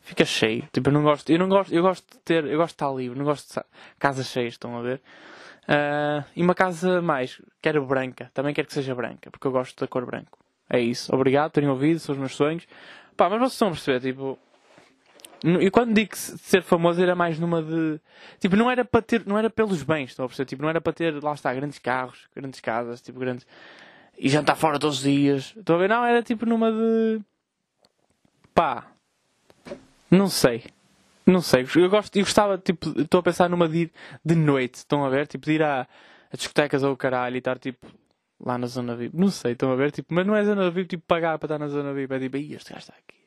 Fica 0.00 0.24
cheio. 0.24 0.68
Tipo, 0.72 0.90
eu 0.90 0.92
não 0.92 1.02
gosto. 1.02 1.30
Eu 1.30 1.38
não 1.38 1.48
gosto. 1.48 1.74
Eu 1.74 1.82
gosto 1.82 2.04
de 2.12 2.18
ter. 2.20 2.44
Eu 2.44 2.58
gosto 2.58 2.72
de 2.72 2.74
estar 2.74 2.92
livre. 2.92 3.18
Não 3.18 3.24
gosto 3.24 3.52
de 3.52 3.64
casas 3.98 4.26
cheias, 4.26 4.54
estão 4.54 4.76
a 4.78 4.82
ver? 4.82 5.00
Uh, 5.66 6.24
e 6.36 6.42
uma 6.42 6.54
casa 6.54 7.02
mais, 7.02 7.42
quero 7.60 7.84
branca, 7.84 8.30
também 8.32 8.54
quero 8.54 8.68
que 8.68 8.74
seja 8.74 8.94
branca, 8.94 9.32
porque 9.32 9.48
eu 9.48 9.50
gosto 9.50 9.80
da 9.80 9.88
cor 9.88 10.06
branco. 10.06 10.38
É 10.70 10.78
isso. 10.78 11.12
Obrigado, 11.14 11.50
terem 11.50 11.68
ouvido, 11.68 11.98
são 11.98 12.12
os 12.12 12.18
meus 12.18 12.36
sonhos. 12.36 12.66
Pá, 13.16 13.28
mas 13.28 13.40
vocês 13.40 13.52
estão 13.52 13.68
a 13.68 13.70
perceber, 13.72 14.00
tipo. 14.00 14.38
E 15.44 15.70
quando 15.70 15.92
digo 15.92 16.10
que 16.10 16.18
ser 16.18 16.62
famoso 16.62 17.02
era 17.02 17.14
mais 17.14 17.38
numa 17.38 17.62
de. 17.62 18.00
Tipo, 18.38 18.56
não 18.56 18.70
era 18.70 18.84
para 18.84 19.02
ter. 19.02 19.26
Não 19.26 19.36
era 19.36 19.50
pelos 19.50 19.82
bens, 19.82 20.10
estão 20.10 20.24
a 20.24 20.28
perceber? 20.28 20.48
Tipo, 20.48 20.62
não 20.62 20.68
era 20.68 20.80
para 20.80 20.92
ter, 20.92 21.22
lá 21.22 21.34
está, 21.34 21.52
grandes 21.52 21.78
carros, 21.78 22.28
grandes 22.34 22.60
casas, 22.60 23.00
tipo, 23.00 23.18
grandes. 23.18 23.46
E 24.18 24.28
jantar 24.28 24.56
fora 24.56 24.78
todos 24.78 24.98
os 24.98 25.02
dias. 25.02 25.54
Estão 25.56 25.76
a 25.76 25.78
ver? 25.78 25.88
Não, 25.88 26.04
era 26.04 26.22
tipo 26.22 26.46
numa 26.46 26.72
de. 26.72 27.20
Pá. 28.54 28.86
Não 30.10 30.28
sei. 30.28 30.64
Não 31.26 31.40
sei, 31.40 31.66
eu 31.74 31.90
gosto, 31.90 32.14
eu 32.16 32.22
gostava, 32.22 32.56
tipo, 32.56 33.00
estou 33.00 33.18
a 33.18 33.22
pensar 33.22 33.50
numa 33.50 33.68
de, 33.68 33.90
de 34.24 34.34
noite, 34.36 34.76
estão 34.76 35.04
a 35.04 35.08
ver? 35.08 35.26
Tipo, 35.26 35.44
de 35.46 35.54
ir 35.54 35.62
a, 35.62 35.80
a 35.80 36.36
discotecas 36.36 36.84
ou 36.84 36.92
o 36.92 36.96
caralho 36.96 37.34
e 37.34 37.38
estar 37.38 37.58
tipo 37.58 37.84
lá 38.38 38.56
na 38.56 38.68
zona 38.68 38.94
VIP. 38.94 39.16
Não 39.16 39.28
sei, 39.28 39.52
estão 39.52 39.72
a 39.72 39.74
ver? 39.74 39.90
Tipo, 39.90 40.14
mas 40.14 40.24
não 40.24 40.36
é 40.36 40.44
zona 40.44 40.70
VIP, 40.70 40.90
tipo, 40.90 41.04
pagar 41.04 41.36
para 41.38 41.46
estar 41.46 41.58
na 41.58 41.66
zona 41.66 41.92
VIP. 41.92 42.14
É 42.14 42.18
tipo, 42.20 42.36
este 42.36 42.72
gajo 42.72 42.78
está 42.78 42.92
aqui. 42.92 43.18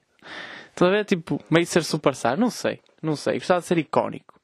Estão 0.69 0.88
a 0.88 0.91
ver? 0.91 1.04
Tipo, 1.04 1.43
meio 1.49 1.65
ser 1.65 1.84
superstar. 1.84 2.38
Não 2.39 2.49
sei, 2.49 2.80
não 3.04 3.17
sei. 3.17 3.39
Gostava 3.39 3.60
de 3.60 3.65
ser 3.65 3.78
icónico. 3.78 4.38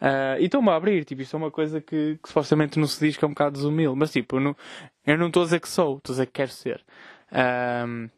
Uh, 0.00 0.40
e 0.40 0.44
estou-me 0.44 0.70
a 0.70 0.76
abrir, 0.76 1.04
tipo, 1.04 1.22
isto 1.22 1.34
é 1.34 1.38
uma 1.38 1.50
coisa 1.50 1.80
que, 1.80 2.18
que, 2.22 2.28
supostamente 2.28 2.78
não 2.78 2.86
se 2.86 3.04
diz 3.04 3.16
que 3.16 3.24
é 3.24 3.26
um 3.28 3.32
bocado 3.32 3.52
desumilde. 3.52 3.98
Mas, 3.98 4.12
tipo, 4.12 4.36
eu 4.36 5.18
não 5.18 5.26
estou 5.26 5.42
a 5.42 5.44
dizer 5.44 5.60
que 5.60 5.68
sou, 5.68 5.98
estou 5.98 6.12
a 6.12 6.14
dizer 6.14 6.26
que 6.26 6.32
quero 6.32 6.50
ser. 6.50 6.84
Uh, 7.32 8.10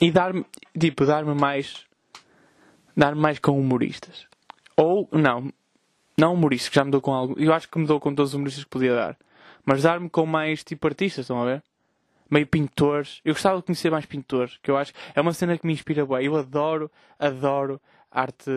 e 0.00 0.10
dar-me, 0.10 0.44
tipo, 0.78 1.04
dar-me 1.04 1.34
mais 1.34 1.86
dar 2.96 3.14
mais 3.14 3.38
com 3.38 3.58
humoristas. 3.58 4.26
Ou, 4.76 5.08
não, 5.12 5.52
Não 6.18 6.34
humorístico, 6.34 6.74
já 6.74 6.84
me 6.84 6.90
dou 6.90 7.00
com 7.00 7.12
algo. 7.12 7.34
Eu 7.38 7.52
acho 7.52 7.68
que 7.68 7.78
me 7.78 7.86
dou 7.86 7.98
com 7.98 8.14
todos 8.14 8.30
os 8.30 8.34
humoristas 8.34 8.64
que 8.64 8.70
podia 8.70 8.94
dar. 8.94 9.16
Mas 9.64 9.82
dar-me 9.82 10.10
com 10.10 10.26
mais 10.26 10.62
tipo 10.64 10.86
artistas, 10.86 11.24
estão 11.24 11.40
a 11.40 11.44
ver? 11.44 11.62
Meio 12.30 12.46
pintores. 12.46 13.20
Eu 13.24 13.34
gostava 13.34 13.58
de 13.58 13.64
conhecer 13.64 13.90
mais 13.90 14.06
pintores, 14.06 14.58
que 14.62 14.70
eu 14.70 14.76
acho 14.76 14.92
é 15.14 15.20
uma 15.20 15.32
cena 15.32 15.56
que 15.56 15.66
me 15.66 15.72
inspira 15.72 16.04
bem. 16.04 16.26
Eu 16.26 16.36
adoro, 16.36 16.90
adoro 17.18 17.80
arte. 18.10 18.50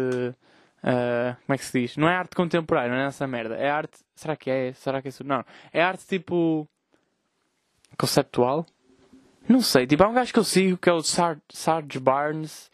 Uh, 0.85 1.35
como 1.47 1.55
é 1.55 1.57
que 1.57 1.65
se 1.65 1.81
diz? 1.81 1.97
Não 1.97 2.07
é 2.07 2.15
arte 2.15 2.35
contemporânea, 2.35 2.91
não 2.91 3.05
é 3.05 3.07
essa 3.07 3.25
merda. 3.25 3.55
É 3.55 3.69
arte. 3.71 3.97
Será 4.13 4.35
que 4.35 4.51
é? 4.51 4.71
Será 4.73 5.01
que 5.01 5.07
é 5.07 5.09
isso? 5.09 5.23
Não. 5.23 5.43
É 5.73 5.81
arte 5.81 6.05
tipo. 6.05 6.67
conceptual? 7.97 8.67
Não 9.49 9.61
sei. 9.61 9.87
Tipo, 9.87 10.03
há 10.03 10.07
um 10.07 10.13
gajo 10.13 10.31
que 10.31 10.37
eu 10.37 10.43
sigo 10.43 10.77
que 10.77 10.87
é 10.87 10.93
o 10.93 11.01
Sar 11.01 11.39
Sarge 11.49 11.99
Barnes. 11.99 12.69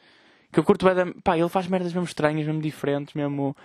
Que 0.52 0.60
eu 0.60 0.63
curto 0.65 0.86
bem 0.86 0.93
da. 0.93 1.06
Pá, 1.24 1.38
ele 1.38 1.47
faz 1.47 1.67
merdas 1.67 1.93
mesmo 1.93 2.06
estranhas, 2.06 2.45
mesmo 2.45 2.62
diferentes, 2.62 3.13
mesmo. 3.13 3.56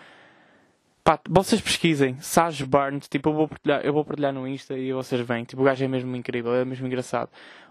Pá, 1.03 1.19
vocês 1.29 1.61
pesquisem. 1.61 2.17
Sarge 2.21 2.65
Barnes. 2.65 3.09
Tipo, 3.09 3.31
eu 3.31 3.35
vou, 3.35 3.49
partilhar, 3.49 3.81
eu 3.85 3.93
vou 3.93 4.05
partilhar 4.05 4.33
no 4.33 4.47
Insta 4.47 4.79
e 4.79 4.93
vocês 4.93 5.21
vêm. 5.23 5.45
Tipo, 5.45 5.63
o 5.63 5.65
gajo 5.65 5.85
é 5.85 5.89
mesmo 5.89 6.15
incrível, 6.15 6.55
é 6.55 6.65
mesmo 6.65 6.87
engraçado. 6.87 7.31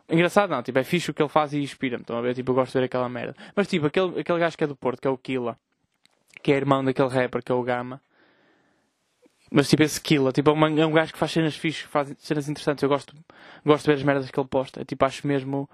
Engraçado 0.09 0.49
não, 0.49 0.61
tipo, 0.61 0.77
é 0.77 0.83
fixe 0.83 1.09
o 1.09 1.13
que 1.13 1.21
ele 1.21 1.29
faz 1.29 1.53
e 1.53 1.59
inspira-me. 1.63 2.01
Estão 2.01 2.17
a 2.17 2.21
ver? 2.21 2.35
Tipo, 2.35 2.51
eu 2.51 2.55
gosto 2.55 2.73
de 2.73 2.79
ver 2.79 2.85
aquela 2.85 3.07
merda. 3.07 3.33
Mas 3.55 3.65
tipo, 3.67 3.85
aquele, 3.87 4.19
aquele 4.19 4.39
gajo 4.39 4.57
que 4.57 4.63
é 4.65 4.67
do 4.67 4.75
Porto, 4.75 5.01
que 5.01 5.07
é 5.07 5.11
o 5.11 5.17
Killa 5.17 5.57
que 6.41 6.51
é 6.51 6.55
irmão 6.55 6.83
daquele 6.83 7.09
rapper 7.09 7.43
que 7.43 7.51
é 7.51 7.55
o 7.55 7.63
Gama. 7.63 8.01
Mas 9.51 9.69
tipo, 9.69 9.83
esse 9.83 10.01
Killa, 10.01 10.31
tipo, 10.31 10.49
é, 10.49 10.53
uma, 10.53 10.69
é 10.69 10.85
um 10.85 10.91
gajo 10.91 11.13
que 11.13 11.19
faz 11.19 11.31
cenas 11.31 11.55
fixas, 11.55 11.83
faz 11.89 12.13
cenas 12.17 12.49
interessantes. 12.49 12.83
Eu 12.83 12.89
gosto, 12.89 13.15
gosto 13.65 13.85
de 13.85 13.91
ver 13.91 13.97
as 13.97 14.03
merdas 14.03 14.31
que 14.31 14.39
ele 14.39 14.47
posta. 14.47 14.83
Tipo, 14.83 15.05
acho 15.05 15.25
mesmo. 15.27 15.69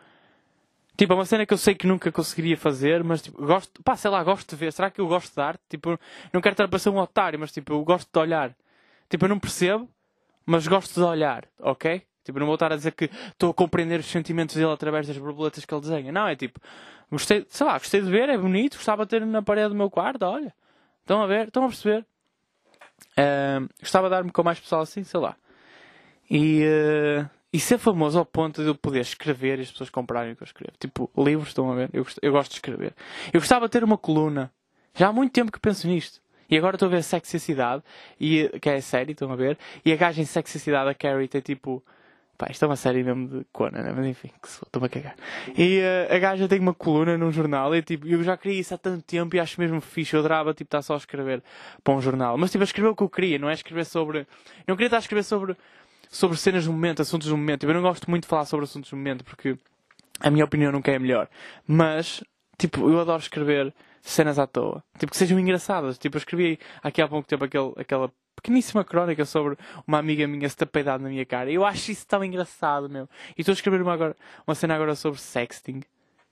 Tipo, 0.97 1.13
é 1.13 1.15
uma 1.15 1.25
cena 1.25 1.45
que 1.45 1.53
eu 1.53 1.57
sei 1.57 1.73
que 1.73 1.87
nunca 1.87 2.11
conseguiria 2.11 2.57
fazer, 2.57 3.03
mas 3.03 3.21
tipo, 3.21 3.43
gosto, 3.43 3.81
pá, 3.83 3.95
sei 3.95 4.11
lá, 4.11 4.23
gosto 4.23 4.49
de 4.49 4.55
ver. 4.55 4.73
Será 4.73 4.91
que 4.91 4.99
eu 5.01 5.07
gosto 5.07 5.33
de 5.33 5.41
arte? 5.41 5.61
Tipo, 5.69 5.99
não 6.33 6.41
quero 6.41 6.53
estar 6.53 6.65
a 6.65 6.67
parecer 6.67 6.89
um 6.89 6.97
otário, 6.97 7.39
mas 7.39 7.51
tipo, 7.51 7.73
eu 7.73 7.83
gosto 7.83 8.09
de 8.11 8.19
olhar. 8.19 8.55
Tipo, 9.09 9.25
eu 9.25 9.29
não 9.29 9.39
percebo, 9.39 9.89
mas 10.45 10.67
gosto 10.67 10.93
de 10.93 11.01
olhar, 11.01 11.47
ok? 11.59 12.03
Tipo, 12.23 12.39
não 12.39 12.45
vou 12.45 12.55
estar 12.55 12.71
a 12.71 12.75
dizer 12.75 12.91
que 12.91 13.05
estou 13.05 13.51
a 13.51 13.53
compreender 13.53 13.99
os 13.99 14.05
sentimentos 14.05 14.55
dele 14.55 14.71
através 14.71 15.07
das 15.07 15.17
borboletas 15.17 15.65
que 15.65 15.73
ele 15.73 15.81
desenha. 15.81 16.11
Não, 16.11 16.27
é 16.27 16.35
tipo, 16.35 16.59
gostei, 17.11 17.45
sei 17.49 17.65
lá, 17.65 17.77
gostei 17.77 18.01
de 18.01 18.09
ver, 18.09 18.29
é 18.29 18.37
bonito, 18.37 18.75
gostava 18.75 19.05
de 19.05 19.09
ter 19.09 19.25
na 19.25 19.41
parede 19.41 19.69
do 19.69 19.75
meu 19.75 19.89
quarto, 19.89 20.23
olha. 20.23 20.53
Estão 21.01 21.21
a 21.21 21.27
ver? 21.27 21.47
Estão 21.47 21.65
a 21.65 21.67
perceber? 21.67 22.05
Uh, 23.17 23.67
gostava 23.79 24.07
de 24.07 24.11
dar-me 24.11 24.31
com 24.31 24.43
mais 24.43 24.59
pessoal 24.59 24.81
assim, 24.81 25.03
sei 25.03 25.19
lá. 25.19 25.35
E, 26.29 26.63
uh, 26.63 27.29
e 27.51 27.59
ser 27.59 27.77
famoso 27.77 28.19
ao 28.19 28.25
ponto 28.25 28.61
de 28.61 28.69
eu 28.69 28.75
poder 28.75 29.01
escrever 29.01 29.59
e 29.59 29.63
as 29.63 29.71
pessoas 29.71 29.89
comprarem 29.89 30.33
o 30.33 30.35
que 30.35 30.43
eu 30.43 30.45
escrevo. 30.45 30.73
Tipo, 30.79 31.09
livros, 31.17 31.49
estão 31.49 31.71
a 31.71 31.75
ver? 31.75 31.89
Eu, 31.91 32.05
eu 32.21 32.31
gosto 32.31 32.51
de 32.51 32.57
escrever. 32.57 32.93
Eu 33.33 33.39
gostava 33.39 33.65
de 33.65 33.71
ter 33.71 33.83
uma 33.83 33.97
coluna. 33.97 34.51
Já 34.95 35.07
há 35.09 35.13
muito 35.13 35.33
tempo 35.33 35.51
que 35.51 35.59
penso 35.59 35.87
nisto. 35.87 36.21
E 36.49 36.57
agora 36.57 36.75
estou 36.75 36.87
a 36.87 36.91
ver 36.91 37.03
Sexicidade, 37.03 37.81
e, 38.19 38.49
que 38.61 38.69
é 38.69 38.75
a 38.75 38.81
série, 38.81 39.13
estão 39.13 39.31
a 39.31 39.35
ver? 39.37 39.57
E 39.85 39.93
a 39.93 39.95
gaja 39.95 40.21
em 40.21 40.25
Sexicidade, 40.25 40.89
a 40.89 40.93
Carrie, 40.93 41.29
tem 41.29 41.39
tipo 41.39 41.81
Pá, 42.41 42.47
isto 42.49 42.65
é 42.65 42.67
uma 42.67 42.75
série 42.75 43.03
mesmo 43.03 43.27
de 43.27 43.45
Conan, 43.53 43.83
né? 43.83 43.93
mas 43.95 44.03
enfim, 44.07 44.31
estou-me 44.43 44.87
a 44.87 44.89
cagar. 44.89 45.15
E 45.55 45.79
uh, 45.79 46.15
a 46.15 46.17
gaja 46.17 46.47
tem 46.47 46.59
uma 46.59 46.73
coluna 46.73 47.15
num 47.15 47.31
jornal 47.31 47.75
e 47.75 47.83
tipo, 47.83 48.07
eu 48.07 48.23
já 48.23 48.35
queria 48.35 48.59
isso 48.59 48.73
há 48.73 48.79
tanto 48.79 49.03
tempo 49.03 49.35
e 49.35 49.39
acho 49.39 49.61
mesmo 49.61 49.79
fixe. 49.79 50.15
Eu 50.15 50.21
adorava 50.21 50.51
tipo, 50.51 50.63
estar 50.63 50.81
só 50.81 50.95
a 50.95 50.97
escrever 50.97 51.43
para 51.83 51.93
um 51.93 52.01
jornal. 52.01 52.39
Mas 52.39 52.49
tipo, 52.49 52.63
a 52.63 52.65
escrever 52.65 52.87
o 52.87 52.95
que 52.95 53.03
eu 53.03 53.09
queria, 53.09 53.37
não 53.37 53.47
é 53.47 53.53
escrever 53.53 53.85
sobre. 53.85 54.21
Eu 54.21 54.25
não 54.69 54.75
queria 54.75 54.87
estar 54.87 54.97
a 54.97 55.01
escrever 55.01 55.21
sobre, 55.21 55.55
sobre 56.09 56.35
cenas 56.35 56.65
do 56.65 56.71
momento, 56.71 57.03
assuntos 57.03 57.27
do 57.27 57.37
momento. 57.37 57.59
Tipo, 57.59 57.73
eu 57.73 57.75
não 57.75 57.83
gosto 57.83 58.09
muito 58.09 58.23
de 58.23 58.29
falar 58.29 58.45
sobre 58.45 58.63
assuntos 58.63 58.89
do 58.89 58.97
momento 58.97 59.23
porque 59.23 59.55
a 60.19 60.31
minha 60.31 60.43
opinião 60.43 60.71
nunca 60.71 60.91
é 60.91 60.97
melhor. 60.97 61.29
Mas, 61.67 62.23
tipo, 62.57 62.89
eu 62.89 62.99
adoro 62.99 63.21
escrever 63.21 63.71
cenas 64.01 64.39
à 64.39 64.47
toa. 64.47 64.83
Tipo, 64.97 65.11
que 65.11 65.17
sejam 65.17 65.39
engraçadas. 65.39 65.99
Tipo, 65.99 66.17
eu 66.17 66.19
escrevi 66.19 66.57
aqui 66.81 67.03
há 67.03 67.07
pouco 67.07 67.27
tempo 67.27 67.45
aquele, 67.45 67.71
aquela 67.77 68.11
pequeníssima 68.35 68.83
crónica 68.83 69.25
sobre 69.25 69.57
uma 69.85 69.97
amiga 69.97 70.27
minha 70.27 70.47
se 70.49 70.57
ter 70.57 70.85
na 70.85 70.97
minha 70.97 71.25
cara. 71.25 71.51
Eu 71.51 71.65
acho 71.65 71.91
isso 71.91 72.05
tão 72.07 72.23
engraçado, 72.23 72.89
meu. 72.89 73.07
E 73.37 73.41
estou 73.41 73.53
a 73.53 73.55
escrever 73.55 73.81
uma, 73.81 73.93
agora, 73.93 74.15
uma 74.47 74.55
cena 74.55 74.75
agora 74.75 74.95
sobre 74.95 75.19
sexting, 75.19 75.81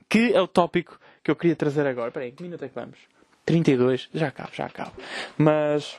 que 0.07 0.33
é 0.33 0.41
o 0.41 0.47
tópico 0.47 0.99
que 1.23 1.29
eu 1.29 1.35
queria 1.35 1.55
trazer 1.55 1.85
agora. 1.85 2.09
Espera 2.09 2.25
aí, 2.25 2.31
que 2.31 2.43
minuto 2.43 2.63
é 2.63 2.69
que 2.69 2.75
vamos? 2.75 2.97
32? 3.45 4.09
Já 4.13 4.27
acabo, 4.27 4.49
já 4.53 4.65
acabo. 4.65 4.91
Mas 5.37 5.97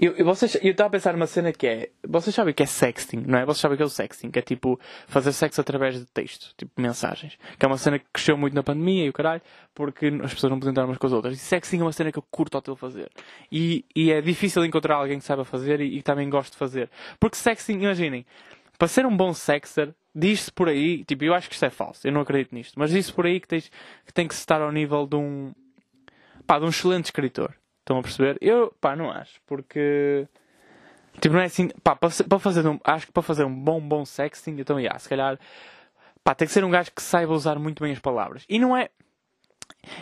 eu, 0.00 0.12
eu, 0.12 0.26
eu 0.26 0.32
estava 0.32 0.88
a 0.88 0.90
pensar 0.90 1.12
numa 1.12 1.26
cena 1.26 1.52
que 1.52 1.66
é. 1.66 1.90
Vocês 2.06 2.34
sabem 2.34 2.54
que 2.54 2.62
é 2.62 2.66
sexting, 2.66 3.24
não 3.26 3.38
é? 3.38 3.44
Vocês 3.44 3.60
sabem 3.60 3.76
que 3.76 3.82
é 3.82 3.86
o 3.86 3.88
sexting, 3.88 4.30
que 4.30 4.38
é 4.38 4.42
tipo 4.42 4.78
fazer 5.06 5.32
sexo 5.32 5.60
através 5.60 5.98
de 5.98 6.06
texto, 6.06 6.54
tipo 6.56 6.70
mensagens. 6.80 7.38
Que 7.58 7.64
é 7.64 7.68
uma 7.68 7.78
cena 7.78 7.98
que 7.98 8.06
cresceu 8.12 8.36
muito 8.36 8.54
na 8.54 8.62
pandemia 8.62 9.04
e 9.04 9.08
o 9.08 9.12
caralho, 9.12 9.42
porque 9.74 10.06
as 10.22 10.34
pessoas 10.34 10.50
não 10.50 10.58
podiam 10.58 10.72
estar 10.72 10.84
umas 10.84 10.98
com 10.98 11.06
as 11.06 11.12
outras. 11.12 11.34
E 11.34 11.38
sexting 11.38 11.80
é 11.80 11.82
uma 11.82 11.92
cena 11.92 12.12
que 12.12 12.18
eu 12.18 12.24
curto 12.30 12.54
ao 12.56 12.62
teu 12.62 12.76
fazer. 12.76 13.10
E, 13.50 13.84
e 13.94 14.10
é 14.10 14.20
difícil 14.20 14.64
encontrar 14.64 14.96
alguém 14.96 15.18
que 15.18 15.24
saiba 15.24 15.44
fazer 15.44 15.80
e, 15.80 15.98
e 15.98 16.02
também 16.02 16.28
gosto 16.28 16.52
de 16.52 16.58
fazer. 16.58 16.90
Porque 17.18 17.36
sexting, 17.36 17.80
imaginem, 17.80 18.24
para 18.78 18.86
ser 18.86 19.04
um 19.04 19.16
bom 19.16 19.34
sexer, 19.34 19.92
diz-se 20.14 20.52
por 20.52 20.68
aí, 20.68 21.04
tipo, 21.04 21.24
eu 21.24 21.34
acho 21.34 21.48
que 21.48 21.54
isto 21.54 21.64
é 21.64 21.70
falso, 21.70 22.06
eu 22.06 22.12
não 22.12 22.20
acredito 22.20 22.54
nisto, 22.54 22.78
mas 22.78 22.90
diz-se 22.90 23.12
por 23.12 23.26
aí 23.26 23.40
que, 23.40 23.48
tens, 23.48 23.70
que 24.06 24.12
tem 24.12 24.26
que 24.26 24.34
estar 24.34 24.62
ao 24.62 24.70
nível 24.70 25.06
de 25.06 25.16
um. 25.16 25.52
pá, 26.46 26.58
de 26.58 26.64
um 26.64 26.68
excelente 26.68 27.06
escritor. 27.06 27.54
Estão 27.88 28.00
a 28.00 28.02
perceber? 28.02 28.36
Eu, 28.42 28.70
pá, 28.82 28.94
não 28.94 29.10
acho. 29.10 29.40
Porque. 29.46 30.28
Tipo, 31.22 31.36
não 31.36 31.40
é 31.40 31.46
assim. 31.46 31.70
Pá, 31.82 31.96
para 31.96 32.38
fazer 32.38 32.68
um. 32.68 32.78
Acho 32.84 33.06
que 33.06 33.12
para 33.12 33.22
fazer 33.22 33.44
um 33.44 33.54
bom, 33.54 33.80
bom 33.80 34.04
sexting, 34.04 34.56
então, 34.58 34.78
yeah, 34.78 34.98
se 34.98 35.08
calhar. 35.08 35.38
Pá, 36.22 36.34
tem 36.34 36.46
que 36.46 36.52
ser 36.52 36.62
um 36.64 36.70
gajo 36.70 36.92
que 36.94 37.02
saiba 37.02 37.32
usar 37.32 37.58
muito 37.58 37.82
bem 37.82 37.90
as 37.90 37.98
palavras. 37.98 38.44
E 38.46 38.58
não 38.58 38.76
é. 38.76 38.90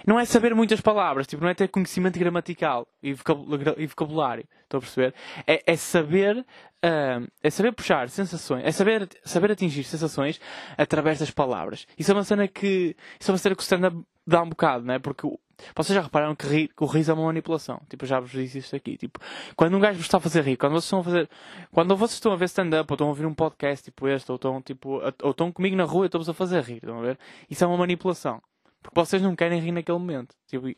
Não 0.05 0.18
é 0.18 0.25
saber 0.25 0.53
muitas 0.53 0.81
palavras, 0.81 1.29
tipo, 1.29 1.42
não 1.42 1.51
é 1.51 1.55
ter 1.55 1.68
conhecimento 1.68 2.18
gramatical 2.18 2.88
e 3.01 3.12
vocabulário. 3.12 4.49
Estão 4.64 4.79
a 4.79 4.81
perceber? 4.81 5.14
É, 5.46 5.62
é 5.64 5.77
saber. 5.77 6.38
Uh, 6.85 7.31
é 7.40 7.51
saber 7.51 7.70
puxar 7.70 8.09
sensações. 8.09 8.64
É 8.64 8.72
saber, 8.72 9.09
saber 9.25 9.53
atingir 9.53 9.85
sensações 9.85 10.40
através 10.77 11.20
das 11.20 11.31
palavras. 11.31 11.87
Isso 11.96 12.11
é 12.11 12.14
uma 12.14 12.25
cena 12.25 12.49
que. 12.49 12.96
Isso 13.20 13.31
é 13.31 13.33
uma 13.33 13.38
cena 13.38 13.55
que 13.55 13.61
o 13.61 13.62
stand-up 13.62 13.96
dá 14.27 14.42
um 14.42 14.49
bocado, 14.49 14.85
não 14.85 14.94
é? 14.94 14.99
Porque 14.99 15.29
vocês 15.75 15.95
já 15.95 16.03
repararam 16.03 16.35
que, 16.35 16.69
que 16.69 16.85
o 16.85 16.87
riso 16.87 17.11
é 17.11 17.14
uma 17.14 17.27
manipulação. 17.27 17.81
Tipo, 17.88 18.05
eu 18.05 18.09
já 18.09 18.21
vos 18.21 18.31
disse 18.31 18.59
isto 18.59 18.77
aqui. 18.77 18.97
Tipo, 18.97 19.21
quando 19.55 19.77
um 19.77 19.81
gajo 19.81 19.97
vos 19.97 20.07
está 20.07 20.19
a 20.19 20.21
fazer 20.21 20.42
rir, 20.42 20.57
quando 20.57 20.73
vocês 20.73 20.85
estão 20.85 21.01
a 21.01 21.05
fazer. 21.05 21.31
Quando 21.73 21.97
vocês 21.97 22.14
estão 22.14 22.33
a 22.33 22.37
ver 22.37 22.45
stand-up 22.47 22.90
ou 22.90 22.95
estão 22.95 23.07
a 23.07 23.11
ouvir 23.11 23.27
um 23.27 23.35
podcast 23.35 23.85
tipo 23.85 24.07
este, 24.09 24.31
ou 24.31 24.37
estão, 24.37 24.61
tipo, 24.62 25.01
a, 25.01 25.12
ou 25.23 25.31
estão 25.31 25.51
comigo 25.51 25.77
na 25.77 25.85
rua 25.85 26.05
e 26.05 26.07
estão-vos 26.07 26.29
a 26.29 26.35
fazer 26.35 26.62
rir, 26.62 26.77
estão 26.77 26.99
a 26.99 27.03
ver? 27.03 27.19
Isso 27.51 27.64
é 27.64 27.66
uma 27.66 27.77
manipulação. 27.77 28.40
Porque 28.83 29.01
vocês 29.01 29.21
não 29.21 29.35
querem 29.35 29.61
rir 29.61 29.73
naquele 29.73 29.99
momento. 29.99 30.35
Tipo, 30.47 30.69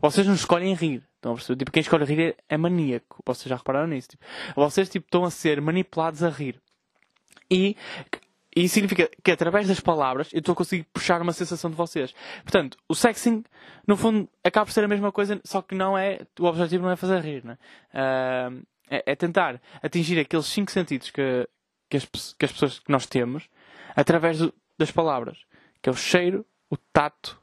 vocês 0.00 0.26
não 0.26 0.34
escolhem 0.34 0.74
rir. 0.74 1.02
Estão 1.16 1.32
a 1.32 1.34
perceber? 1.34 1.58
Tipo, 1.58 1.72
quem 1.72 1.80
escolhe 1.80 2.04
rir 2.04 2.20
é, 2.20 2.54
é 2.54 2.56
maníaco. 2.56 3.22
Vocês 3.26 3.48
já 3.48 3.56
repararam 3.56 3.88
nisso. 3.88 4.08
Tipo, 4.08 4.24
vocês 4.54 4.88
tipo, 4.88 5.06
estão 5.06 5.24
a 5.24 5.30
ser 5.30 5.60
manipulados 5.60 6.22
a 6.22 6.30
rir. 6.30 6.60
E 7.50 7.76
e 8.56 8.64
isso 8.64 8.74
significa 8.74 9.10
que 9.22 9.30
através 9.30 9.68
das 9.68 9.80
palavras 9.80 10.32
eu 10.32 10.38
estou 10.38 10.52
a 10.52 10.56
conseguir 10.56 10.84
puxar 10.92 11.20
uma 11.20 11.32
sensação 11.32 11.70
de 11.70 11.76
vocês. 11.76 12.14
Portanto, 12.42 12.78
o 12.88 12.94
sexing, 12.94 13.44
no 13.86 13.96
fundo, 13.96 14.28
acaba 14.42 14.66
por 14.66 14.72
ser 14.72 14.84
a 14.84 14.88
mesma 14.88 15.12
coisa, 15.12 15.40
só 15.44 15.62
que 15.62 15.74
não 15.74 15.96
é. 15.96 16.20
O 16.40 16.44
objetivo 16.44 16.84
não 16.84 16.90
é 16.90 16.96
fazer 16.96 17.20
rir, 17.20 17.44
né? 17.44 17.58
Uh, 17.92 18.66
é, 18.90 19.12
é, 19.12 19.16
tentar 19.16 19.60
atingir 19.82 20.18
aqueles 20.18 20.46
cinco 20.46 20.70
sentidos 20.70 21.10
que, 21.10 21.48
que, 21.90 21.98
as, 21.98 22.04
que 22.06 22.44
as 22.44 22.52
pessoas 22.52 22.78
que 22.78 22.90
nós 22.90 23.06
temos 23.06 23.48
através 23.94 24.38
do, 24.38 24.52
das 24.78 24.90
palavras. 24.90 25.38
Que 25.82 25.88
é 25.88 25.92
o 25.92 25.96
cheiro, 25.96 26.44
o 26.70 26.76
tato, 26.76 27.40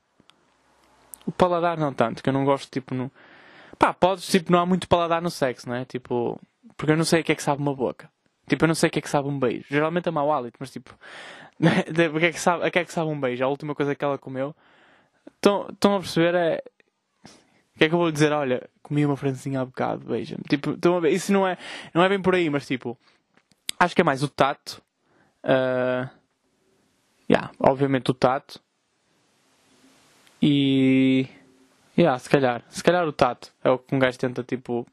o 1.26 1.32
paladar 1.32 1.78
não 1.78 1.94
tanto, 1.94 2.22
que 2.22 2.30
eu 2.30 2.34
não 2.34 2.44
gosto, 2.44 2.70
tipo, 2.70 2.94
no... 2.94 3.12
Pá, 3.78 3.94
podes, 3.94 4.28
tipo, 4.28 4.52
não 4.52 4.60
há 4.60 4.66
muito 4.66 4.88
paladar 4.88 5.22
no 5.22 5.30
sexo, 5.30 5.70
não 5.70 5.76
é? 5.76 5.86
Tipo, 5.86 6.40
porque 6.76 6.92
eu 6.92 6.98
não 6.98 7.06
sei 7.06 7.22
o 7.22 7.24
que 7.24 7.32
é 7.32 7.36
que 7.36 7.44
sabe 7.44 7.62
uma 7.62 7.76
boca. 7.76 8.10
Tipo, 8.48 8.66
eu 8.66 8.68
não 8.68 8.76
sei 8.76 8.90
o 8.90 8.92
que 8.92 9.00
é 9.00 9.02
que 9.02 9.10
sabe 9.10 9.28
um 9.28 9.40
beijo. 9.40 9.66
Geralmente 9.70 10.08
é 10.08 10.12
mau 10.12 10.32
hálito, 10.32 10.58
mas 10.60 10.72
tipo, 10.72 10.96
o 11.60 12.20
que 12.20 12.26
é 12.26 12.32
que 12.32 12.40
sabe, 12.40 12.66
a 12.66 12.72
que 12.72 12.80
é 12.80 12.86
que 12.86 12.92
sabe 12.94 13.10
um 13.10 13.20
beijo? 13.20 13.44
A 13.44 13.48
última 13.48 13.74
coisa 13.74 13.96
que 13.96 14.06
ela 14.06 14.18
comeu. 14.18 14.56
Estão, 15.36 15.96
a 15.96 16.00
perceber? 16.00 16.36
É. 16.36 16.64
O 17.76 17.78
que 17.78 17.84
é 17.86 17.90
que 17.90 17.94
eu 17.94 18.00
vou 18.00 18.12
dizer? 18.12 18.32
Olha, 18.32 18.70
comi 18.82 19.06
uma 19.06 19.18
francinha 19.18 19.62
há 19.62 19.66
bocado, 19.66 20.06
beija-me. 20.06 20.44
Tipo, 20.48 20.72
estão 20.72 20.96
a 20.96 21.00
ver? 21.00 21.12
Isso 21.12 21.34
não 21.34 21.46
é, 21.46 21.58
não 21.94 22.04
é 22.04 22.10
bem 22.10 22.22
por 22.22 22.36
aí, 22.36 22.50
mas 22.50 22.66
tipo, 22.66 22.98
acho 23.80 23.96
que 23.96 24.02
é 24.02 24.04
mais 24.04 24.24
o 24.24 24.30
tato. 24.30 24.82
Uh, 25.44 26.10
yeah, 27.30 27.52
obviamente 27.60 28.12
o 28.12 28.14
tato. 28.14 28.62
E. 30.42 31.28
Yeah, 31.98 32.18
se 32.20 32.30
calhar. 32.30 32.64
Se 32.70 32.84
calhar 32.84 33.08
o 33.08 33.12
tato 33.12 33.52
é 33.64 33.70
o 33.70 33.80
que 33.80 33.96
um 33.96 34.00
gajo 34.00 34.18
tenta, 34.20 34.44
tipo 34.44 34.86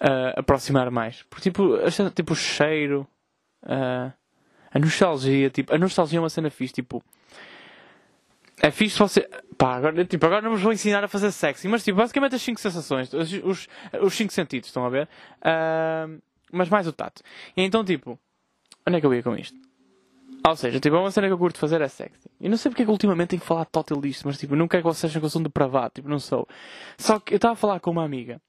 uh, 0.00 0.38
aproximar 0.38 0.90
mais. 0.90 1.22
Porque, 1.24 1.50
tipo, 1.50 1.78
tipo 2.14 2.32
o 2.32 2.36
cheiro, 2.36 3.06
uh, 3.64 4.12
a 4.72 4.78
nostalgia, 4.78 5.50
tipo, 5.50 5.74
a 5.74 5.78
nostalgia 5.78 6.18
é 6.18 6.22
uma 6.22 6.30
cena 6.30 6.50
fixe, 6.50 6.74
tipo. 6.74 7.02
É 8.60 8.70
fixe 8.70 8.98
você. 8.98 9.28
Pá, 9.56 9.76
agora, 9.76 10.04
tipo, 10.04 10.24
agora 10.26 10.42
não 10.42 10.50
vos 10.50 10.62
vou 10.62 10.72
ensinar 10.72 11.04
a 11.04 11.08
fazer 11.08 11.30
sexy, 11.30 11.68
mas 11.68 11.84
tipo, 11.84 11.98
basicamente 11.98 12.34
as 12.34 12.42
5 12.42 12.60
sensações, 12.60 13.12
os 13.12 13.28
5 13.28 13.48
os, 13.48 13.68
os 14.00 14.14
cinco 14.14 14.32
sentidos, 14.32 14.68
estão 14.68 14.84
a 14.84 14.88
ver? 14.88 15.08
Uh, 15.38 16.20
mas 16.52 16.68
mais 16.68 16.86
o 16.86 16.92
tato. 16.92 17.22
E 17.56 17.62
então, 17.62 17.84
tipo, 17.84 18.18
onde 18.86 18.96
é 18.96 19.00
que 19.00 19.06
eu 19.06 19.14
ia 19.14 19.22
com 19.22 19.36
isto? 19.36 19.56
Ou 20.46 20.56
seja, 20.56 20.78
tipo, 20.78 20.96
uma 20.96 21.10
cena 21.10 21.26
que 21.26 21.32
eu 21.32 21.38
curto 21.38 21.58
fazer 21.58 21.80
é 21.80 21.88
sexy. 21.88 22.30
E 22.40 22.48
não 22.48 22.56
sei 22.56 22.70
porque 22.70 22.82
é 22.82 22.84
que 22.84 22.90
ultimamente 22.90 23.30
tenho 23.30 23.40
que 23.40 23.46
falar 23.46 23.64
total 23.64 24.00
disto, 24.00 24.26
mas 24.26 24.38
tipo, 24.38 24.54
não 24.54 24.68
quero 24.68 24.82
que 24.82 24.88
vocês 24.88 25.10
acham 25.10 25.20
que 25.20 25.26
eu 25.26 25.30
sou 25.30 25.40
um 25.40 25.44
depravado, 25.44 25.92
tipo, 25.94 26.08
não 26.08 26.18
sou. 26.18 26.46
Só 26.98 27.18
que 27.18 27.34
eu 27.34 27.36
estava 27.36 27.54
a 27.54 27.56
falar 27.56 27.80
com 27.80 27.90
uma 27.90 28.04
amiga 28.04 28.40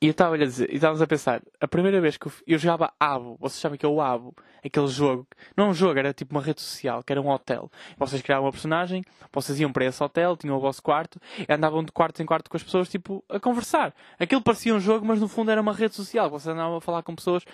E 0.00 0.06
eu 0.06 0.10
estava 0.10 0.34
a 0.34 0.38
dizer, 0.38 0.70
e 0.70 0.74
estávamos 0.74 1.00
a 1.00 1.06
pensar, 1.06 1.42
a 1.60 1.68
primeira 1.68 2.00
vez 2.00 2.16
que 2.16 2.26
eu, 2.26 2.32
eu 2.46 2.58
jogava 2.58 2.92
Abo, 3.00 3.36
vocês 3.40 3.60
sabem 3.60 3.78
que 3.78 3.86
é 3.86 3.88
o 3.88 4.00
Abo, 4.00 4.34
aquele 4.62 4.88
jogo, 4.88 5.26
não 5.56 5.66
é 5.66 5.68
um 5.68 5.74
jogo, 5.74 5.98
era 5.98 6.12
tipo 6.12 6.34
uma 6.34 6.42
rede 6.42 6.60
social, 6.60 7.02
que 7.02 7.12
era 7.12 7.22
um 7.22 7.28
hotel. 7.30 7.70
Vocês 7.96 8.20
criavam 8.20 8.44
uma 8.44 8.52
personagem, 8.52 9.02
vocês 9.32 9.58
iam 9.60 9.72
para 9.72 9.86
esse 9.86 10.02
hotel, 10.02 10.36
tinham 10.36 10.56
o 10.56 10.60
vosso 10.60 10.82
quarto, 10.82 11.18
e 11.38 11.50
andavam 11.50 11.82
de 11.82 11.90
quarto 11.90 12.22
em 12.22 12.26
quarto 12.26 12.50
com 12.50 12.56
as 12.56 12.62
pessoas, 12.62 12.88
tipo, 12.88 13.24
a 13.30 13.40
conversar. 13.40 13.94
Aquilo 14.18 14.42
parecia 14.42 14.74
um 14.74 14.80
jogo, 14.80 15.06
mas 15.06 15.20
no 15.20 15.28
fundo 15.28 15.50
era 15.50 15.60
uma 15.60 15.72
rede 15.72 15.94
social, 15.94 16.28
vocês 16.28 16.52
andavam 16.54 16.76
a 16.76 16.80
falar 16.80 17.02
com 17.02 17.14
pessoas 17.14 17.44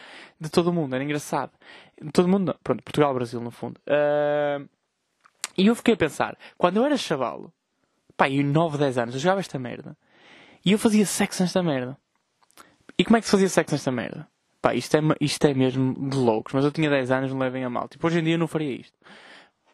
de 0.41 0.49
todo 0.49 0.68
o 0.68 0.72
mundo, 0.72 0.95
era 0.95 1.05
engraçado. 1.05 1.53
De 2.03 2.11
todo 2.11 2.24
o 2.24 2.28
mundo, 2.28 2.47
não. 2.47 2.55
pronto, 2.64 2.82
Portugal, 2.82 3.14
Brasil, 3.14 3.41
no 3.41 3.51
fundo. 3.51 3.78
Uh... 3.86 4.68
E 5.57 5.66
eu 5.66 5.74
fiquei 5.74 5.95
a 5.95 5.97
pensar, 5.97 6.38
quando 6.57 6.78
eu 6.78 6.84
era 6.84 6.97
chavalo, 6.97 7.53
pá, 8.16 8.28
e 8.28 8.43
9, 8.43 8.78
10 8.78 8.99
anos, 8.99 9.14
eu 9.14 9.20
jogava 9.20 9.41
esta 9.41 9.59
merda, 9.59 9.97
e 10.64 10.72
eu 10.72 10.78
fazia 10.78 11.05
sexo 11.05 11.43
nesta 11.43 11.62
merda. 11.62 11.99
E 13.01 13.05
como 13.05 13.17
é 13.17 13.21
que 13.21 13.25
se 13.25 13.31
fazia 13.31 13.49
sexo 13.49 13.75
nesta 13.75 13.91
merda? 13.91 14.29
Pá, 14.61 14.75
isto 14.75 14.95
é, 14.95 15.01
isto 15.23 15.43
é 15.47 15.55
mesmo 15.55 16.11
de 16.11 16.19
loucos, 16.19 16.53
mas 16.53 16.67
eu 16.67 16.71
tinha 16.71 16.91
10 16.91 17.11
anos, 17.11 17.33
não 17.33 17.39
levem 17.39 17.65
a 17.65 17.71
mal. 17.71 17.89
Tipo, 17.89 18.07
hoje 18.07 18.19
em 18.19 18.23
dia 18.23 18.35
eu 18.35 18.39
não 18.39 18.47
faria 18.47 18.73
isto. 18.79 18.93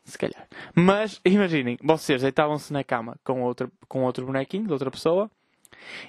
Se 0.04 0.16
calhar. 0.16 0.46
Mas, 0.76 1.20
imaginem, 1.26 1.76
vocês 1.82 2.22
deitavam-se 2.22 2.72
na 2.72 2.84
cama 2.84 3.16
com 3.24 3.42
outro, 3.42 3.68
com 3.88 4.04
outro 4.04 4.24
bonequinho 4.24 4.68
de 4.68 4.72
outra 4.72 4.92
pessoa 4.92 5.28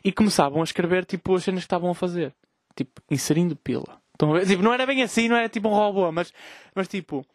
e 0.03 0.11
começavam 0.11 0.61
a 0.61 0.63
escrever, 0.63 1.05
tipo, 1.05 1.33
as 1.33 1.43
cenas 1.43 1.61
que 1.61 1.65
estavam 1.65 1.89
a 1.89 1.95
fazer. 1.95 2.35
Tipo, 2.75 3.01
inserindo 3.09 3.55
pila. 3.55 3.99
Ver? 4.21 4.45
Tipo, 4.45 4.61
não 4.61 4.71
era 4.71 4.85
bem 4.85 5.01
assim, 5.01 5.27
não 5.27 5.37
era 5.37 5.49
tipo 5.49 5.69
um 5.69 5.73
robô, 5.73 6.11
mas, 6.11 6.31
mas 6.75 6.87
tipo, 6.87 7.25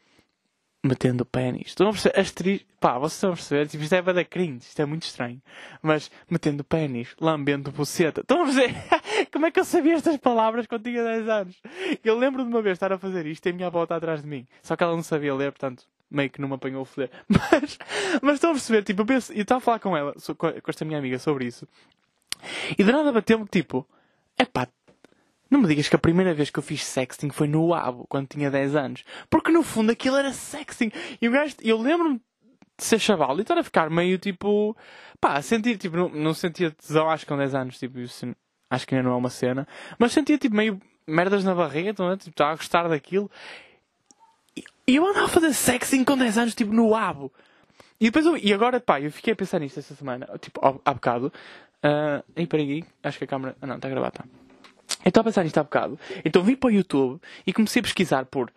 metendo 0.83 1.25
pênis. 1.25 1.69
Estão 1.69 1.89
a 1.89 1.93
perceber? 1.93 2.19
Astri... 2.19 2.67
Pá, 2.81 2.99
vocês 2.99 3.15
estão 3.15 3.31
a 3.31 3.35
perceber? 3.35 3.69
Tipo, 3.69 3.85
isto 3.85 3.95
é 3.95 4.03
para 4.03 4.25
cringe, 4.25 4.67
isto 4.67 4.83
é 4.83 4.85
muito 4.85 5.05
estranho. 5.05 5.41
Mas 5.81 6.11
metendo 6.29 6.65
pênis, 6.65 7.15
lambendo 7.21 7.71
buceta. 7.71 8.23
Estão 8.23 8.43
a 8.43 8.45
perceber? 8.45 8.75
Como 9.33 9.47
é 9.47 9.51
que 9.51 9.61
eu 9.61 9.65
sabia 9.65 9.95
estas 9.95 10.17
palavras 10.17 10.67
quando 10.67 10.83
tinha 10.83 11.03
10 11.03 11.29
anos? 11.29 11.63
Eu 12.05 12.19
lembro 12.19 12.43
de 12.43 12.49
uma 12.49 12.61
vez 12.61 12.75
estar 12.75 12.93
a 12.93 12.99
fazer 12.99 13.27
isto 13.27 13.47
e 13.47 13.51
a 13.51 13.53
minha 13.53 13.69
avó 13.69 13.85
está 13.85 13.97
atrás 13.97 14.23
de 14.23 14.29
mim. 14.29 14.47
Só 14.63 14.75
que 14.75 14.83
ela 14.83 14.95
não 14.95 15.03
sabia 15.03 15.35
ler, 15.35 15.53
portanto, 15.53 15.85
meio 16.11 16.29
que 16.29 16.41
não 16.41 16.49
me 16.49 16.55
apanhou 16.55 16.83
a 16.83 16.87
foder. 16.87 17.11
Mas, 17.29 17.79
mas 18.21 18.35
estão 18.35 18.51
a 18.51 18.55
perceber? 18.55 18.83
Tipo, 18.83 19.03
eu 19.03 19.07
penso, 19.07 19.33
eu 19.33 19.43
estava 19.43 19.59
a 19.59 19.61
falar 19.61 19.79
com 19.79 19.97
ela, 19.97 20.15
com 20.37 20.71
esta 20.71 20.85
minha 20.85 20.99
amiga 20.99 21.19
sobre 21.19 21.47
isso. 21.47 21.67
E 22.77 22.83
de 22.83 22.93
nada 22.93 23.13
bateu-me, 23.13 23.47
tipo, 23.47 23.87
é 24.37 24.45
pá, 24.45 24.67
não 25.53 25.61
me 25.61 25.69
digas 25.69 25.87
que 25.87 25.95
a 25.95 25.99
primeira 25.99 26.33
vez 26.33 26.49
que 26.49 26.59
eu 26.59 26.63
fiz 26.63 26.83
sexting 26.83 27.29
foi 27.29 27.47
no 27.47 27.75
Abo, 27.75 28.07
quando 28.09 28.27
tinha 28.27 28.51
10 28.51 28.75
anos. 28.75 29.05
Porque 29.29 29.53
no 29.53 29.63
fundo 29.63 29.93
aquilo 29.93 30.17
era 30.17 30.33
sexting. 30.33 30.91
E 31.21 31.29
o 31.29 31.31
gajo, 31.31 31.55
eu 31.61 31.77
lembro-me 31.77 32.23
de 32.79 32.85
ser 32.85 32.99
chaval 32.99 33.37
e 33.37 33.43
estar 33.43 33.59
a 33.59 33.63
ficar 33.63 33.91
meio 33.91 34.17
tipo. 34.19 34.75
pá, 35.21 35.43
sentir, 35.43 35.77
tipo, 35.77 35.95
não, 35.95 36.09
não 36.09 36.33
sentia 36.33 36.71
tesão, 36.71 37.11
acho 37.11 37.27
que 37.27 37.29
com 37.29 37.37
10 37.37 37.55
anos, 37.55 37.79
tipo, 37.79 37.99
acho 38.71 38.87
que 38.87 38.95
ainda 38.95 39.07
não 39.07 39.15
é 39.15 39.19
uma 39.19 39.29
cena. 39.29 39.69
Mas 39.99 40.13
sentia 40.13 40.39
tipo 40.39 40.57
meio 40.57 40.81
merdas 41.07 41.45
na 41.45 41.55
barriga, 41.55 41.91
então, 41.91 42.17
tipo, 42.17 42.31
estava 42.31 42.53
a 42.53 42.57
gostar 42.57 42.89
daquilo. 42.89 43.31
E, 44.57 44.65
eu 44.87 45.07
andava 45.07 45.27
a 45.27 45.29
fazer 45.29 45.53
sexting 45.53 46.03
com 46.03 46.17
10 46.17 46.39
anos, 46.39 46.55
tipo, 46.55 46.73
no 46.73 46.95
Abo. 46.95 47.31
E 48.01 48.07
depois 48.07 48.25
eu, 48.25 48.39
e 48.39 48.55
agora, 48.55 48.81
pá, 48.81 49.03
eu 49.03 49.13
fiquei 49.13 49.35
a 49.35 49.37
pensar 49.37 49.59
nisto 49.59 49.79
esta 49.79 49.95
semana, 49.95 50.27
tipo, 50.41 50.61
há 50.83 50.95
bocado. 50.95 51.31
Uh, 51.85 52.25
e 52.35 52.47
peraí, 52.47 52.85
acho 53.03 53.19
que 53.19 53.25
a 53.25 53.27
câmera. 53.27 53.55
Ah, 53.61 53.67
não, 53.67 53.77
está 53.77 53.89
a 53.89 53.91
gravar, 53.91 54.13
tá. 54.13 54.25
Eu 55.05 55.09
estava 55.09 55.29
a 55.29 55.31
pensar 55.31 55.45
nisto 55.45 55.59
há 55.59 55.63
bocado. 55.63 55.99
Então 56.25 56.43
vim 56.43 56.55
para 56.55 56.69
o 56.69 56.71
YouTube 56.71 57.21
e 57.47 57.53
comecei 57.53 57.81
a 57.81 57.83
pesquisar 57.83 58.25
por 58.27 58.53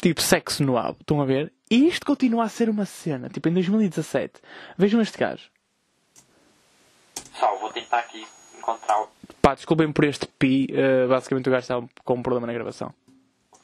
tipo 0.00 0.20
sexo 0.20 0.62
no 0.62 0.76
abo. 0.76 0.98
Estão 1.00 1.20
a 1.20 1.24
ver? 1.24 1.52
E 1.70 1.86
isto 1.86 2.04
continua 2.04 2.44
a 2.44 2.48
ser 2.48 2.68
uma 2.68 2.84
cena. 2.84 3.28
Tipo 3.28 3.48
em 3.48 3.54
2017. 3.54 4.40
Vejam 4.76 5.00
este 5.00 5.18
gajo. 5.18 5.48
Só, 7.38 7.56
vou 7.56 7.70
tentar 7.72 8.00
aqui 8.00 8.26
encontrar 8.58 9.02
o. 9.02 9.08
Pá, 9.40 9.54
desculpem 9.54 9.90
por 9.92 10.04
este 10.04 10.26
pi. 10.26 10.68
Uh, 10.70 11.08
basicamente 11.08 11.48
o 11.48 11.52
gajo 11.52 11.62
estava 11.62 11.88
com 12.04 12.14
um 12.14 12.22
problema 12.22 12.46
na 12.46 12.52
gravação. 12.52 12.92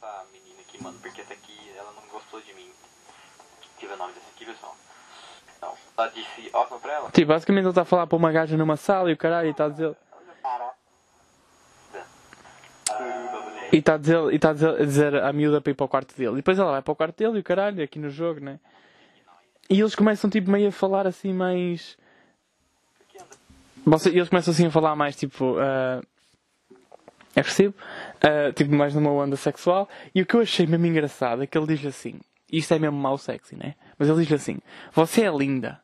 A 0.02 0.24
menina 0.32 0.60
aqui, 0.60 0.82
mano, 0.82 0.98
porque 1.00 1.20
essa 1.20 1.34
aqui 1.34 1.70
ela 1.76 1.92
não 1.92 2.08
gostou 2.10 2.40
de 2.40 2.54
mim. 2.54 2.68
Tive 3.78 3.92
o 3.92 3.96
nome 3.96 4.14
dessa 4.14 4.26
aqui, 4.34 4.46
pessoal. 4.46 4.76
Não, 5.60 5.74
ela 5.98 6.08
disse, 6.08 6.50
ó, 6.52 6.64
pra 6.64 6.92
ela. 6.92 7.10
Tipo, 7.10 7.28
basicamente 7.28 7.64
ele 7.64 7.70
está 7.70 7.82
a 7.82 7.84
falar 7.84 8.06
para 8.06 8.16
uma 8.16 8.32
gaja 8.32 8.56
numa 8.56 8.76
sala 8.76 9.10
e 9.10 9.12
o 9.12 9.16
caralho 9.16 9.50
está 9.50 9.66
a 9.66 9.68
dizer. 9.68 9.96
E 13.76 13.80
está 13.80 13.94
a 13.94 13.98
dizer, 13.98 14.32
e 14.32 14.38
tá 14.38 14.50
a 14.50 14.52
dizer, 14.54 14.70
a 14.70 14.84
dizer 14.84 15.14
à 15.16 15.32
miúda 15.34 15.60
para 15.60 15.70
ir 15.70 15.74
para 15.74 15.84
o 15.84 15.88
quarto 15.88 16.16
dele. 16.16 16.32
E 16.32 16.36
depois 16.36 16.58
ela 16.58 16.72
vai 16.72 16.80
para 16.80 16.92
o 16.92 16.96
quarto 16.96 17.18
dele 17.18 17.36
e 17.36 17.40
o 17.40 17.44
caralho, 17.44 17.84
aqui 17.84 17.98
no 17.98 18.08
jogo, 18.08 18.40
né? 18.40 18.58
E 19.68 19.78
eles 19.78 19.94
começam 19.94 20.30
tipo 20.30 20.50
meio 20.50 20.68
a 20.68 20.72
falar 20.72 21.06
assim 21.06 21.34
mais. 21.34 21.98
Você, 23.84 24.08
eles 24.08 24.30
começam 24.30 24.52
assim 24.52 24.66
a 24.66 24.70
falar 24.70 24.96
mais 24.96 25.14
tipo. 25.14 25.56
Uh, 25.56 26.02
é 27.34 27.42
possível? 27.42 27.74
Uh, 28.16 28.50
tipo, 28.54 28.74
mais 28.74 28.94
numa 28.94 29.10
onda 29.10 29.36
sexual. 29.36 29.86
E 30.14 30.22
o 30.22 30.26
que 30.26 30.36
eu 30.36 30.40
achei 30.40 30.66
mesmo 30.66 30.86
engraçado 30.86 31.42
é 31.42 31.46
que 31.46 31.58
ele 31.58 31.66
diz 31.66 31.84
assim: 31.84 32.18
Isto 32.50 32.72
é 32.72 32.78
mesmo 32.78 32.96
mau 32.96 33.18
sexy, 33.18 33.56
né? 33.56 33.74
Mas 33.98 34.08
ele 34.08 34.24
diz 34.24 34.40
assim: 34.40 34.56
Você 34.94 35.22
é 35.22 35.30
linda. 35.30 35.82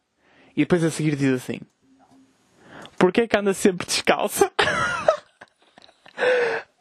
E 0.56 0.60
depois 0.60 0.82
a 0.82 0.90
seguir 0.90 1.14
diz 1.14 1.34
assim: 1.34 1.60
Porquê 2.96 3.28
que 3.28 3.36
anda 3.36 3.52
sempre 3.52 3.84
descalça? 3.86 4.50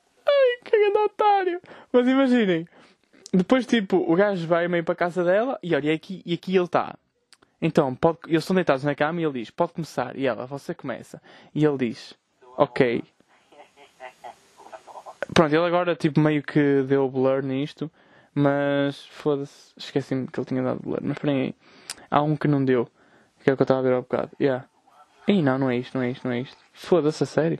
grande 0.91 1.05
otário. 1.05 1.61
Mas 1.91 2.07
imaginem, 2.07 2.67
depois 3.33 3.65
tipo, 3.65 3.97
o 3.97 4.15
gajo 4.15 4.45
vai 4.47 4.67
meio 4.67 4.83
para 4.83 4.93
a 4.93 4.95
casa 4.95 5.23
dela 5.23 5.59
e 5.63 5.73
olha, 5.75 5.91
e 5.91 5.93
aqui, 5.93 6.21
e 6.25 6.33
aqui 6.33 6.55
ele 6.55 6.65
está. 6.65 6.95
Então, 7.61 7.93
pode, 7.93 8.19
eles 8.27 8.43
estão 8.43 8.55
deitados 8.55 8.83
na 8.83 8.95
cama 8.95 9.21
e 9.21 9.23
ele 9.23 9.39
diz, 9.39 9.51
pode 9.51 9.73
começar. 9.73 10.15
E 10.17 10.25
ela, 10.25 10.47
você 10.47 10.73
começa. 10.73 11.21
E 11.53 11.63
ele 11.63 11.77
diz, 11.77 12.15
ok. 12.57 13.03
Pronto, 15.33 15.53
ele 15.53 15.65
agora 15.65 15.95
tipo 15.95 16.19
meio 16.19 16.41
que 16.41 16.81
deu 16.83 17.07
blur 17.07 17.43
nisto. 17.43 17.89
Mas 18.33 19.05
foda-se, 19.07 19.73
esqueci-me 19.77 20.25
que 20.27 20.39
ele 20.39 20.45
tinha 20.47 20.63
dado 20.63 20.81
blur. 20.81 20.99
Mas 21.03 21.17
aí. 21.23 21.53
Há 22.09 22.21
um 22.23 22.35
que 22.35 22.47
não 22.47 22.63
deu. 22.65 22.89
Que 23.43 23.49
é 23.49 23.53
o 23.53 23.55
que 23.55 23.61
eu 23.61 23.63
estava 23.63 23.79
a 23.79 23.83
ver 23.83 23.93
há 23.93 24.01
bocado. 24.01 24.31
Yeah. 24.39 24.65
Ih, 25.27 25.41
não, 25.41 25.59
não 25.59 25.69
é 25.69 25.77
isto, 25.77 25.97
não 25.97 26.03
é 26.03 26.11
isto, 26.11 26.27
não 26.27 26.33
é 26.33 26.41
isto. 26.41 26.57
Foda-se, 26.73 27.23
a 27.23 27.25
sério. 27.25 27.59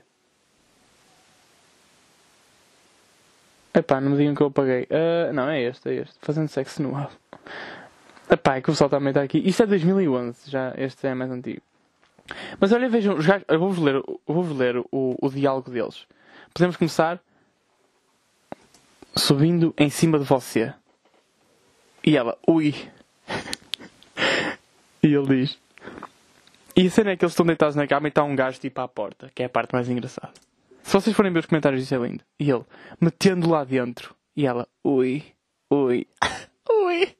Epá, 3.74 4.00
não 4.00 4.10
me 4.10 4.16
digam 4.18 4.34
que 4.34 4.42
eu 4.42 4.48
apaguei. 4.48 4.82
Uh, 4.84 5.32
não, 5.32 5.48
é 5.48 5.62
este, 5.62 5.88
é 5.88 5.94
este. 6.02 6.14
Fazendo 6.20 6.48
sexo 6.48 6.82
no 6.82 6.94
abo. 6.96 7.12
Epá, 8.30 8.56
é 8.56 8.60
que 8.60 8.68
o 8.68 8.72
pessoal 8.72 8.90
também 8.90 9.08
está 9.10 9.22
aqui. 9.22 9.38
Isto 9.38 9.62
é 9.62 9.66
2011, 9.66 10.50
já, 10.50 10.74
este 10.76 11.06
é 11.06 11.14
mais 11.14 11.30
antigo. 11.30 11.62
Mas 12.60 12.72
olha, 12.72 12.88
vejam, 12.88 13.20
já, 13.20 13.40
eu 13.48 13.58
vou-vos 13.58 13.78
ler, 13.78 14.02
vou 14.26 14.52
ler 14.54 14.78
o, 14.90 15.16
o 15.20 15.30
diálogo 15.30 15.70
deles. 15.70 16.06
Podemos 16.52 16.76
começar 16.76 17.20
subindo 19.16 19.74
em 19.76 19.90
cima 19.90 20.18
de 20.18 20.24
você. 20.24 20.72
E 22.04 22.16
ela, 22.16 22.36
ui. 22.46 22.74
e 25.02 25.14
ele 25.14 25.26
diz. 25.26 25.58
E 26.76 26.86
a 26.86 26.90
cena 26.90 27.10
é 27.10 27.16
que 27.16 27.24
eles 27.24 27.32
estão 27.32 27.44
deitados 27.44 27.76
na 27.76 27.86
cama 27.86 28.06
e 28.06 28.10
está 28.10 28.22
um 28.22 28.34
gajo 28.34 28.58
tipo 28.58 28.80
à 28.80 28.88
porta, 28.88 29.30
que 29.34 29.42
é 29.42 29.46
a 29.46 29.48
parte 29.48 29.74
mais 29.74 29.88
engraçada. 29.88 30.32
Se 30.82 30.92
vocês 30.92 31.14
forem 31.14 31.32
ver 31.32 31.40
os 31.40 31.46
comentários, 31.46 31.82
isso 31.82 31.94
é 31.94 31.98
lindo. 31.98 32.24
E 32.38 32.50
ele, 32.50 32.64
metendo 33.00 33.48
lá 33.48 33.64
dentro. 33.64 34.14
E 34.36 34.46
ela, 34.46 34.66
ui, 34.84 35.24
ui, 35.70 36.06
ui. 36.68 37.16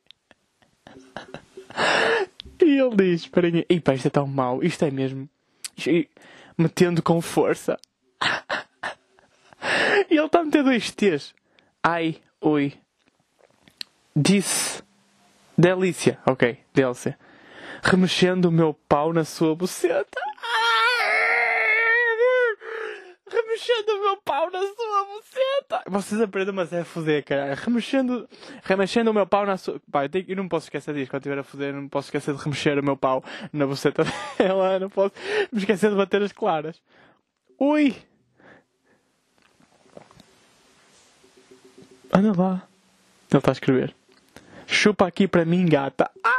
E 2.61 2.79
ele 2.79 2.97
diz, 2.97 3.23
esperem, 3.23 3.65
e 3.69 3.81
pá, 3.81 3.95
isto 3.95 4.07
é 4.07 4.11
tão 4.11 4.27
mau, 4.27 4.63
isto 4.63 4.85
é 4.85 4.91
mesmo. 4.91 5.29
Isto 5.77 5.91
é... 5.91 6.07
Metendo 6.57 7.03
com 7.03 7.21
força. 7.21 7.79
E 10.11 10.17
ele 10.17 10.27
está 10.27 10.43
meter 10.43 10.65
dois 10.65 10.91
T's. 10.91 11.35
Ai, 11.83 12.17
ui. 12.41 12.75
Disse. 14.15 14.83
Delícia. 15.57 16.19
Ok, 16.27 16.59
DLC. 16.75 17.15
Remexendo 17.83 18.47
o 18.47 18.53
meu 18.53 18.75
pau 18.89 19.13
na 19.13 19.25
sua 19.25 19.55
buceta. 19.55 20.21
Remexendo 23.63 23.93
o 23.93 24.01
meu 24.01 24.17
pau 24.19 24.51
na 24.51 24.61
sua 24.61 25.05
buceta. 25.05 25.83
Vocês 25.87 26.21
aprendem, 26.21 26.55
mas 26.55 26.73
é 26.73 26.81
a 26.81 26.85
foder, 26.85 27.25
cara. 27.25 27.55
Remexendo, 27.55 28.29
remexendo 28.63 29.11
o 29.11 29.15
meu 29.15 29.27
pau 29.27 29.47
na 29.47 29.57
sua. 29.57 29.81
Pá, 29.91 30.05
eu, 30.05 30.09
tenho, 30.09 30.25
eu 30.29 30.37
não 30.37 30.49
posso 30.49 30.67
esquecer 30.67 30.95
disso. 30.95 31.11
Quando 31.11 31.23
estiver 31.23 31.39
a 31.39 31.45
foder, 31.45 31.73
não 31.73 31.89
posso 31.89 32.09
esquecer 32.09 32.35
de 32.35 32.43
remexer 32.43 32.79
o 32.79 32.83
meu 32.83 32.97
pau 32.97 33.25
na 33.53 33.67
buceta 33.67 34.05
dela. 34.39 34.79
Não 34.79 34.91
posso 34.91 35.15
me 35.51 35.59
esquecer 35.59 35.91
de 35.91 35.97
bater 35.97 36.23
as 36.23 36.33
claras. 36.33 36.81
Ui! 37.59 37.95
Anda 42.13 42.41
lá. 42.41 42.69
Ele 43.31 43.39
está 43.39 43.51
a 43.51 43.53
escrever. 43.53 43.95
Chupa 44.67 45.07
aqui 45.07 45.27
para 45.27 45.45
mim, 45.45 45.67
gata. 45.67 46.11
Ai, 46.23 46.33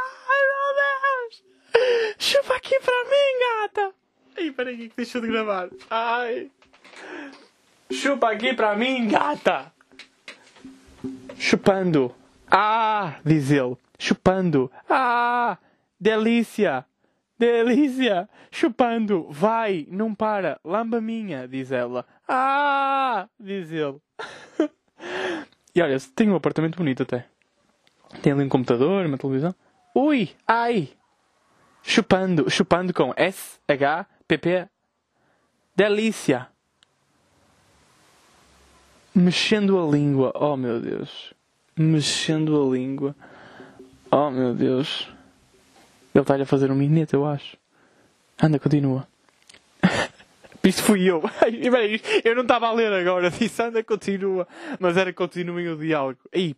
meu 0.50 1.32
Deus! 1.32 2.16
Chupa 2.18 2.54
aqui 2.54 2.78
para 2.80 3.04
mim, 3.04 3.72
gata! 3.72 3.94
Ai, 4.36 4.50
peraí 4.52 4.88
que 4.88 4.96
deixou 4.96 5.20
de 5.20 5.28
gravar. 5.28 5.68
Ai! 5.90 6.50
Chupa 7.92 8.32
aqui 8.32 8.54
pra 8.54 8.76
mim, 8.76 9.08
gata! 9.08 9.72
Chupando. 11.38 12.14
Ah, 12.50 13.16
diz 13.24 13.50
ele. 13.50 13.76
Chupando. 13.98 14.70
Ah, 14.88 15.58
delícia. 16.00 16.84
delícia! 17.38 18.28
Chupando, 18.50 19.26
vai, 19.30 19.86
não 19.90 20.14
para, 20.14 20.60
lamba 20.64 21.00
minha, 21.00 21.48
diz 21.48 21.72
ela. 21.72 22.06
Ah! 22.28 23.28
diz 23.38 23.70
ele. 23.72 24.00
e 25.74 25.82
olha, 25.82 25.98
tem 26.14 26.30
um 26.30 26.36
apartamento 26.36 26.76
bonito 26.76 27.02
até. 27.02 27.26
Tem 28.22 28.32
ali 28.32 28.44
um 28.44 28.48
computador, 28.48 29.06
uma 29.06 29.18
televisão. 29.18 29.54
Ui, 29.94 30.30
ai! 30.46 30.90
Chupando, 31.82 32.48
chupando 32.48 32.94
com 32.94 33.12
S-H-P-P. 33.16 34.68
Delícia! 35.76 36.53
Mexendo 39.14 39.78
a 39.78 39.88
língua, 39.88 40.32
oh 40.34 40.56
meu 40.56 40.80
Deus. 40.80 41.32
Mexendo 41.76 42.60
a 42.60 42.74
língua. 42.74 43.14
Oh 44.10 44.28
meu 44.28 44.52
Deus. 44.52 45.08
Ele 46.12 46.22
está-lhe 46.22 46.42
a 46.42 46.46
fazer 46.46 46.68
um 46.68 46.74
minete, 46.74 47.14
eu 47.14 47.24
acho. 47.24 47.56
Anda, 48.42 48.58
continua. 48.58 49.06
Isto 50.64 50.82
fui 50.82 51.04
eu. 51.04 51.22
eu 52.24 52.34
não 52.34 52.42
estava 52.42 52.66
a 52.66 52.72
ler 52.72 52.92
agora. 52.92 53.30
Disse 53.32 53.62
anda, 53.62 53.84
continua. 53.84 54.48
Mas 54.80 54.96
era 54.96 55.12
continuem 55.12 55.68
o 55.68 55.76
diálogo. 55.76 56.18
Ei, 56.32 56.56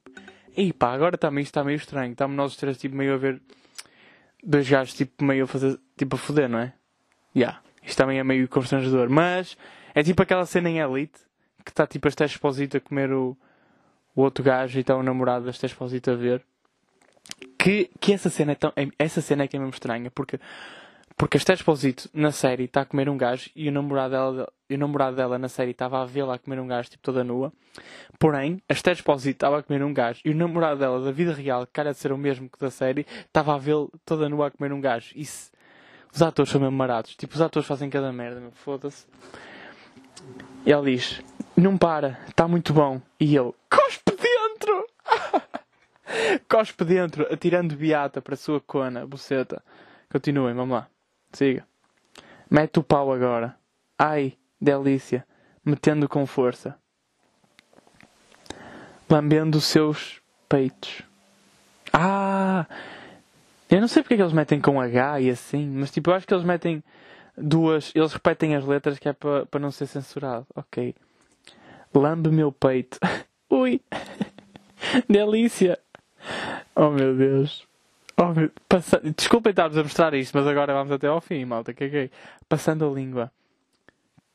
ei 0.57 0.73
pá, 0.73 0.95
agora 0.95 1.19
também 1.19 1.43
está 1.43 1.63
meio 1.63 1.77
estranho. 1.77 2.13
Estamos 2.13 2.35
nós 2.35 2.57
três 2.57 2.79
tipo 2.79 2.97
meio 2.97 3.13
a 3.13 3.17
ver 3.19 3.39
dois 4.43 4.67
gajos 4.67 4.95
tipo 4.95 5.23
meio 5.23 5.45
a 5.45 5.47
fazer 5.47 5.79
tipo 5.95 6.17
a 6.17 6.19
foder, 6.19 6.49
não 6.49 6.61
é? 6.61 6.73
Já. 7.35 7.41
Yeah. 7.41 7.61
Isto 7.83 7.99
também 7.99 8.19
é 8.19 8.25
meio 8.25 8.49
constrangedor. 8.49 9.11
Mas 9.11 9.59
é 9.95 10.03
tipo 10.03 10.23
aquela 10.23 10.47
cena 10.47 10.71
em 10.71 10.79
Elite 10.79 11.26
que 11.67 11.73
está 11.73 11.87
tipo 11.87 12.09
a 12.09 12.11
Esté 12.11 12.25
Exposito 12.25 12.79
a 12.79 12.81
comer 12.81 13.13
o, 13.13 13.37
o 14.15 14.23
outro 14.23 14.43
gajo 14.43 14.79
e 14.79 14.81
está 14.81 14.97
o 14.97 15.03
namorado 15.03 15.45
da 15.45 15.51
Esté 15.51 15.67
Exposito 15.67 16.11
a 16.11 16.15
ver 16.15 16.43
que, 17.67 17.91
que 17.99 18.13
essa 18.13 18.31
cena 18.31 18.53
é 18.53 18.55
tão. 18.55 18.73
Essa 18.99 19.21
cena 19.21 19.43
é 19.45 19.49
que 19.49 19.57
é 19.57 19.59
mesmo 19.59 19.73
estranha, 19.73 20.11
porque, 20.11 20.39
porque 21.17 21.37
a 21.37 21.39
Esther 21.39 21.57
Exposito 21.57 22.09
na 22.15 22.31
série 22.31 22.65
está 22.65 22.83
a 22.83 22.85
comer 22.85 23.09
um 23.09 23.17
gajo 23.17 23.51
e 23.57 23.69
o 23.69 23.73
namorado 23.73 24.11
dela, 24.11 24.53
o 24.71 24.77
namorado 24.77 25.17
dela 25.17 25.39
na 25.39 25.49
série 25.49 25.73
estava 25.73 26.01
a 26.01 26.05
vê-la 26.05 26.35
a 26.35 26.39
comer 26.39 26.61
um 26.61 26.67
gajo 26.69 26.91
tipo 26.91 27.03
toda 27.03 27.25
nua. 27.25 27.53
Porém, 28.19 28.63
a 28.69 28.73
Esther 28.73 28.95
Exposito 28.95 29.37
estava 29.37 29.59
a 29.59 29.63
comer 29.63 29.83
um 29.83 29.93
gajo 29.93 30.21
e 30.25 30.31
o 30.31 30.35
namorado 30.35 30.79
dela 30.79 31.01
da 31.01 31.11
vida 31.11 31.33
real, 31.33 31.67
que 31.67 31.73
cara 31.73 31.93
de 31.93 31.99
ser 31.99 32.13
o 32.13 32.19
mesmo 32.19 32.49
que 32.49 32.59
da 32.59 32.71
série, 32.71 33.05
estava 33.27 33.55
a 33.55 33.59
vê-la 33.59 33.89
toda 34.05 34.29
nua 34.29 34.47
a 34.47 34.51
comer 34.51 34.73
um 34.73 34.81
gajo. 34.81 35.13
Isso. 35.17 35.51
Os 36.15 36.23
atores 36.23 36.51
são 36.51 36.61
mesmo 36.61 36.77
marados. 36.77 37.15
Tipo, 37.17 37.35
os 37.35 37.41
atores 37.41 37.67
fazem 37.67 37.91
cada 37.91 38.13
merda, 38.13 38.41
foda-se. 38.55 39.07
E 40.65 40.71
ele 40.71 40.97
diz: 40.97 41.21
Não 41.57 41.79
para, 41.79 42.19
está 42.29 42.47
muito 42.47 42.75
bom. 42.75 43.01
E 43.19 43.35
ele: 43.35 43.55
Cospe 43.71 44.13
dentro! 44.13 44.87
Cospe 46.47 46.85
dentro, 46.85 47.33
atirando 47.33 47.75
beata 47.75 48.21
para 48.21 48.35
a 48.35 48.37
sua 48.37 48.61
cona, 48.61 49.07
buceta. 49.07 49.63
Continuem, 50.11 50.55
vamos 50.55 50.77
lá. 50.77 50.87
Siga. 51.33 51.67
Mete 52.51 52.79
o 52.79 52.83
pau 52.83 53.11
agora. 53.11 53.57
Ai, 53.99 54.35
delícia. 54.61 55.27
Metendo 55.65 56.09
com 56.09 56.27
força. 56.27 56.77
Lambendo 59.09 59.57
os 59.57 59.65
seus 59.65 60.21
peitos. 60.49 61.03
Ah! 61.93 62.67
Eu 63.71 63.81
não 63.81 63.89
sei 63.89 64.03
porque 64.03 64.15
é 64.15 64.17
que 64.19 64.23
eles 64.23 64.33
metem 64.33 64.61
com 64.61 64.81
H 64.81 65.21
e 65.23 65.31
assim, 65.31 65.67
mas 65.69 65.91
tipo, 65.91 66.11
eu 66.11 66.15
acho 66.15 66.27
que 66.27 66.35
eles 66.35 66.45
metem 66.45 66.85
duas. 67.37 67.91
Eles 67.95 68.13
repetem 68.13 68.55
as 68.55 68.65
letras 68.65 68.99
que 68.99 69.09
é 69.09 69.13
para 69.13 69.47
pa 69.47 69.59
não 69.59 69.71
ser 69.71 69.87
censurado. 69.87 70.47
Ok. 70.55 70.95
Lambe 71.99 72.31
meu 72.31 72.53
peito. 72.53 72.99
Ui! 73.51 73.81
Delícia! 75.09 75.79
Oh 76.75 76.91
meu 76.91 77.17
Deus. 77.17 77.67
Oh, 78.19 78.33
meu... 78.33 78.51
Passa... 78.69 79.01
Desculpem 79.01 79.51
estar-vos 79.51 79.79
a 79.79 79.83
mostrar 79.83 80.15
isto, 80.15 80.37
mas 80.37 80.47
agora 80.47 80.73
vamos 80.73 80.93
até 80.93 81.07
ao 81.07 81.21
fim, 81.21 81.45
malta. 81.45 81.73
Que 81.73 81.85
é? 81.85 82.11
Passando 82.49 82.87
a 82.87 82.93
língua. 82.93 83.31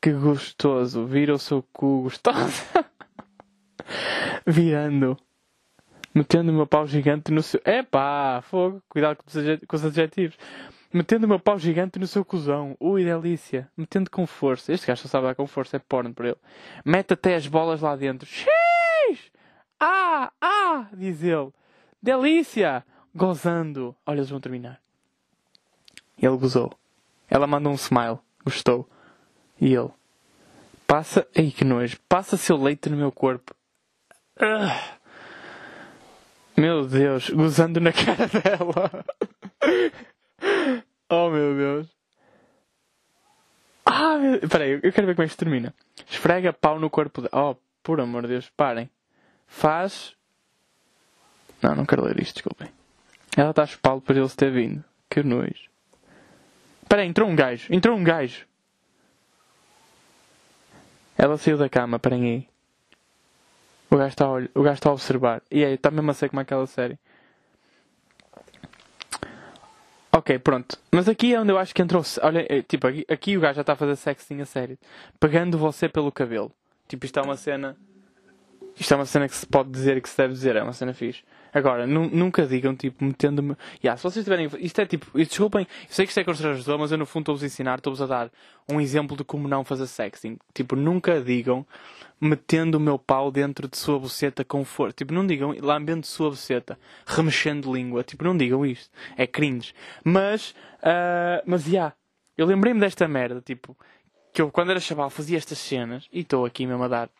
Que 0.00 0.12
gostoso. 0.12 1.06
Vira 1.06 1.34
o 1.34 1.38
seu 1.38 1.62
cu 1.72 2.02
gostoso. 2.02 2.64
Virando. 4.46 5.16
Metendo 6.14 6.52
o 6.52 6.54
meu 6.54 6.66
pau 6.66 6.86
gigante 6.86 7.32
no 7.32 7.42
seu. 7.42 7.60
Epá, 7.64 8.42
fogo. 8.42 8.82
Cuidado 8.88 9.18
com 9.66 9.76
os 9.76 9.84
adjetivos. 9.84 10.36
Metendo 10.92 11.24
o 11.24 11.28
meu 11.28 11.40
pau 11.40 11.58
gigante 11.58 11.98
no 11.98 12.06
seu 12.06 12.22
cuzão. 12.22 12.76
Ui, 12.78 13.02
delícia. 13.02 13.70
Metendo 13.74 14.10
com 14.10 14.26
força. 14.26 14.72
Este 14.72 14.86
gajo 14.86 15.02
só 15.02 15.08
sabe 15.08 15.26
dar 15.26 15.34
com 15.34 15.46
força. 15.46 15.76
É 15.76 15.80
porno 15.80 16.12
para 16.12 16.28
ele. 16.28 16.36
Mete 16.84 17.14
até 17.14 17.34
as 17.34 17.46
bolas 17.46 17.80
lá 17.80 17.96
dentro. 17.96 18.28
X! 18.28 18.50
Ah! 19.80 20.30
Ah! 20.38 20.86
Diz 20.92 21.22
ele. 21.22 21.50
Delícia! 22.02 22.84
Gozando. 23.14 23.96
Olha, 24.04 24.18
eles 24.18 24.28
vão 24.28 24.40
terminar. 24.40 24.80
Ele 26.20 26.36
gozou. 26.36 26.72
Ela 27.30 27.46
manda 27.46 27.70
um 27.70 27.74
smile. 27.74 28.18
Gostou. 28.44 28.86
E 29.58 29.74
ele. 29.74 29.90
Passa. 30.86 31.26
Ei, 31.34 31.50
que 31.50 31.64
nojo. 31.64 31.98
Passa 32.06 32.36
seu 32.36 32.56
leite 32.56 32.90
no 32.90 32.98
meu 32.98 33.10
corpo. 33.10 33.54
Uh. 34.36 35.00
Meu 36.54 36.86
Deus. 36.86 37.30
Gozando 37.30 37.80
na 37.80 37.92
cara 37.96 38.26
dela. 38.26 39.04
Oh, 41.12 41.30
meu 41.30 41.54
Deus. 41.54 41.88
Ah, 43.84 44.16
meu... 44.18 44.48
Peraí, 44.48 44.80
eu 44.82 44.92
quero 44.92 45.06
ver 45.06 45.14
como 45.14 45.24
é 45.24 45.26
que 45.26 45.32
isto 45.32 45.38
termina. 45.38 45.74
Esfrega 46.08 46.52
pau 46.52 46.78
no 46.78 46.90
corpo 46.90 47.22
dela. 47.22 47.50
Oh, 47.50 47.56
por 47.82 48.00
amor 48.00 48.22
de 48.22 48.28
Deus, 48.28 48.50
parem. 48.56 48.90
Faz 49.46 50.16
não, 51.62 51.76
não 51.76 51.86
quero 51.86 52.04
ler 52.04 52.20
isto, 52.20 52.34
desculpem. 52.34 52.68
Ela 53.36 53.50
está 53.50 53.62
a 53.62 53.66
chupá-lo 53.66 54.02
ele 54.08 54.28
se 54.28 54.36
ter 54.36 54.50
vindo. 54.50 54.84
Que 55.08 55.22
nojo. 55.22 55.70
Espera 56.82 57.02
aí, 57.02 57.08
entrou 57.08 57.28
um 57.28 57.36
gajo. 57.36 57.72
Entrou 57.72 57.96
um 57.96 58.02
gajo. 58.02 58.44
Ela 61.16 61.38
saiu 61.38 61.56
da 61.56 61.68
cama, 61.68 62.00
parem 62.00 62.24
aí. 62.24 62.48
O 63.88 63.96
gajo 63.96 64.08
está 64.08 64.24
a, 64.24 64.30
olh... 64.30 64.48
o 64.54 64.62
gajo 64.62 64.74
está 64.74 64.90
a 64.90 64.92
observar. 64.92 65.40
E 65.50 65.64
aí, 65.64 65.74
está 65.74 65.90
mesmo 65.90 66.10
a 66.10 66.14
ser 66.14 66.28
como 66.30 66.40
aquela 66.40 66.66
série. 66.66 66.98
Ok, 70.22 70.38
pronto. 70.38 70.78
Mas 70.92 71.08
aqui 71.08 71.34
é 71.34 71.40
onde 71.40 71.50
eu 71.50 71.58
acho 71.58 71.74
que 71.74 71.82
entrou. 71.82 72.00
Olha, 72.22 72.46
é, 72.48 72.62
tipo, 72.62 72.86
aqui, 72.86 73.04
aqui 73.08 73.36
o 73.36 73.40
gajo 73.40 73.56
já 73.56 73.62
está 73.62 73.72
a 73.72 73.76
fazer 73.76 73.96
sexting 73.96 74.40
a 74.40 74.46
sério. 74.46 74.78
Pegando 75.18 75.58
você 75.58 75.88
pelo 75.88 76.12
cabelo. 76.12 76.52
Tipo, 76.86 77.04
isto 77.04 77.18
é 77.18 77.22
uma 77.22 77.36
cena. 77.36 77.76
Isto 78.78 78.94
é 78.94 78.96
uma 78.96 79.04
cena 79.04 79.28
que 79.28 79.34
se 79.34 79.44
pode 79.44 79.70
dizer 79.70 79.96
e 79.96 80.00
que 80.00 80.08
se 80.08 80.16
deve 80.16 80.32
dizer. 80.32 80.54
É 80.54 80.62
uma 80.62 80.72
cena 80.72 80.94
fixe. 80.94 81.24
Agora, 81.54 81.86
nunca 81.86 82.46
digam, 82.46 82.74
tipo, 82.74 83.04
metendo-me. 83.04 83.54
Yeah, 83.84 83.96
se 83.98 84.02
vocês 84.04 84.24
tiverem. 84.24 84.48
Isto 84.58 84.80
é 84.80 84.86
tipo. 84.86 85.06
Desculpem, 85.18 85.66
eu 85.82 85.86
sei 85.88 86.06
que 86.06 86.10
isto 86.10 86.20
é 86.20 86.24
constrangedor, 86.24 86.78
mas 86.78 86.90
eu 86.92 86.98
no 86.98 87.04
fundo 87.04 87.24
estou-vos 87.24 87.42
a 87.42 87.46
ensinar, 87.46 87.78
estou-vos 87.78 88.00
a 88.00 88.06
dar 88.06 88.30
um 88.70 88.80
exemplo 88.80 89.16
de 89.16 89.22
como 89.22 89.46
não 89.46 89.62
fazer 89.62 89.86
sexting. 89.86 90.38
Tipo, 90.54 90.76
nunca 90.76 91.20
digam 91.20 91.66
metendo 92.18 92.78
o 92.78 92.80
meu 92.80 92.98
pau 92.98 93.30
dentro 93.30 93.68
de 93.68 93.76
sua 93.76 93.98
buceta 93.98 94.44
com 94.44 94.64
força. 94.64 94.94
Tipo, 94.96 95.12
não 95.12 95.26
digam 95.26 95.54
lambendo 95.60 96.06
sua 96.06 96.30
buceta, 96.30 96.78
remexendo 97.06 97.72
língua. 97.72 98.02
Tipo, 98.02 98.24
não 98.24 98.36
digam 98.36 98.64
isto. 98.64 98.90
É 99.16 99.26
cringe. 99.26 99.74
Mas, 100.02 100.54
uh, 100.78 101.42
mas, 101.44 101.64
já. 101.64 101.70
Yeah, 101.70 101.96
eu 102.38 102.46
lembrei-me 102.46 102.80
desta 102.80 103.06
merda, 103.06 103.42
tipo, 103.42 103.76
que 104.32 104.40
eu 104.40 104.50
quando 104.50 104.70
era 104.70 104.80
chaval 104.80 105.10
fazia 105.10 105.36
estas 105.36 105.58
cenas 105.58 106.08
e 106.10 106.20
estou 106.20 106.46
aqui 106.46 106.66
mesmo 106.66 106.82
a 106.82 106.88
dar. 106.88 107.10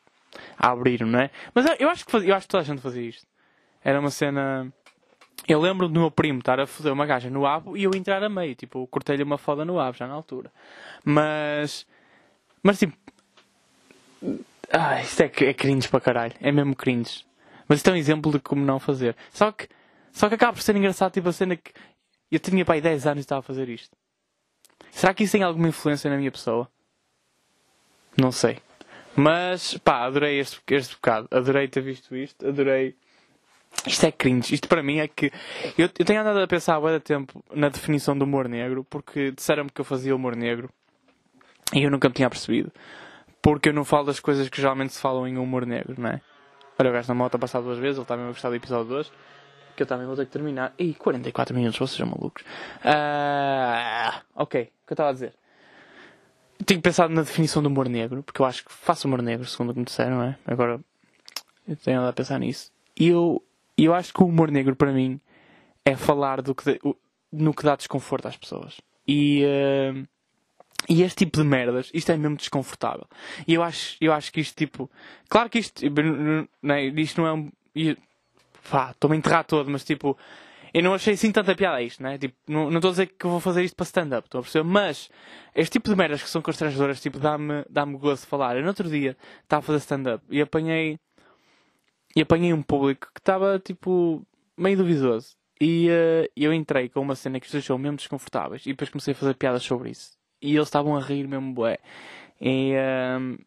a 0.57 0.71
abrir, 0.71 1.05
não 1.05 1.19
é? 1.19 1.31
Mas 1.55 1.67
eu 1.79 1.91
acho 1.91 2.07
que, 2.07 2.17
eu 2.17 2.35
acho 2.35 2.47
que 2.47 2.51
toda 2.51 2.63
a 2.63 2.67
gente 2.67 2.81
fazia 2.81 3.03
isto. 3.03 3.27
Era 3.85 3.99
uma 3.99 4.11
cena. 4.11 4.73
Eu 5.47 5.61
lembro 5.61 5.89
do 5.89 5.99
meu 5.99 6.11
primo 6.11 6.39
estar 6.39 6.61
a 6.61 6.67
foder 6.67 6.93
uma 6.93 7.05
gaja 7.05 7.29
no 7.29 7.47
abo 7.47 7.77
e 7.77 7.83
eu 7.83 7.91
entrar 7.95 8.23
a 8.23 8.29
meio. 8.29 8.55
Tipo, 8.55 8.87
cortei-lhe 8.87 9.23
uma 9.23 9.39
foda 9.39 9.65
no 9.65 9.81
abo 9.81 9.97
já 9.97 10.07
na 10.07 10.15
altura. 10.15 10.53
Mas. 11.05 11.87
Mas 12.63 12.79
tipo. 12.79 12.97
Ah, 14.73 15.01
isto 15.01 15.21
é, 15.21 15.27
é 15.27 15.55
cringe 15.55 15.89
para 15.89 16.01
caralho. 16.01 16.35
É 16.41 16.53
mesmo 16.53 16.77
cringe. 16.77 17.25
Mas 17.69 17.79
isto 17.79 17.89
é 17.89 17.93
um 17.93 17.97
exemplo 17.97 18.31
de 18.33 18.39
como 18.39 18.65
não 18.65 18.79
fazer. 18.79 19.17
Só 19.31 19.51
que. 19.51 19.69
Só 20.13 20.29
que 20.29 20.35
acaba 20.35 20.53
por 20.53 20.63
ser 20.63 20.77
engraçado, 20.77 21.13
tipo, 21.13 21.29
a 21.29 21.33
cena 21.33 21.57
que. 21.57 21.73
Eu 22.31 22.39
tinha 22.39 22.65
pai 22.65 22.81
10 22.81 23.07
anos 23.07 23.19
e 23.19 23.25
estava 23.25 23.41
a 23.41 23.43
fazer 23.43 23.69
isto. 23.69 23.97
Será 24.91 25.13
que 25.13 25.25
isso 25.25 25.33
tem 25.33 25.43
alguma 25.43 25.69
influência 25.69 26.11
na 26.11 26.17
minha 26.17 26.31
pessoa? 26.31 26.69
Não 28.17 28.31
sei. 28.31 28.59
Mas, 29.15 29.77
pá, 29.79 30.05
adorei 30.05 30.39
este, 30.39 30.61
este 30.71 30.95
bocado. 30.95 31.29
Adorei 31.31 31.69
ter 31.69 31.81
visto 31.81 32.15
isto. 32.17 32.47
Adorei 32.47 32.97
isto 33.87 34.07
é 34.07 34.13
cringe. 34.13 34.55
Isto 34.55 34.69
para 34.69 34.83
mim 34.83 34.99
é 34.99 35.09
que. 35.09 35.33
Eu, 35.77 35.89
eu 35.99 36.05
tenho 36.05 36.21
andado 36.21 36.39
a 36.39 36.47
pensar 36.47 36.77
há 36.77 36.81
muito 36.81 37.01
tempo 37.01 37.43
na 37.53 37.69
definição 37.69 38.17
do 38.17 38.25
humor 38.25 38.49
negro, 38.49 38.85
porque 38.89 39.33
disseram-me 39.33 39.71
que 39.71 39.81
eu 39.81 39.85
fazia 39.85 40.15
humor 40.15 40.37
negro 40.37 40.71
e 41.75 41.83
eu 41.83 41.91
nunca 41.91 42.09
me 42.09 42.15
tinha 42.15 42.31
percebido. 42.31 42.71
Porque 43.41 43.71
eu 43.71 43.73
não 43.73 43.85
falo 43.85 44.07
das 44.07 44.21
coisas 44.21 44.49
que 44.49 44.61
geralmente 44.61 44.93
se 44.93 45.01
falam 45.01 45.27
em 45.27 45.37
humor 45.37 45.67
negro, 45.67 45.97
não 45.99 46.11
é? 46.11 46.21
Olha, 46.79 46.91
o 46.91 46.93
gajo 46.93 47.09
na 47.09 47.15
moto 47.15 47.35
a 47.35 47.39
passar 47.39 47.61
duas 47.61 47.79
vezes, 47.79 47.99
ele 47.99 48.07
também 48.07 48.25
vai 48.25 48.33
gostar 48.33 48.49
do 48.51 48.55
episódio 48.55 48.87
2. 48.87 49.13
Que 49.75 49.83
eu 49.83 49.87
também 49.87 50.07
vou 50.07 50.15
ter 50.15 50.27
que 50.27 50.33
terminar. 50.33 50.75
Ih, 50.79 50.95
44 50.95 51.55
minutos, 51.55 51.79
vocês 51.79 51.97
são 51.97 52.07
malucos. 52.07 52.45
Uh, 52.85 54.23
ok, 54.37 54.63
o 54.63 54.87
que 54.87 54.93
eu 54.93 54.95
estava 54.95 55.11
a 55.11 55.13
dizer? 55.13 55.35
Tenho 56.65 56.81
pensado 56.81 57.13
na 57.13 57.23
definição 57.23 57.63
do 57.63 57.69
humor 57.69 57.89
negro, 57.89 58.23
porque 58.23 58.41
eu 58.41 58.47
acho 58.47 58.65
que 58.65 58.73
faço 58.73 59.09
humor 59.09 59.23
negro, 59.23 59.47
segundo 59.47 59.71
o 59.71 59.73
que 59.73 59.81
me 59.81 59.87
disseram, 59.87 60.19
não 60.19 60.25
é? 60.25 60.37
Agora, 60.47 60.79
eu 61.67 61.77
tenho 61.77 61.99
andado 61.99 62.11
a 62.11 62.13
pensar 62.13 62.39
nisso. 62.39 62.71
E 62.97 63.09
eu 63.09 63.43
e 63.77 63.85
eu 63.85 63.95
acho 63.95 64.13
que 64.13 64.23
o 64.23 64.27
humor 64.27 64.51
negro 64.51 64.77
para 64.77 64.93
mim 64.93 65.21
é 65.85 65.97
falar 65.97 66.41
do 66.43 66.55
que, 66.55 66.79
no 67.33 67.55
que 67.55 67.65
dá 67.65 67.77
desconforto 67.77 68.27
às 68.27 68.37
pessoas. 68.37 68.81
E, 69.07 69.45
uh, 69.45 70.07
e 70.89 71.03
este 71.03 71.25
tipo 71.25 71.39
de 71.39 71.45
merdas, 71.45 71.91
isto 71.95 72.13
é 72.13 72.17
mesmo 72.17 72.37
desconfortável. 72.37 73.07
E 73.47 73.55
eu 73.55 73.63
acho, 73.63 73.97
eu 74.01 74.13
acho 74.13 74.33
que 74.33 74.41
isto, 74.41 74.57
tipo, 74.57 74.91
claro 75.29 75.49
que 75.49 75.59
isto, 75.59 75.83
não 76.63 76.75
é, 76.75 76.85
isto 76.87 77.21
não 77.21 77.27
é 77.27 77.33
um. 77.33 77.53
Estou-me 77.75 79.17
a 79.17 79.19
enterrar 79.19 79.45
todo, 79.45 79.71
mas 79.71 79.85
tipo, 79.85 80.17
eu 80.75 80.83
não 80.83 80.95
achei 80.95 81.15
assim 81.15 81.31
tanta 81.31 81.55
piada 81.55 81.83
isto, 81.83 82.03
né? 82.03 82.17
Tipo, 82.17 82.35
não 82.49 82.69
estou 82.71 82.89
a 82.89 82.93
dizer 82.93 83.07
que 83.07 83.27
vou 83.27 83.41
fazer 83.41 83.63
isto 83.63 83.77
para 83.77 83.85
stand-up, 83.85 84.27
estou 84.27 84.39
a 84.39 84.43
perceber? 84.43 84.65
Mas, 84.65 85.11
este 85.55 85.73
tipo 85.73 85.91
de 85.91 85.97
merdas 85.97 86.23
que 86.23 86.31
são 86.31 86.41
constrangedoras, 86.41 87.01
tipo, 87.01 87.19
dá-me 87.19 87.65
dá 87.69 87.85
gosto 87.85 88.23
de 88.23 88.29
falar. 88.29 88.57
Eu 88.57 88.63
no 88.63 88.69
outro 88.69 88.89
dia 88.89 89.17
estava 89.43 89.61
a 89.61 89.63
fazer 89.63 89.79
stand-up 89.79 90.25
e 90.31 90.41
apanhei. 90.41 90.99
E 92.15 92.21
apanhei 92.21 92.53
um 92.53 92.63
público 92.63 93.09
que 93.13 93.21
estava, 93.21 93.59
tipo, 93.59 94.23
meio 94.57 94.77
duvidoso. 94.77 95.37
E 95.61 95.89
uh, 95.89 96.29
eu 96.37 96.53
entrei 96.53 96.89
com 96.89 97.01
uma 97.01 97.15
cena 97.15 97.39
que 97.39 97.47
os 97.47 97.53
deixou 97.53 97.79
mesmo 97.79 97.97
desconfortáveis. 97.97 98.67
E 98.67 98.71
depois 98.71 98.91
comecei 98.91 99.13
a 99.13 99.17
fazer 99.17 99.35
piadas 99.35 99.63
sobre 99.63 99.91
isso. 99.91 100.13
E 100.41 100.55
eles 100.55 100.69
estavam 100.69 100.97
a 100.97 101.01
rir 101.01 101.27
mesmo, 101.27 101.55
bué. 101.55 101.79
E. 102.41 102.75
Uh, 102.75 103.39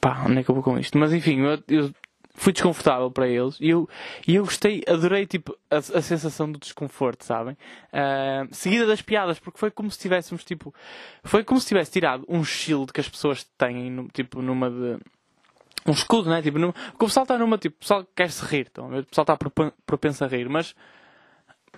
pá, 0.00 0.24
onde 0.26 0.40
é 0.40 0.44
que 0.44 0.50
eu 0.50 0.54
vou 0.54 0.64
com 0.64 0.78
isto? 0.78 0.98
Mas 0.98 1.12
enfim, 1.12 1.40
eu, 1.40 1.62
eu 1.68 1.94
fui 2.34 2.52
desconfortável 2.52 3.10
para 3.10 3.28
eles 3.28 3.56
e 3.60 3.70
eu, 3.70 3.88
e 4.26 4.34
eu 4.34 4.44
gostei, 4.44 4.82
adorei 4.88 5.24
tipo, 5.26 5.56
a, 5.70 5.76
a 5.76 6.02
sensação 6.02 6.50
do 6.50 6.58
desconforto, 6.58 7.24
sabem? 7.24 7.56
Uh, 7.92 8.52
seguida 8.52 8.86
das 8.86 9.00
piadas, 9.00 9.38
porque 9.38 9.58
foi 9.58 9.70
como 9.70 9.90
se 9.90 9.98
tivéssemos 9.98 10.44
tipo. 10.44 10.74
Foi 11.22 11.44
como 11.44 11.60
se 11.60 11.68
tivesse 11.68 11.92
tirado 11.92 12.24
um 12.28 12.44
shield 12.44 12.92
que 12.92 13.00
as 13.00 13.08
pessoas 13.08 13.44
têm, 13.56 13.90
no, 13.90 14.08
tipo, 14.08 14.42
numa 14.42 14.68
de. 14.70 14.98
Um 15.86 15.92
escudo, 15.92 16.30
né? 16.30 16.40
Tipo, 16.40 16.58
numa, 16.58 16.74
o 16.94 16.98
pessoal 16.98 17.24
está 17.24 17.38
numa. 17.38 17.58
Tipo, 17.58 17.76
o 17.76 17.78
pessoal 17.80 18.06
quer 18.14 18.30
se 18.30 18.44
rir, 18.44 18.68
então, 18.70 18.86
o 18.98 19.04
pessoal 19.04 19.24
está 19.24 19.38
propenso 19.86 20.24
a 20.24 20.26
rir, 20.26 20.48
mas. 20.48 20.74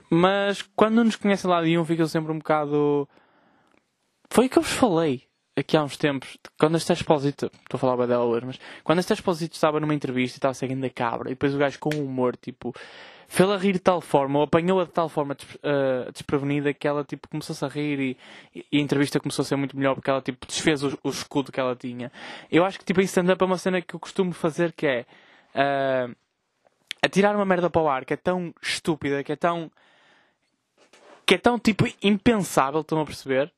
Mas 0.08 0.62
quando 0.76 1.02
nos 1.02 1.16
conhecem 1.16 1.50
lá 1.50 1.62
de 1.62 1.76
um, 1.76 1.84
fica 1.84 2.06
sempre 2.06 2.30
um 2.32 2.38
bocado. 2.38 3.08
Foi 4.30 4.46
o 4.46 4.50
que 4.50 4.58
eu 4.58 4.62
vos 4.62 4.72
falei 4.72 5.26
aqui 5.56 5.76
há 5.76 5.82
uns 5.82 5.96
tempos, 5.96 6.36
quando 6.58 6.76
este 6.76 6.92
Exposito, 6.92 7.46
estou 7.46 7.76
a 7.76 7.78
falar 7.78 7.96
bem 7.96 8.06
dela 8.06 8.24
hoje, 8.24 8.44
mas 8.44 8.60
quando 8.84 8.98
este 8.98 9.14
Exposito 9.14 9.54
estava 9.54 9.80
numa 9.80 9.94
entrevista 9.94 10.36
e 10.36 10.38
estava 10.38 10.52
seguindo 10.52 10.84
a 10.84 10.90
cabra, 10.90 11.30
e 11.30 11.32
depois 11.32 11.54
o 11.54 11.58
gajo 11.58 11.78
com 11.78 11.88
humor, 11.88 12.36
tipo, 12.36 12.74
fez-la 13.28 13.56
rir 13.56 13.72
de 13.72 13.78
tal 13.78 14.00
forma, 14.00 14.38
ou 14.38 14.44
apanhou-a 14.44 14.84
de 14.84 14.90
tal 14.90 15.08
forma 15.08 15.34
uh, 15.34 16.12
desprevenida 16.12 16.72
que 16.72 16.86
ela, 16.86 17.04
tipo, 17.04 17.28
começou-se 17.28 17.64
a 17.64 17.68
rir 17.68 17.98
e, 18.00 18.16
e, 18.72 18.78
a 18.78 18.80
entrevista 18.80 19.20
começou 19.20 19.42
a 19.42 19.46
ser 19.46 19.56
muito 19.56 19.76
melhor 19.76 19.94
porque 19.94 20.10
ela, 20.10 20.22
tipo, 20.22 20.46
desfez 20.46 20.82
o, 20.82 20.98
o 21.02 21.10
escudo 21.10 21.52
que 21.52 21.60
ela 21.60 21.74
tinha. 21.74 22.10
Eu 22.50 22.64
acho 22.64 22.78
que, 22.78 22.84
tipo, 22.84 23.00
em 23.00 23.04
stand-up 23.04 23.42
é 23.42 23.46
uma 23.46 23.58
cena 23.58 23.82
que 23.82 23.94
eu 23.94 24.00
costumo 24.00 24.32
fazer 24.32 24.72
que 24.72 24.86
é 24.86 25.06
uh, 25.54 26.14
atirar 27.02 27.34
uma 27.34 27.44
merda 27.44 27.68
para 27.68 27.82
o 27.82 27.88
ar 27.88 28.04
que 28.04 28.14
é 28.14 28.16
tão 28.16 28.54
estúpida, 28.62 29.22
que 29.22 29.32
é 29.32 29.36
tão. 29.36 29.70
que 31.26 31.34
é 31.34 31.38
tão, 31.38 31.58
tipo, 31.58 31.84
impensável, 32.02 32.80
estão 32.80 33.00
a 33.00 33.04
perceber? 33.04 33.52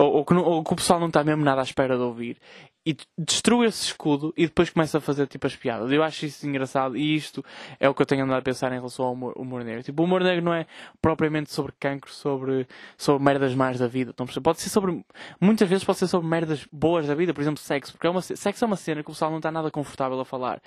ou, 0.00 0.14
ou, 0.14 0.24
que 0.24 0.34
ou, 0.34 0.64
que 0.64 0.72
o 0.72 0.76
pessoal 0.76 0.98
não 0.98 1.08
está 1.08 1.22
mesmo 1.22 1.44
nada 1.44 1.60
à 1.60 1.64
espera 1.64 1.96
de 1.96 2.02
ouvir 2.02 2.38
e 2.84 2.96
destrua 3.18 3.66
esse 3.66 3.84
escudo 3.84 4.32
e 4.36 4.46
depois 4.46 4.70
começa 4.70 4.98
a 4.98 5.00
fazer 5.00 5.26
tipo 5.26 5.46
as 5.46 5.54
piadas. 5.54 5.92
Eu 5.92 6.02
acho 6.02 6.24
isso 6.24 6.46
engraçado 6.46 6.96
e 6.96 7.14
isto 7.14 7.44
é 7.78 7.88
o 7.88 7.94
que 7.94 8.00
eu 8.00 8.06
tenho 8.06 8.24
andado 8.24 8.38
a 8.38 8.42
pensar 8.42 8.72
em 8.72 8.76
relação 8.76 9.04
ao 9.04 9.12
humor, 9.12 9.34
humor 9.36 9.64
negro. 9.64 9.82
Tipo, 9.82 10.02
o 10.02 10.04
humor 10.06 10.22
negro 10.22 10.42
não 10.42 10.54
é 10.54 10.66
propriamente 11.00 11.52
sobre 11.52 11.72
cancro, 11.78 12.10
sobre, 12.10 12.66
sobre 12.96 13.22
merdas 13.22 13.54
mais 13.54 13.78
da 13.78 13.86
vida. 13.86 14.12
Então, 14.14 14.26
pode 14.42 14.60
ser 14.60 14.70
sobre, 14.70 15.04
muitas 15.40 15.68
vezes 15.68 15.84
pode 15.84 15.98
ser 15.98 16.06
sobre 16.06 16.26
merdas 16.26 16.66
boas 16.72 17.06
da 17.06 17.14
vida, 17.14 17.34
por 17.34 17.42
exemplo, 17.42 17.60
sexo, 17.60 17.92
porque 17.92 18.06
é 18.06 18.10
uma, 18.10 18.22
sexo 18.22 18.64
é 18.64 18.66
uma 18.66 18.76
cena 18.76 19.02
que 19.02 19.10
o 19.10 19.12
pessoal 19.12 19.30
não 19.30 19.38
está 19.38 19.52
nada 19.52 19.70
confortável 19.70 20.18
a 20.18 20.24
falar. 20.24 20.62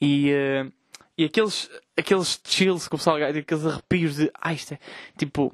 E, 0.00 0.32
uh, 0.32 0.72
e 1.16 1.24
aqueles, 1.24 1.70
aqueles 1.96 2.40
chills 2.44 2.88
que 2.88 2.94
o 2.94 2.98
pessoal, 2.98 3.16
aqueles 3.16 3.64
arrepios 3.64 4.16
de, 4.16 4.30
ah, 4.38 4.52
isto 4.52 4.74
é, 4.74 4.78
tipo, 5.16 5.50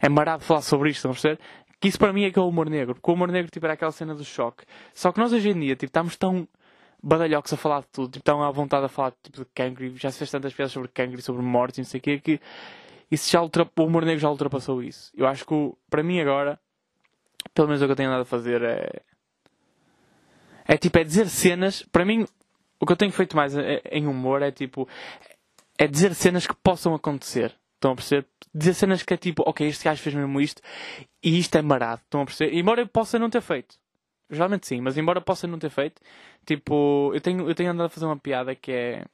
é 0.00 0.08
marado 0.08 0.44
falar 0.44 0.62
sobre 0.62 0.90
isto, 0.90 0.98
estão 0.98 1.10
a 1.10 1.14
perceber? 1.14 1.38
Que 1.80 1.88
isso 1.88 1.98
para 1.98 2.12
mim 2.12 2.24
é 2.24 2.30
que 2.30 2.38
é 2.38 2.42
o 2.42 2.48
humor 2.48 2.68
negro. 2.68 2.94
Porque 2.94 3.10
o 3.10 3.14
humor 3.14 3.30
negro 3.32 3.50
tipo, 3.50 3.64
era 3.64 3.72
aquela 3.74 3.92
cena 3.92 4.14
do 4.14 4.24
choque. 4.24 4.64
Só 4.94 5.10
que 5.10 5.18
nós 5.18 5.32
hoje 5.32 5.48
em 5.48 5.58
dia 5.58 5.74
tipo, 5.74 5.86
estamos 5.86 6.16
tão 6.16 6.46
badalhocos 7.02 7.52
a 7.52 7.56
falar 7.56 7.80
de 7.80 7.86
tudo, 7.88 8.12
tipo, 8.12 8.24
tão 8.24 8.42
à 8.42 8.50
vontade 8.50 8.84
a 8.84 8.88
falar 8.88 9.12
tipo, 9.22 9.38
de 9.38 9.46
cancro 9.54 9.96
já 9.96 10.10
se 10.10 10.18
fez 10.18 10.30
tantas 10.30 10.52
piadas 10.52 10.72
sobre 10.72 10.88
cancro 10.88 11.18
e 11.18 11.22
sobre 11.22 11.40
mortes 11.42 11.78
e 11.78 11.80
não 11.80 11.86
sei 11.86 11.98
o 11.98 12.02
quê 12.02 12.20
que 12.20 12.38
isso 13.10 13.30
já 13.30 13.42
ultra... 13.42 13.68
o 13.76 13.82
humor 13.82 14.04
negro 14.04 14.20
já 14.20 14.30
ultrapassou 14.30 14.82
isso. 14.82 15.10
Eu 15.16 15.26
acho 15.26 15.44
que 15.44 15.72
para 15.88 16.02
mim 16.02 16.20
agora, 16.20 16.60
pelo 17.52 17.66
menos 17.66 17.82
o 17.82 17.86
que 17.86 17.92
eu 17.92 17.96
tenho 17.96 18.08
andado 18.08 18.22
a 18.22 18.26
fazer 18.26 18.62
é. 18.62 19.02
É 20.66 20.76
tipo, 20.76 20.96
é 20.98 21.02
dizer 21.02 21.28
cenas. 21.28 21.82
Para 21.90 22.04
mim, 22.04 22.24
o 22.78 22.86
que 22.86 22.92
eu 22.92 22.96
tenho 22.96 23.10
feito 23.10 23.36
mais 23.36 23.54
em 23.90 24.06
humor 24.06 24.42
é 24.42 24.52
tipo. 24.52 24.88
É 25.76 25.88
dizer 25.88 26.14
cenas 26.14 26.46
que 26.46 26.54
possam 26.54 26.94
acontecer. 26.94 27.52
Estão 27.80 27.92
a 27.92 27.94
perceber? 27.94 28.26
Dizer 28.54 28.74
cenas 28.74 29.02
que 29.02 29.14
é 29.14 29.16
tipo, 29.16 29.42
ok, 29.46 29.66
este 29.66 29.84
gajo 29.84 30.02
fez 30.02 30.14
mesmo 30.14 30.38
isto 30.38 30.60
e 31.24 31.38
isto 31.38 31.56
é 31.56 31.62
marado. 31.62 32.02
Estão 32.02 32.20
a 32.20 32.26
perceber? 32.26 32.54
Embora 32.54 32.82
eu 32.82 32.86
possa 32.86 33.18
não 33.18 33.30
ter 33.30 33.40
feito. 33.40 33.76
Geralmente 34.28 34.66
sim, 34.66 34.82
mas 34.82 34.98
embora 34.98 35.18
possa 35.20 35.46
não 35.46 35.58
ter 35.58 35.70
feito, 35.70 36.00
tipo, 36.44 37.10
eu 37.14 37.20
tenho, 37.22 37.48
eu 37.48 37.54
tenho 37.54 37.70
andado 37.70 37.86
a 37.86 37.88
fazer 37.88 38.04
uma 38.04 38.18
piada 38.18 38.54
que 38.54 38.70
é. 38.70 39.04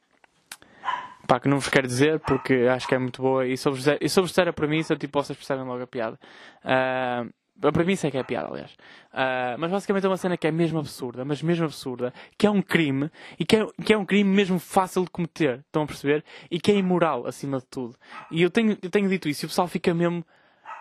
pá, 1.25 1.39
que 1.39 1.47
não 1.47 1.59
vos 1.59 1.69
quero 1.69 1.87
dizer 1.87 2.19
porque 2.19 2.67
acho 2.69 2.87
que 2.87 2.93
é 2.93 2.99
muito 2.99 3.21
boa 3.21 3.47
e 3.47 3.57
sobre, 3.57 3.79
e 4.01 4.09
sobre 4.09 4.49
a 4.49 4.53
premissa, 4.53 4.97
tipo, 4.97 5.17
vocês 5.23 5.37
percebem 5.37 5.65
logo 5.65 5.83
a 5.83 5.87
piada. 5.87 6.19
Uh, 6.63 7.33
para 7.59 7.83
mim 7.83 7.93
isso 7.93 8.05
é 8.07 8.11
que 8.11 8.17
é 8.17 8.23
piada, 8.23 8.49
aliás. 8.49 8.71
Uh, 8.71 9.57
mas 9.57 9.71
basicamente 9.71 10.05
é 10.05 10.09
uma 10.09 10.17
cena 10.17 10.37
que 10.37 10.47
é 10.47 10.51
mesmo 10.51 10.79
absurda, 10.79 11.25
mas 11.25 11.41
mesmo 11.41 11.65
absurda, 11.65 12.13
que 12.37 12.45
é 12.45 12.49
um 12.49 12.61
crime, 12.61 13.09
e 13.39 13.45
que 13.45 13.55
é, 13.55 13.67
que 13.83 13.93
é 13.93 13.97
um 13.97 14.05
crime 14.05 14.29
mesmo 14.29 14.59
fácil 14.59 15.03
de 15.03 15.09
cometer, 15.09 15.59
estão 15.65 15.83
a 15.83 15.87
perceber? 15.87 16.23
E 16.51 16.59
que 16.59 16.71
é 16.71 16.75
imoral, 16.75 17.25
acima 17.25 17.59
de 17.59 17.65
tudo. 17.65 17.95
E 18.31 18.41
eu 18.41 18.49
tenho, 18.49 18.77
eu 18.81 18.89
tenho 18.89 19.09
dito 19.09 19.27
isso, 19.27 19.45
e 19.45 19.47
o 19.47 19.49
pessoal 19.49 19.67
fica 19.67 19.93
mesmo, 19.93 20.25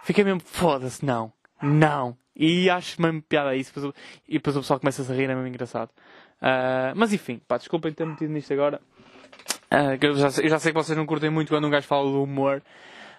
fica 0.02 0.22
mesmo, 0.22 0.40
foda-se, 0.40 1.04
não, 1.04 1.32
não. 1.62 2.16
E 2.34 2.68
acho 2.68 3.00
mesmo 3.00 3.22
piada 3.22 3.56
isso, 3.56 3.72
e 4.28 4.34
depois 4.34 4.56
o 4.56 4.60
pessoal 4.60 4.78
começa 4.78 5.02
a 5.10 5.16
rir, 5.16 5.24
é 5.24 5.34
mesmo 5.34 5.46
engraçado. 5.46 5.90
Uh, 6.40 6.92
mas 6.94 7.12
enfim, 7.12 7.40
pá, 7.48 7.56
desculpem 7.56 7.92
ter 7.92 8.06
metido 8.06 8.30
nisto 8.30 8.52
agora. 8.52 8.80
Uh, 9.72 9.98
eu, 10.00 10.14
já, 10.16 10.42
eu 10.42 10.48
já 10.48 10.58
sei 10.58 10.72
que 10.72 10.78
vocês 10.78 10.96
não 10.96 11.06
curtem 11.06 11.30
muito 11.30 11.48
quando 11.48 11.66
um 11.66 11.70
gajo 11.70 11.86
fala 11.86 12.10
do 12.10 12.22
humor. 12.22 12.62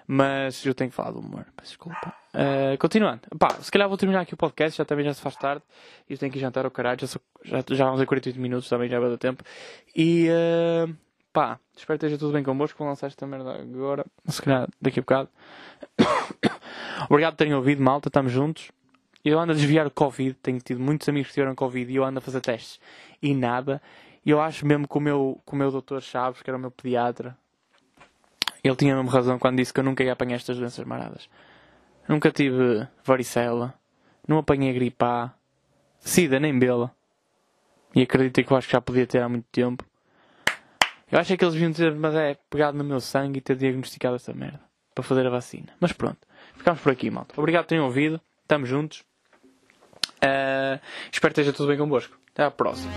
Mas 0.09 0.65
eu 0.65 0.73
tenho 0.73 0.89
que 0.89 0.95
falar 0.95 1.11
do 1.11 1.19
humor, 1.19 1.45
peço 1.57 1.71
desculpa. 1.71 2.15
Uh, 2.33 2.77
continuando. 2.79 3.21
Pá, 3.37 3.49
se 3.59 3.69
calhar 3.69 3.89
vou 3.89 3.97
terminar 3.97 4.21
aqui 4.21 4.33
o 4.33 4.37
podcast, 4.37 4.77
já 4.77 4.85
também 4.85 5.03
já 5.03 5.13
se 5.13 5.19
faz 5.19 5.35
tarde. 5.35 5.61
E 6.09 6.13
eu 6.13 6.17
tenho 6.17 6.31
que 6.31 6.39
jantar 6.39 6.63
ao 6.63 6.71
caralho, 6.71 7.01
já, 7.01 7.07
sou, 7.07 7.21
já, 7.43 7.61
já 7.71 7.85
vamos 7.85 7.99
a 7.99 8.05
48 8.05 8.39
minutos, 8.39 8.69
também 8.69 8.87
já 8.87 9.01
vai 9.01 9.09
dar 9.09 9.17
tempo. 9.17 9.43
E 9.93 10.29
uh, 10.29 10.95
pá, 11.33 11.59
espero 11.75 11.99
que 11.99 12.05
esteja 12.05 12.17
tudo 12.17 12.31
bem 12.31 12.41
convosco. 12.41 12.79
Vou 12.79 12.87
lançar 12.87 13.07
esta 13.07 13.27
merda 13.27 13.59
agora, 13.61 14.05
se 14.27 14.41
calhar 14.41 14.69
daqui 14.81 14.99
a 14.99 15.01
bocado. 15.01 15.29
Obrigado 17.09 17.33
por 17.33 17.37
terem 17.39 17.53
ouvido, 17.53 17.83
malta, 17.83 18.07
estamos 18.07 18.31
juntos. 18.31 18.71
Eu 19.25 19.37
ando 19.37 19.51
a 19.51 19.55
desviar 19.55 19.85
o 19.85 19.91
Covid, 19.91 20.35
tenho 20.41 20.59
tido 20.59 20.79
muitos 20.79 21.09
amigos 21.09 21.27
que 21.27 21.33
tiveram 21.33 21.53
Covid 21.53 21.91
e 21.91 21.95
eu 21.97 22.05
ando 22.05 22.19
a 22.19 22.21
fazer 22.21 22.39
testes 22.39 22.79
e 23.21 23.33
nada. 23.33 23.81
E 24.25 24.29
eu 24.29 24.39
acho 24.39 24.65
mesmo 24.65 24.87
que 24.87 24.97
o 24.97 25.01
meu, 25.01 25.41
que 25.45 25.53
o 25.53 25.55
meu 25.57 25.69
doutor 25.69 26.01
Chaves, 26.01 26.41
que 26.41 26.49
era 26.49 26.57
o 26.57 26.61
meu 26.61 26.71
pediatra, 26.71 27.37
ele 28.63 28.75
tinha 28.75 28.93
a 28.93 28.97
mesma 28.97 29.11
razão 29.11 29.39
quando 29.39 29.57
disse 29.57 29.73
que 29.73 29.79
eu 29.79 29.83
nunca 29.83 30.03
ia 30.03 30.13
apanhar 30.13 30.35
estas 30.35 30.57
doenças 30.57 30.85
maradas. 30.85 31.29
Nunca 32.07 32.31
tive 32.31 32.87
varicela, 33.03 33.73
não 34.27 34.37
apanhei 34.37 34.73
gripe 34.73 35.03
A, 35.03 35.31
sida 35.99 36.39
nem 36.39 36.57
bela. 36.57 36.91
E 37.95 38.01
acredito 38.01 38.45
que 38.45 38.51
eu 38.51 38.57
acho 38.57 38.67
que 38.67 38.73
já 38.73 38.81
podia 38.81 39.07
ter 39.07 39.21
há 39.21 39.29
muito 39.29 39.47
tempo. 39.51 39.85
Eu 41.11 41.19
acho 41.19 41.35
que 41.37 41.43
eles 41.43 41.53
deviam 41.53 41.71
ter, 41.71 41.95
mas 41.95 42.13
é 42.15 42.37
pegado 42.49 42.77
no 42.77 42.83
meu 42.83 42.99
sangue 42.99 43.39
e 43.39 43.41
ter 43.41 43.55
diagnosticado 43.55 44.15
essa 44.15 44.33
merda. 44.33 44.59
Para 44.93 45.03
fazer 45.03 45.25
a 45.25 45.29
vacina. 45.29 45.73
Mas 45.79 45.93
pronto. 45.93 46.17
Ficamos 46.57 46.81
por 46.81 46.91
aqui, 46.91 47.09
malta. 47.09 47.33
Obrigado 47.37 47.63
por 47.63 47.69
terem 47.69 47.83
ouvido. 47.83 48.19
Estamos 48.41 48.67
juntos. 48.67 49.03
Uh, 50.17 50.79
espero 51.11 51.33
que 51.33 51.41
esteja 51.41 51.53
tudo 51.53 51.67
bem 51.67 51.77
convosco. 51.77 52.17
Até 52.33 52.43
à 52.43 52.51
próxima. 52.51 52.91